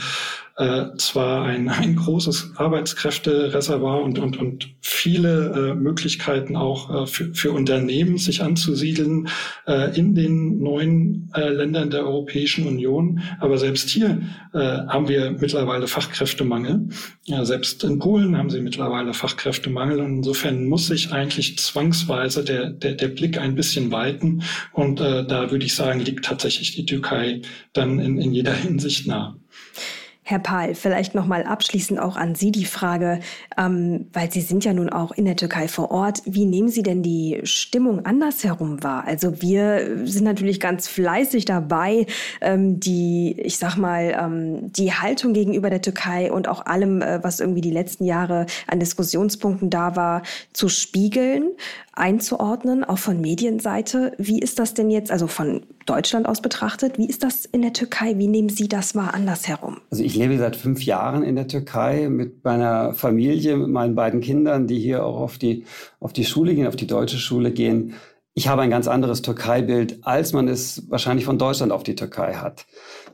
äh, 0.57 0.95
zwar 0.97 1.43
ein, 1.43 1.69
ein 1.69 1.95
großes 1.95 2.53
Arbeitskräftereservoir 2.57 4.01
und, 4.01 4.19
und, 4.19 4.37
und 4.37 4.69
viele 4.81 5.71
äh, 5.71 5.75
Möglichkeiten 5.75 6.55
auch 6.55 7.03
äh, 7.03 7.07
für, 7.07 7.33
für 7.33 7.51
Unternehmen, 7.51 8.17
sich 8.17 8.41
anzusiedeln 8.41 9.29
äh, 9.67 9.97
in 9.97 10.15
den 10.15 10.59
neuen 10.59 11.31
äh, 11.35 11.49
Ländern 11.49 11.89
der 11.91 12.05
Europäischen 12.05 12.67
Union. 12.67 13.21
Aber 13.39 13.57
selbst 13.57 13.89
hier 13.89 14.21
äh, 14.53 14.57
haben 14.59 15.07
wir 15.07 15.31
mittlerweile 15.31 15.87
Fachkräftemangel. 15.87 16.89
Ja, 17.25 17.45
selbst 17.45 17.83
in 17.83 17.99
Polen 17.99 18.37
haben 18.37 18.49
sie 18.49 18.61
mittlerweile 18.61 19.13
Fachkräftemangel. 19.13 19.99
Und 19.99 20.17
insofern 20.17 20.65
muss 20.65 20.87
sich 20.87 21.11
eigentlich 21.11 21.57
zwangsweise 21.59 22.43
der, 22.43 22.71
der, 22.71 22.93
der 22.93 23.09
Blick 23.09 23.37
ein 23.37 23.55
bisschen 23.55 23.91
weiten. 23.91 24.41
Und 24.71 24.99
äh, 24.99 25.25
da 25.25 25.51
würde 25.51 25.65
ich 25.65 25.75
sagen, 25.75 25.99
liegt 25.99 26.25
tatsächlich 26.25 26.75
die 26.75 26.85
Türkei 26.85 27.41
dann 27.73 27.99
in, 27.99 28.17
in 28.17 28.33
jeder 28.33 28.53
Hinsicht 28.53 29.07
nah. 29.07 29.37
Herr 30.29 30.39
Pahl, 30.39 30.75
vielleicht 30.75 31.15
noch 31.15 31.25
mal 31.25 31.43
abschließend 31.43 32.01
auch 32.01 32.17
an 32.17 32.35
Sie 32.35 32.51
die 32.51 32.65
Frage, 32.65 33.21
ähm, 33.57 34.07
weil 34.11 34.29
Sie 34.29 34.41
sind 34.41 34.65
ja 34.65 34.73
nun 34.73 34.89
auch 34.89 35.13
in 35.13 35.23
der 35.23 35.37
Türkei 35.37 35.69
vor 35.69 35.89
Ort. 35.89 36.21
Wie 36.25 36.43
nehmen 36.43 36.67
Sie 36.67 36.83
denn 36.83 37.01
die 37.01 37.39
Stimmung 37.43 38.05
andersherum 38.05 38.83
wahr? 38.83 39.05
Also 39.07 39.41
wir 39.41 40.05
sind 40.05 40.25
natürlich 40.25 40.59
ganz 40.59 40.89
fleißig 40.89 41.45
dabei, 41.45 42.07
ähm, 42.41 42.77
die, 42.77 43.39
ich 43.39 43.57
sag 43.57 43.77
mal, 43.77 44.17
ähm, 44.19 44.69
die 44.73 44.91
Haltung 44.91 45.31
gegenüber 45.31 45.69
der 45.69 45.81
Türkei 45.81 46.29
und 46.29 46.49
auch 46.49 46.65
allem, 46.65 47.01
äh, 47.01 47.23
was 47.23 47.39
irgendwie 47.39 47.61
die 47.61 47.71
letzten 47.71 48.03
Jahre 48.03 48.47
an 48.67 48.81
Diskussionspunkten 48.81 49.69
da 49.69 49.95
war, 49.95 50.23
zu 50.51 50.67
spiegeln 50.67 51.51
einzuordnen, 51.97 52.83
auch 52.83 52.97
von 52.97 53.19
Medienseite. 53.19 54.13
Wie 54.17 54.39
ist 54.39 54.59
das 54.59 54.73
denn 54.73 54.89
jetzt, 54.89 55.11
also 55.11 55.27
von 55.27 55.65
Deutschland 55.85 56.27
aus 56.27 56.41
betrachtet, 56.41 56.97
wie 56.97 57.07
ist 57.07 57.23
das 57.23 57.45
in 57.45 57.61
der 57.61 57.73
Türkei? 57.73 58.17
Wie 58.17 58.27
nehmen 58.27 58.49
Sie 58.49 58.67
das 58.67 58.93
mal 58.93 59.09
andersherum? 59.09 59.77
Also 59.89 60.03
ich 60.03 60.15
lebe 60.15 60.37
seit 60.37 60.55
fünf 60.55 60.83
Jahren 60.83 61.23
in 61.23 61.35
der 61.35 61.47
Türkei 61.47 62.09
mit 62.09 62.43
meiner 62.43 62.93
Familie, 62.93 63.57
mit 63.57 63.69
meinen 63.69 63.95
beiden 63.95 64.21
Kindern, 64.21 64.67
die 64.67 64.79
hier 64.79 65.05
auch 65.05 65.19
auf 65.19 65.37
die, 65.37 65.65
auf 65.99 66.13
die 66.13 66.25
Schule 66.25 66.55
gehen, 66.55 66.67
auf 66.67 66.75
die 66.75 66.87
deutsche 66.87 67.17
Schule 67.17 67.51
gehen. 67.51 67.93
Ich 68.33 68.47
habe 68.47 68.61
ein 68.61 68.69
ganz 68.69 68.87
anderes 68.87 69.23
Türkei-Bild, 69.23 69.99
als 70.03 70.31
man 70.31 70.47
es 70.47 70.89
wahrscheinlich 70.91 71.25
von 71.25 71.39
Deutschland 71.39 71.71
auf 71.71 71.81
die 71.81 71.95
Türkei 71.95 72.35
hat. 72.35 72.67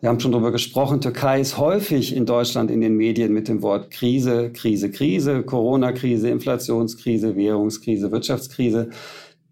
Wir 0.03 0.09
haben 0.09 0.19
schon 0.19 0.33
darüber 0.33 0.51
gesprochen, 0.51 0.99
Türkei 0.99 1.39
ist 1.39 1.57
häufig 1.57 2.13
in 2.13 2.25
Deutschland 2.25 2.69
in 2.69 2.81
den 2.81 2.97
Medien 2.97 3.31
mit 3.31 3.47
dem 3.47 3.61
Wort 3.61 3.89
Krise, 3.89 4.51
Krise, 4.51 4.91
Krise, 4.91 5.43
Corona-Krise, 5.43 6.27
Inflationskrise, 6.27 7.37
Währungskrise, 7.37 8.11
Wirtschaftskrise. 8.11 8.89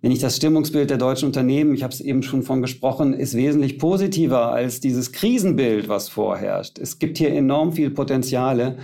Wenn 0.02 0.12
ich 0.12 0.20
das 0.20 0.36
Stimmungsbild 0.36 0.90
der 0.90 0.98
deutschen 0.98 1.28
Unternehmen, 1.28 1.74
ich 1.74 1.84
habe 1.84 1.94
es 1.94 2.02
eben 2.02 2.22
schon 2.22 2.44
von 2.44 2.62
gesprochen, 2.62 3.14
ist 3.14 3.34
wesentlich 3.34 3.80
positiver 3.80 4.52
als 4.52 4.82
dieses 4.82 5.14
Krisenbild, 5.14 5.88
was 5.88 6.10
vorherrscht. 6.10 6.80
Es 6.80 7.00
gibt 7.00 7.18
hier 7.18 7.32
enorm 7.34 7.72
viel 7.72 7.90
Potenziale. 7.90 8.76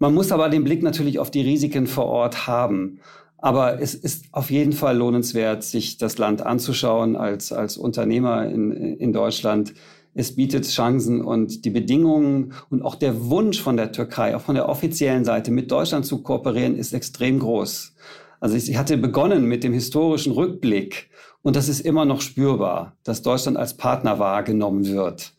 Man 0.00 0.12
muss 0.12 0.30
aber 0.32 0.50
den 0.50 0.64
Blick 0.64 0.82
natürlich 0.82 1.18
auf 1.18 1.30
die 1.30 1.40
Risiken 1.40 1.86
vor 1.86 2.08
Ort 2.08 2.46
haben. 2.46 3.00
Aber 3.38 3.80
es 3.80 3.94
ist 3.94 4.26
auf 4.32 4.50
jeden 4.50 4.72
Fall 4.72 4.98
lohnenswert, 4.98 5.64
sich 5.64 5.96
das 5.96 6.18
Land 6.18 6.44
anzuschauen 6.44 7.16
als, 7.16 7.54
als 7.54 7.78
Unternehmer 7.78 8.46
in, 8.50 8.70
in 8.70 9.14
Deutschland. 9.14 9.72
Es 10.14 10.34
bietet 10.34 10.66
Chancen 10.66 11.24
und 11.24 11.64
die 11.64 11.70
Bedingungen 11.70 12.52
und 12.68 12.82
auch 12.82 12.96
der 12.96 13.30
Wunsch 13.30 13.60
von 13.60 13.76
der 13.76 13.92
Türkei, 13.92 14.34
auch 14.36 14.40
von 14.40 14.54
der 14.54 14.68
offiziellen 14.68 15.24
Seite 15.24 15.50
mit 15.50 15.70
Deutschland 15.70 16.04
zu 16.04 16.22
kooperieren, 16.22 16.76
ist 16.76 16.92
extrem 16.92 17.38
groß. 17.38 17.94
Also 18.40 18.56
ich 18.56 18.76
hatte 18.76 18.96
begonnen 18.96 19.44
mit 19.44 19.62
dem 19.62 19.72
historischen 19.72 20.32
Rückblick 20.32 21.10
und 21.42 21.56
das 21.56 21.68
ist 21.68 21.80
immer 21.80 22.04
noch 22.04 22.20
spürbar, 22.20 22.96
dass 23.04 23.22
Deutschland 23.22 23.56
als 23.56 23.76
Partner 23.76 24.18
wahrgenommen 24.18 24.86
wird. 24.86 25.32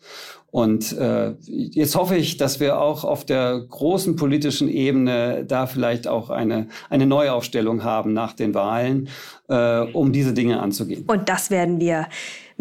Und 0.51 0.91
äh, 0.97 1.33
jetzt 1.45 1.95
hoffe 1.95 2.17
ich, 2.17 2.35
dass 2.35 2.59
wir 2.59 2.77
auch 2.77 3.05
auf 3.05 3.25
der 3.25 3.57
großen 3.57 4.17
politischen 4.17 4.67
Ebene 4.67 5.45
da 5.45 5.65
vielleicht 5.65 6.09
auch 6.09 6.29
eine, 6.29 6.67
eine 6.89 7.05
Neuaufstellung 7.05 7.85
haben 7.85 8.11
nach 8.11 8.33
den 8.33 8.53
Wahlen, 8.53 9.07
äh, 9.47 9.79
um 9.79 10.11
diese 10.11 10.33
Dinge 10.33 10.59
anzugehen. 10.59 11.05
Und 11.07 11.29
das 11.29 11.51
werden 11.51 11.79
wir 11.79 12.07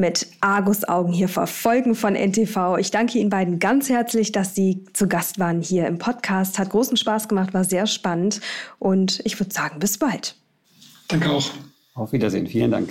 mit 0.01 0.27
Argusaugen 0.41 1.13
hier 1.13 1.29
verfolgen 1.29 1.95
von 1.95 2.15
NTV. 2.15 2.79
Ich 2.79 2.91
danke 2.91 3.19
Ihnen 3.19 3.31
beiden 3.31 3.59
ganz 3.59 3.89
herzlich, 3.89 4.33
dass 4.33 4.55
Sie 4.55 4.85
zu 4.93 5.07
Gast 5.07 5.39
waren 5.39 5.61
hier 5.61 5.87
im 5.87 5.99
Podcast. 5.99 6.59
Hat 6.59 6.71
großen 6.71 6.97
Spaß 6.97 7.29
gemacht, 7.29 7.55
war 7.55 7.65
sehr 7.65 7.87
spannend. 7.87 8.41
Und 8.79 9.21
ich 9.25 9.39
würde 9.39 9.53
sagen, 9.53 9.79
bis 9.79 9.99
bald. 9.99 10.35
Danke 11.09 11.31
auch. 11.31 11.51
Auf 11.95 12.13
Wiedersehen. 12.13 12.47
Vielen 12.47 12.71
Dank. 12.71 12.89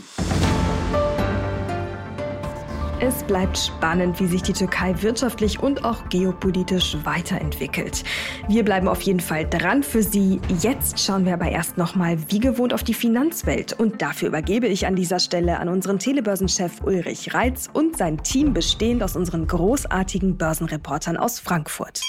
Es 3.01 3.23
bleibt 3.23 3.57
spannend, 3.57 4.19
wie 4.19 4.27
sich 4.27 4.41
die 4.41 4.51
Türkei 4.51 4.93
wirtschaftlich 5.01 5.63
und 5.63 5.85
auch 5.85 6.09
geopolitisch 6.09 6.97
weiterentwickelt. 7.05 8.03
Wir 8.49 8.65
bleiben 8.65 8.89
auf 8.89 9.01
jeden 9.03 9.21
Fall 9.21 9.49
dran 9.49 9.83
für 9.83 10.03
Sie. 10.03 10.41
Jetzt 10.59 10.99
schauen 10.99 11.25
wir 11.25 11.33
aber 11.33 11.49
erst 11.49 11.77
nochmal 11.77 12.17
wie 12.27 12.39
gewohnt 12.39 12.73
auf 12.73 12.83
die 12.83 12.93
Finanzwelt. 12.93 13.71
Und 13.71 14.01
dafür 14.01 14.27
übergebe 14.27 14.67
ich 14.67 14.85
an 14.85 14.97
dieser 14.97 15.19
Stelle 15.19 15.59
an 15.59 15.69
unseren 15.69 15.97
Telebörsenchef 15.97 16.81
Ulrich 16.83 17.33
Reitz 17.33 17.69
und 17.71 17.95
sein 17.95 18.21
Team 18.21 18.53
bestehend 18.53 19.01
aus 19.01 19.15
unseren 19.15 19.47
großartigen 19.47 20.35
Börsenreportern 20.35 21.15
aus 21.15 21.39
Frankfurt. 21.39 22.01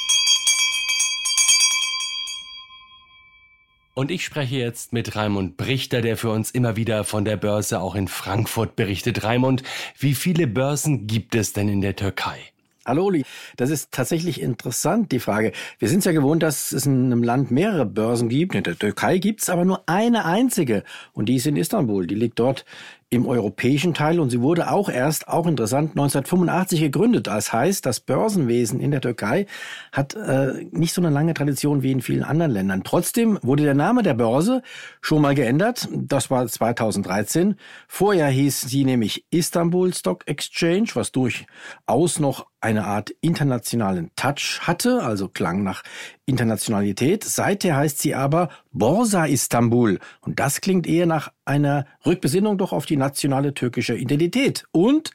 Und 4.01 4.11
ich 4.11 4.24
spreche 4.24 4.57
jetzt 4.57 4.94
mit 4.94 5.14
Raimund 5.14 5.59
Brichter, 5.59 6.01
der 6.01 6.16
für 6.16 6.30
uns 6.30 6.51
immer 6.51 6.74
wieder 6.74 7.05
von 7.05 7.26
der 7.26 7.36
Börse 7.36 7.80
auch 7.80 7.94
in 7.94 8.09
Frankfurt 8.09 8.74
berichtet. 8.74 9.24
Raimund, 9.24 9.62
wie 9.98 10.14
viele 10.14 10.46
Börsen 10.46 11.07
gibt 11.07 11.34
es 11.34 11.53
denn 11.53 11.68
in 11.68 11.82
der 11.82 11.96
Türkei? 11.96 12.38
Hallo 12.86 13.05
Uli, 13.05 13.26
das 13.59 13.68
ist 13.68 13.92
tatsächlich 13.92 14.40
interessant, 14.40 15.12
die 15.12 15.18
Frage. 15.18 15.53
Wir 15.78 15.90
sind 15.90 16.03
ja 16.07 16.12
gewohnt, 16.12 16.42
dass 16.42 16.72
es 16.72 16.86
in 16.86 17.12
einem 17.12 17.22
Land 17.22 17.51
mehrere 17.51 17.84
Börsen 17.84 18.30
gibt. 18.30 18.55
In 18.55 18.62
der 18.62 18.78
Türkei 18.78 19.18
gibt 19.18 19.42
es 19.42 19.51
aber 19.51 19.66
nur 19.66 19.86
eine 19.86 20.24
einzige 20.24 20.82
und 21.12 21.26
die 21.26 21.36
ist 21.36 21.46
in 21.46 21.57
Istanbul. 21.57 22.07
Die 22.07 22.14
liegt 22.14 22.38
dort 22.38 22.64
im 23.12 23.26
europäischen 23.26 23.92
Teil 23.92 24.20
und 24.20 24.30
sie 24.30 24.40
wurde 24.40 24.70
auch 24.70 24.88
erst, 24.88 25.26
auch 25.26 25.48
interessant, 25.48 25.90
1985 25.90 26.80
gegründet. 26.80 27.26
Das 27.26 27.52
heißt, 27.52 27.84
das 27.84 27.98
Börsenwesen 27.98 28.78
in 28.78 28.92
der 28.92 29.00
Türkei 29.00 29.46
hat 29.90 30.14
äh, 30.14 30.64
nicht 30.70 30.94
so 30.94 31.00
eine 31.00 31.11
lange 31.11 31.34
Tradition 31.34 31.82
wie 31.82 31.90
in 31.90 32.02
vielen 32.02 32.22
anderen 32.22 32.52
Ländern. 32.52 32.84
Trotzdem 32.84 33.38
wurde 33.42 33.64
der 33.64 33.74
Name 33.74 34.04
der 34.04 34.14
Börse 34.14 34.62
schon 35.00 35.22
mal 35.22 35.34
geändert. 35.34 35.88
Das 35.92 36.30
war 36.30 36.46
2013. 36.46 37.56
Vorher 37.88 38.28
hieß 38.28 38.61
sie 38.62 38.84
nämlich 38.84 39.24
Istanbul 39.30 39.92
Stock 39.92 40.28
Exchange, 40.28 40.90
was 40.94 41.11
durchaus 41.11 42.20
noch 42.20 42.46
eine 42.61 42.84
Art 42.84 43.11
internationalen 43.20 44.11
Touch 44.16 44.61
hatte, 44.62 45.02
also 45.02 45.28
klang 45.28 45.62
nach 45.62 45.82
Internationalität. 46.26 47.24
Seither 47.24 47.76
heißt 47.76 47.98
sie 47.98 48.14
aber 48.14 48.48
Borsa 48.72 49.24
Istanbul. 49.24 49.98
Und 50.20 50.38
das 50.38 50.61
klingt 50.61 50.86
eher 50.86 51.06
nach 51.06 51.32
einer 51.44 51.86
Rückbesinnung 52.04 52.58
doch 52.58 52.72
auf 52.72 52.86
die 52.86 52.96
nationale 52.96 53.54
türkische 53.54 53.94
Identität. 53.94 54.66
Und 54.72 55.12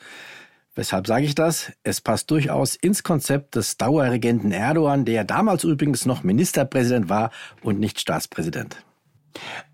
Weshalb 0.77 1.07
sage 1.07 1.23
ich 1.23 1.35
das? 1.35 1.71
Es 1.83 2.01
passt 2.01 2.29
durchaus 2.31 2.75
ins 2.75 3.01
Konzept 3.01 3.55
des 3.55 3.77
Dauerregenten 3.77 4.51
Erdogan, 4.51 5.05
der 5.05 5.23
damals 5.23 5.63
übrigens 5.63 6.05
noch 6.05 6.23
Ministerpräsident 6.23 7.07
war 7.07 7.31
und 7.63 7.79
nicht 7.79 8.01
Staatspräsident. 8.01 8.75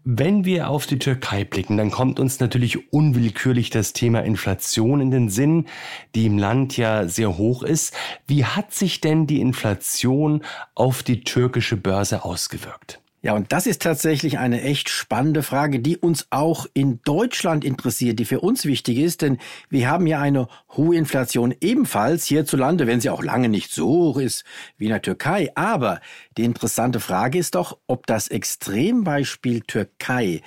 Wenn 0.04 0.46
wir 0.46 0.70
auf 0.70 0.88
die 0.88 1.00
Türkei 1.00 1.44
blicken, 1.44 1.78
dann 1.78 1.92
kommt 1.92 2.20
uns 2.20 2.40
natürlich 2.40 2.92
unwillkürlich 2.92 3.70
das 3.70 3.94
Thema 3.94 4.22
Inflation 4.22 5.02
in 5.02 5.12
den 5.12 5.30
Sinn, 5.30 5.68
die 6.16 6.26
im 6.26 6.38
Land 6.38 6.78
ja 6.78 7.08
sehr 7.08 7.38
hoch 7.38 7.62
ist. 7.62 7.94
Wie 8.26 8.46
hat 8.46 8.74
sich 8.74 9.02
denn 9.02 9.28
die 9.28 9.42
Inflation 9.42 10.44
auf 10.74 11.04
die 11.04 11.24
türkische 11.24 11.78
Börse 11.78 12.24
ausgewirkt? 12.24 13.01
Ja, 13.24 13.34
und 13.34 13.52
das 13.52 13.68
ist 13.68 13.84
tatsächlich 13.84 14.40
eine 14.40 14.64
echt 14.64 14.90
spannende 14.90 15.44
Frage, 15.44 15.80
die 15.80 15.96
uns 15.96 16.26
auch 16.32 16.66
in 16.74 17.02
Deutschland 17.04 17.64
interessiert, 17.64 18.18
die 18.18 18.26
für 18.26 18.40
uns 18.40 18.66
wichtig 18.66 18.98
ist, 18.98 19.22
denn 19.22 19.38
wir 19.70 19.92
haben 19.92 20.08
ja 20.08 20.20
eine 20.20 20.48
hohe 20.72 20.96
Inflation 20.96 21.54
ebenfalls 21.62 22.26
hierzulande, 22.26 22.88
wenn 22.88 23.00
sie 23.00 23.12
auch 23.12 23.22
lange 23.22 23.48
nicht 23.48 23.72
so 23.72 23.88
hoch 23.88 24.18
ist 24.18 24.44
wie 24.78 24.86
in 24.86 24.90
der 24.90 25.04
Türkei. 25.04 25.52
Aber 25.54 26.02
die 26.36 26.44
interessante 26.44 27.00
Frage 27.00 27.38
ist 27.38 27.54
doch, 27.54 27.78
ob 27.86 28.08
das 28.08 28.28
Extrembeispiel 28.28 29.62
Türkei 29.62 30.42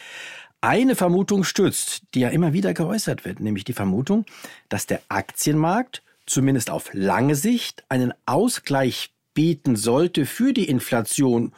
eine 0.61 0.97
Vermutung 0.97 1.45
stützt, 1.45 2.03
die 2.15 2.21
ja 2.21 2.31
immer 2.31 2.55
wieder 2.55 2.75
geäußert 2.75 3.25
wird, 3.25 3.39
nämlich 3.39 3.63
die 3.63 3.73
Vermutung, 3.73 4.27
dass 4.69 4.87
der 4.87 5.01
Aktienmarkt 5.09 6.03
zumindest 6.27 6.71
auf 6.71 6.91
lange 6.93 7.37
Sicht 7.37 7.85
einen 7.89 8.15
Ausgleich 8.27 9.13
bieten 9.33 9.77
sollte 9.77 10.27
für 10.27 10.53
die 10.53 10.69
Inflation 10.69 11.53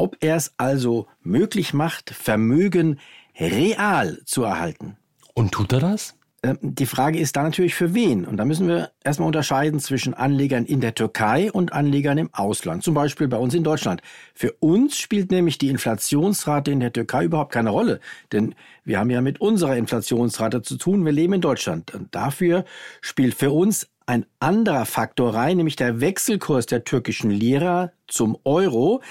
ob 0.00 0.16
er 0.20 0.36
es 0.36 0.54
also 0.56 1.06
möglich 1.22 1.74
macht, 1.74 2.10
Vermögen 2.10 2.98
real 3.38 4.18
zu 4.24 4.44
erhalten. 4.44 4.96
Und 5.34 5.52
tut 5.52 5.72
er 5.74 5.80
das? 5.80 6.14
Ähm, 6.42 6.58
die 6.62 6.86
Frage 6.86 7.18
ist 7.18 7.36
da 7.36 7.42
natürlich 7.42 7.74
für 7.74 7.92
wen. 7.92 8.24
Und 8.24 8.38
da 8.38 8.46
müssen 8.46 8.66
wir 8.66 8.92
erstmal 9.04 9.26
unterscheiden 9.26 9.78
zwischen 9.78 10.14
Anlegern 10.14 10.64
in 10.64 10.80
der 10.80 10.94
Türkei 10.94 11.52
und 11.52 11.74
Anlegern 11.74 12.16
im 12.16 12.32
Ausland. 12.32 12.82
Zum 12.82 12.94
Beispiel 12.94 13.28
bei 13.28 13.36
uns 13.36 13.52
in 13.52 13.62
Deutschland. 13.62 14.00
Für 14.34 14.52
uns 14.52 14.96
spielt 14.96 15.30
nämlich 15.30 15.58
die 15.58 15.68
Inflationsrate 15.68 16.70
in 16.70 16.80
der 16.80 16.94
Türkei 16.94 17.24
überhaupt 17.24 17.52
keine 17.52 17.70
Rolle. 17.70 18.00
Denn 18.32 18.54
wir 18.84 18.98
haben 18.98 19.10
ja 19.10 19.20
mit 19.20 19.40
unserer 19.40 19.76
Inflationsrate 19.76 20.62
zu 20.62 20.78
tun. 20.78 21.04
Wir 21.04 21.12
leben 21.12 21.34
in 21.34 21.42
Deutschland. 21.42 21.94
Und 21.94 22.14
dafür 22.14 22.64
spielt 23.02 23.34
für 23.34 23.50
uns 23.50 23.86
ein 24.06 24.26
anderer 24.40 24.86
Faktor 24.86 25.34
rein, 25.34 25.58
nämlich 25.58 25.76
der 25.76 26.00
Wechselkurs 26.00 26.66
der 26.66 26.84
türkischen 26.84 27.30
Lira 27.30 27.92
zum 28.08 28.36
Euro 28.44 29.02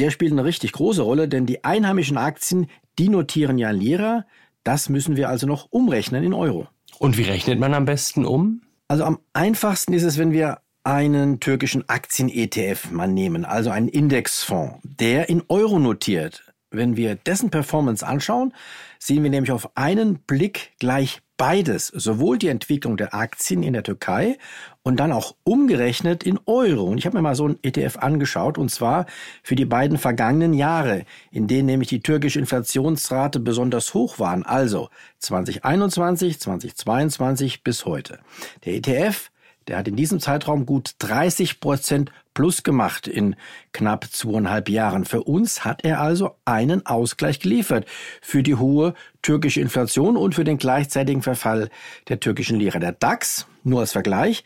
der 0.00 0.10
spielt 0.10 0.32
eine 0.32 0.44
richtig 0.44 0.72
große 0.72 1.02
Rolle, 1.02 1.28
denn 1.28 1.44
die 1.44 1.62
einheimischen 1.62 2.16
Aktien, 2.16 2.68
die 2.98 3.10
notieren 3.10 3.58
ja 3.58 3.70
Lira. 3.70 4.24
Das 4.64 4.88
müssen 4.88 5.16
wir 5.16 5.28
also 5.28 5.46
noch 5.46 5.68
umrechnen 5.70 6.24
in 6.24 6.32
Euro. 6.32 6.68
Und 6.98 7.18
wie 7.18 7.22
rechnet 7.22 7.58
man 7.60 7.74
am 7.74 7.84
besten 7.84 8.24
um? 8.24 8.62
Also 8.88 9.04
am 9.04 9.18
einfachsten 9.34 9.92
ist 9.92 10.02
es, 10.02 10.16
wenn 10.16 10.32
wir 10.32 10.60
einen 10.84 11.38
türkischen 11.40 11.86
Aktien-ETF 11.88 12.90
mal 12.90 13.08
nehmen, 13.08 13.44
also 13.44 13.68
einen 13.68 13.88
Indexfonds, 13.88 14.78
der 14.82 15.28
in 15.28 15.42
Euro 15.48 15.78
notiert. 15.78 16.49
Wenn 16.70 16.96
wir 16.96 17.16
dessen 17.16 17.50
Performance 17.50 18.06
anschauen, 18.06 18.54
sehen 18.98 19.22
wir 19.22 19.30
nämlich 19.30 19.50
auf 19.50 19.76
einen 19.76 20.20
Blick 20.20 20.72
gleich 20.78 21.20
beides, 21.36 21.88
sowohl 21.88 22.38
die 22.38 22.48
Entwicklung 22.48 22.96
der 22.96 23.14
Aktien 23.14 23.62
in 23.62 23.72
der 23.72 23.82
Türkei 23.82 24.36
und 24.82 25.00
dann 25.00 25.10
auch 25.10 25.34
umgerechnet 25.42 26.22
in 26.22 26.38
Euro. 26.46 26.84
Und 26.84 26.98
ich 26.98 27.06
habe 27.06 27.16
mir 27.16 27.22
mal 27.22 27.34
so 27.34 27.48
ein 27.48 27.58
ETF 27.62 27.96
angeschaut, 27.96 28.58
und 28.58 28.70
zwar 28.70 29.06
für 29.42 29.56
die 29.56 29.64
beiden 29.64 29.96
vergangenen 29.96 30.52
Jahre, 30.52 31.06
in 31.30 31.46
denen 31.46 31.66
nämlich 31.66 31.88
die 31.88 32.02
türkische 32.02 32.38
Inflationsrate 32.38 33.40
besonders 33.40 33.94
hoch 33.94 34.18
waren, 34.18 34.44
also 34.44 34.90
2021, 35.18 36.38
2022 36.38 37.64
bis 37.64 37.86
heute. 37.86 38.20
Der 38.64 38.74
ETF 38.74 39.30
der 39.68 39.78
hat 39.78 39.86
in 39.86 39.94
diesem 39.94 40.18
Zeitraum 40.18 40.66
gut 40.66 40.94
30 40.98 41.60
Prozent 41.60 42.10
plus 42.40 42.62
gemacht 42.62 43.06
in 43.06 43.36
knapp 43.74 44.06
zweieinhalb 44.10 44.70
Jahren. 44.70 45.04
Für 45.04 45.24
uns 45.24 45.62
hat 45.62 45.84
er 45.84 46.00
also 46.00 46.36
einen 46.46 46.86
Ausgleich 46.86 47.38
geliefert 47.38 47.84
für 48.22 48.42
die 48.42 48.54
hohe 48.54 48.94
türkische 49.20 49.60
Inflation 49.60 50.16
und 50.16 50.34
für 50.34 50.44
den 50.44 50.56
gleichzeitigen 50.56 51.20
Verfall 51.20 51.68
der 52.08 52.18
türkischen 52.18 52.58
Lira. 52.58 52.78
Der 52.78 52.92
DAX, 52.92 53.46
nur 53.62 53.80
als 53.80 53.92
Vergleich, 53.92 54.42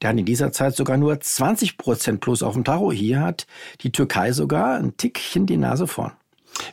der 0.00 0.08
hat 0.10 0.18
in 0.18 0.24
dieser 0.24 0.50
Zeit 0.50 0.76
sogar 0.76 0.96
nur 0.96 1.20
20 1.20 1.76
Prozent 1.76 2.22
plus 2.22 2.42
auf 2.42 2.54
dem 2.54 2.64
Tacho. 2.64 2.90
Hier 2.90 3.20
hat 3.20 3.46
die 3.82 3.92
Türkei 3.92 4.32
sogar 4.32 4.78
ein 4.78 4.96
Tickchen 4.96 5.44
die 5.44 5.58
Nase 5.58 5.86
vorn. 5.86 6.12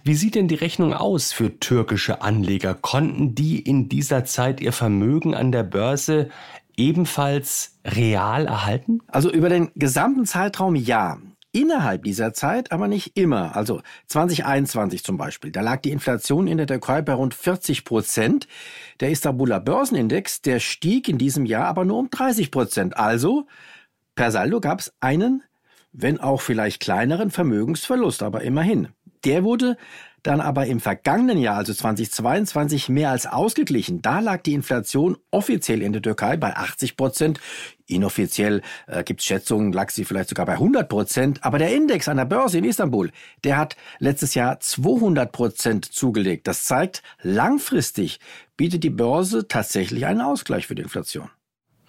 Wie 0.06 0.16
sieht 0.16 0.36
denn 0.36 0.48
die 0.48 0.56
Rechnung 0.56 0.94
aus 0.94 1.34
für 1.34 1.60
türkische 1.60 2.22
Anleger? 2.22 2.74
Konnten 2.74 3.36
die 3.36 3.60
in 3.60 3.90
dieser 3.90 4.24
Zeit 4.24 4.62
ihr 4.62 4.72
Vermögen 4.72 5.36
an 5.36 5.52
der 5.52 5.64
Börse 5.64 6.30
ebenfalls 6.78 7.78
real 7.86 8.46
erhalten? 8.46 9.00
Also 9.08 9.32
über 9.32 9.50
den 9.50 9.72
gesamten 9.76 10.26
Zeitraum 10.26 10.76
ja. 10.76 11.18
Innerhalb 11.56 12.04
dieser 12.04 12.34
Zeit 12.34 12.72
aber 12.72 12.88
nicht 12.88 13.16
immer. 13.16 13.56
Also 13.56 13.82
2021 14.08 15.04
zum 15.04 15.18
Beispiel, 15.18 15.52
da 15.52 15.62
lag 15.62 15.82
die 15.82 15.92
Inflation 15.92 16.48
in 16.48 16.58
der 16.58 16.66
Türkei 16.66 17.04
bei 17.04 17.14
rund 17.14 17.36
40 17.36 17.86
Prozent. 17.86 18.48
Der 19.00 19.12
Istanbuler 19.12 19.60
Börsenindex, 19.60 20.42
der 20.42 20.60
stieg 20.60 21.08
in 21.08 21.20
diesem 21.20 21.46
Jahr 21.46 21.68
aber 21.68 21.86
nur 21.86 22.00
um 22.00 22.10
30 22.10 22.50
Prozent. 22.50 22.98
Also 22.98 23.46
per 24.16 24.32
Saldo 24.32 24.62
gab 24.62 24.80
es 24.80 24.94
einen, 25.00 25.44
wenn 25.92 26.20
auch 26.20 26.42
vielleicht 26.42 26.82
kleineren 26.82 27.30
Vermögensverlust, 27.30 28.24
aber 28.24 28.42
immerhin. 28.42 28.88
Der 29.24 29.44
wurde 29.44 29.78
dann 30.24 30.42
aber 30.42 30.66
im 30.66 30.80
vergangenen 30.80 31.38
Jahr, 31.38 31.58
also 31.58 31.74
2022, 31.74 32.90
mehr 32.90 33.12
als 33.12 33.26
ausgeglichen. 33.26 34.02
Da 34.02 34.20
lag 34.22 34.42
die 34.42 34.54
Inflation 34.54 35.18
offiziell 35.32 35.82
in 35.82 35.94
der 35.94 36.02
Türkei 36.02 36.38
bei 36.38 36.56
80 36.56 36.98
Prozent. 36.98 37.40
Inoffiziell 37.86 38.62
äh, 38.88 39.04
gibt 39.04 39.20
es 39.20 39.26
Schätzungen, 39.26 39.74
lag 39.74 39.90
sie 39.92 40.06
vielleicht 40.06 40.30
sogar 40.30 40.46
bei 40.46 40.54
100 40.54 40.88
Prozent. 40.88 41.44
Aber 41.44 41.60
der 41.60 41.76
Index 41.76 42.08
an 42.08 42.18
der 42.18 42.26
Börse 42.26 42.58
in 42.58 42.64
Istanbul, 42.64 43.12
der 43.44 43.58
hat 43.58 43.76
letztes 44.00 44.34
Jahr 44.34 44.60
200 44.60 45.32
Prozent 45.32 45.86
zugelegt. 45.86 46.48
Das 46.48 46.64
zeigt, 46.64 47.04
langfristig 47.22 48.20
bietet 48.56 48.84
die 48.84 48.90
Börse 48.90 49.48
tatsächlich 49.48 50.06
einen 50.06 50.22
Ausgleich 50.22 50.68
für 50.68 50.76
die 50.76 50.84
Inflation. 50.84 51.30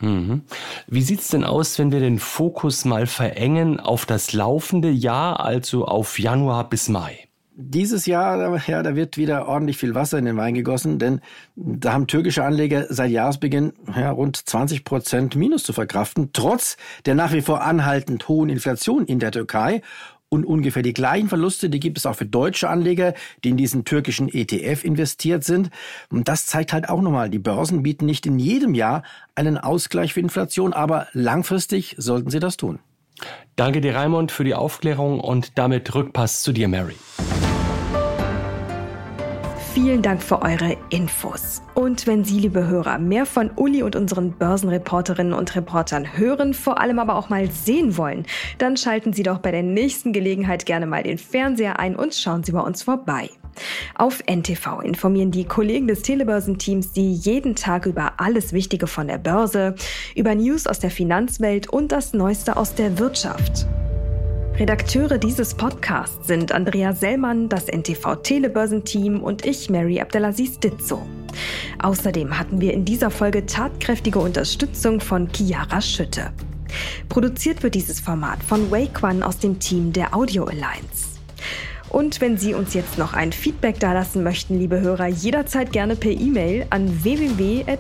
Mhm. 0.01 0.43
Wie 0.89 1.03
sieht's 1.03 1.29
denn 1.29 1.45
aus, 1.45 1.79
wenn 1.79 1.93
wir 1.93 2.01
den 2.01 2.19
Fokus 2.19 2.85
mal 2.85 3.07
verengen 3.07 3.79
auf 3.79 4.07
das 4.07 4.33
laufende 4.33 4.91
Jahr, 4.91 5.41
also 5.41 5.87
auf 5.87 6.19
Januar 6.19 6.69
bis 6.69 6.89
Mai? 6.89 7.29
Dieses 7.57 8.07
Jahr, 8.07 8.61
ja, 8.67 8.83
da 8.83 8.97
wird 8.97 9.17
wieder 9.17 9.47
ordentlich 9.47 9.77
viel 9.77 9.95
Wasser 9.95 10.19
in 10.19 10.25
den 10.25 10.37
Wein 10.37 10.55
gegossen, 10.55 10.99
denn 10.99 11.21
da 11.55 11.93
haben 11.93 12.09
türkische 12.09 12.43
Anleger 12.43 12.87
seit 12.89 13.13
Jahresbeginn 13.13 13.75
ja, 13.95 14.11
rund 14.11 14.37
20 14.37 14.83
Prozent 14.83 15.37
Minus 15.37 15.63
zu 15.63 15.73
verkraften, 15.73 16.31
trotz 16.33 16.77
der 17.07 17.15
nach 17.15 17.33
wie 17.33 17.43
vor 17.43 17.63
anhaltend 17.63 18.27
hohen 18.27 18.49
Inflation 18.49 19.07
in 19.07 19.21
der 19.21 19.31
Türkei. 19.31 19.83
Und 20.29 20.45
ungefähr 20.45 20.83
die 20.83 20.95
gleichen 20.95 21.29
Verluste, 21.29 21.71
die 21.71 21.79
gibt 21.79 21.97
es 21.97 22.07
auch 22.07 22.17
für 22.17 22.27
deutsche 22.27 22.69
Anleger, 22.69 23.15
die 23.45 23.51
in 23.51 23.57
diesen 23.57 23.85
türkischen 23.85 24.29
ETF 24.29 24.83
investiert 24.83 25.45
sind. 25.45 25.71
Und 26.11 26.27
das 26.27 26.47
zeigt 26.47 26.73
halt 26.73 26.89
auch 26.89 27.03
nochmal, 27.03 27.31
die 27.31 27.39
Börsen 27.39 27.85
bieten 27.85 28.07
nicht 28.07 28.27
in 28.27 28.41
jedem 28.41 28.75
Jahr 28.75 29.05
einen 29.37 29.59
Ausgleich 29.59 30.13
für 30.13 30.19
Inflation, 30.19 30.73
aber 30.73 31.07
langfristig 31.13 31.95
sollten 31.99 32.31
sie 32.31 32.41
das 32.41 32.57
tun. 32.57 32.81
Danke 33.55 33.81
dir, 33.81 33.95
Raimund, 33.95 34.33
für 34.33 34.43
die 34.43 34.55
Aufklärung 34.55 35.21
und 35.21 35.57
damit 35.57 35.95
Rückpass 35.95 36.43
zu 36.43 36.53
dir, 36.53 36.67
Mary. 36.67 36.97
Vielen 39.75 40.03
Dank 40.03 40.23
für 40.23 40.41
eure 40.41 40.77
Infos. 40.91 41.61
Und 41.75 42.07
wenn 42.07 42.23
Sie, 42.23 42.39
liebe 42.39 42.69
Hörer, 42.69 43.01
mehr 43.01 43.27
von 43.27 43.51
Uli 43.57 43.83
und 43.83 43.97
unseren 43.97 44.31
Börsenreporterinnen 44.31 45.33
und 45.33 45.57
Reportern 45.57 46.17
hören, 46.17 46.55
vor 46.55 46.81
allem 46.81 47.01
aber 47.01 47.17
auch 47.17 47.29
mal 47.29 47.51
sehen 47.51 47.97
wollen, 47.97 48.25
dann 48.59 48.77
schalten 48.77 49.13
Sie 49.13 49.25
doch 49.25 49.39
bei 49.39 49.51
der 49.51 49.65
nächsten 49.65 50.13
Gelegenheit 50.13 50.65
gerne 50.65 50.87
mal 50.87 51.03
den 51.03 51.19
Fernseher 51.19 51.81
ein 51.81 51.97
und 51.97 52.15
schauen 52.15 52.45
Sie 52.45 52.53
bei 52.53 52.61
uns 52.61 52.85
vorbei. 52.85 53.29
Auf 53.97 54.23
NTV 54.31 54.81
informieren 54.85 55.33
die 55.33 55.45
Kollegen 55.45 55.89
des 55.89 56.03
Telebörsenteams 56.03 56.95
Sie 56.95 57.11
jeden 57.11 57.57
Tag 57.57 57.87
über 57.87 58.13
alles 58.19 58.53
Wichtige 58.53 58.87
von 58.87 59.09
der 59.09 59.19
Börse, 59.19 59.75
über 60.15 60.37
News 60.37 60.69
aus 60.69 60.79
der 60.79 60.93
Finanzwelt 60.93 61.69
und 61.69 61.91
das 61.91 62.13
Neueste 62.13 62.57
aus 62.57 62.77
der 62.77 63.01
Wirtschaft. 63.01 63.67
Redakteure 64.57 65.19
dieses 65.19 65.53
Podcasts 65.53 66.29
sind 66.29 66.53
Andrea 66.53 66.95
Sellmann, 66.95 67.49
das 67.49 67.67
NTV 67.67 68.15
Telebörsenteam 68.23 69.21
und 69.21 69.45
ich, 69.45 69.69
Mary 69.69 70.01
Abdelaziz 70.01 70.61
Ditzo. 70.61 71.05
Außerdem 71.83 72.39
hatten 72.39 72.61
wir 72.61 72.73
in 72.73 72.85
dieser 72.85 73.11
Folge 73.11 73.47
tatkräftige 73.47 74.21
Unterstützung 74.21 75.01
von 75.01 75.29
Chiara 75.35 75.81
Schütte. 75.81 76.33
Produziert 77.09 77.65
wird 77.65 77.75
dieses 77.75 77.99
Format 77.99 78.45
von 78.45 78.71
Wake 78.71 79.03
One 79.03 79.27
aus 79.27 79.39
dem 79.39 79.59
Team 79.59 79.93
der 79.93 80.15
Audio 80.15 80.45
Alliance. 80.45 81.19
Und 81.91 82.21
wenn 82.21 82.39
Sie 82.39 82.55
uns 82.55 82.75
jetzt 82.75 82.97
noch 82.97 83.13
ein 83.13 83.33
Feedback 83.33 83.81
dalassen 83.81 84.23
möchten, 84.23 84.57
liebe 84.57 84.81
Hörer, 84.81 85.09
jederzeit 85.09 85.73
gerne 85.73 85.97
per 85.97 86.13
E-Mail 86.13 86.67
an 86.71 87.03
www.ntv.de. 87.03 87.75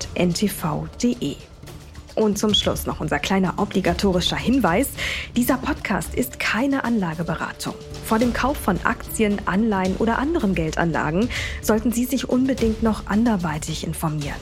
Und 2.15 2.39
zum 2.39 2.55
Schluss 2.55 2.87
noch 2.87 3.01
unser 3.01 3.19
kleiner 3.19 3.55
obligatorischer 3.59 4.37
Hinweis. 4.37 4.89
Dieser 5.37 5.57
Podcast 5.57 6.15
ist 6.15 6.39
keine 6.39 6.85
Anlageberatung. 6.85 7.75
Vor 8.05 8.19
dem 8.19 8.33
Kauf 8.33 8.57
von 8.57 8.79
Aktien, 8.85 9.41
Anleihen 9.47 9.97
oder 9.97 10.19
anderen 10.19 10.55
Geldanlagen 10.55 11.29
sollten 11.63 11.93
Sie 11.93 12.05
sich 12.05 12.29
unbedingt 12.29 12.83
noch 12.83 13.07
anderweitig 13.07 13.87
informieren. 13.87 14.41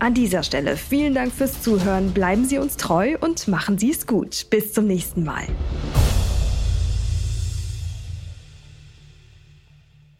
An 0.00 0.14
dieser 0.14 0.42
Stelle 0.42 0.76
vielen 0.76 1.14
Dank 1.14 1.32
fürs 1.32 1.62
Zuhören, 1.62 2.12
bleiben 2.12 2.46
Sie 2.46 2.58
uns 2.58 2.76
treu 2.76 3.16
und 3.20 3.48
machen 3.48 3.78
Sie 3.78 3.90
es 3.90 4.06
gut. 4.06 4.46
Bis 4.48 4.72
zum 4.72 4.86
nächsten 4.86 5.24
Mal. 5.24 5.44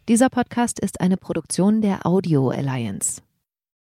Dieser 0.07 0.29
Podcast 0.29 0.79
ist 0.79 0.99
eine 0.99 1.17
Produktion 1.17 1.81
der 1.81 2.05
Audio 2.05 2.49
Alliance. 2.49 3.21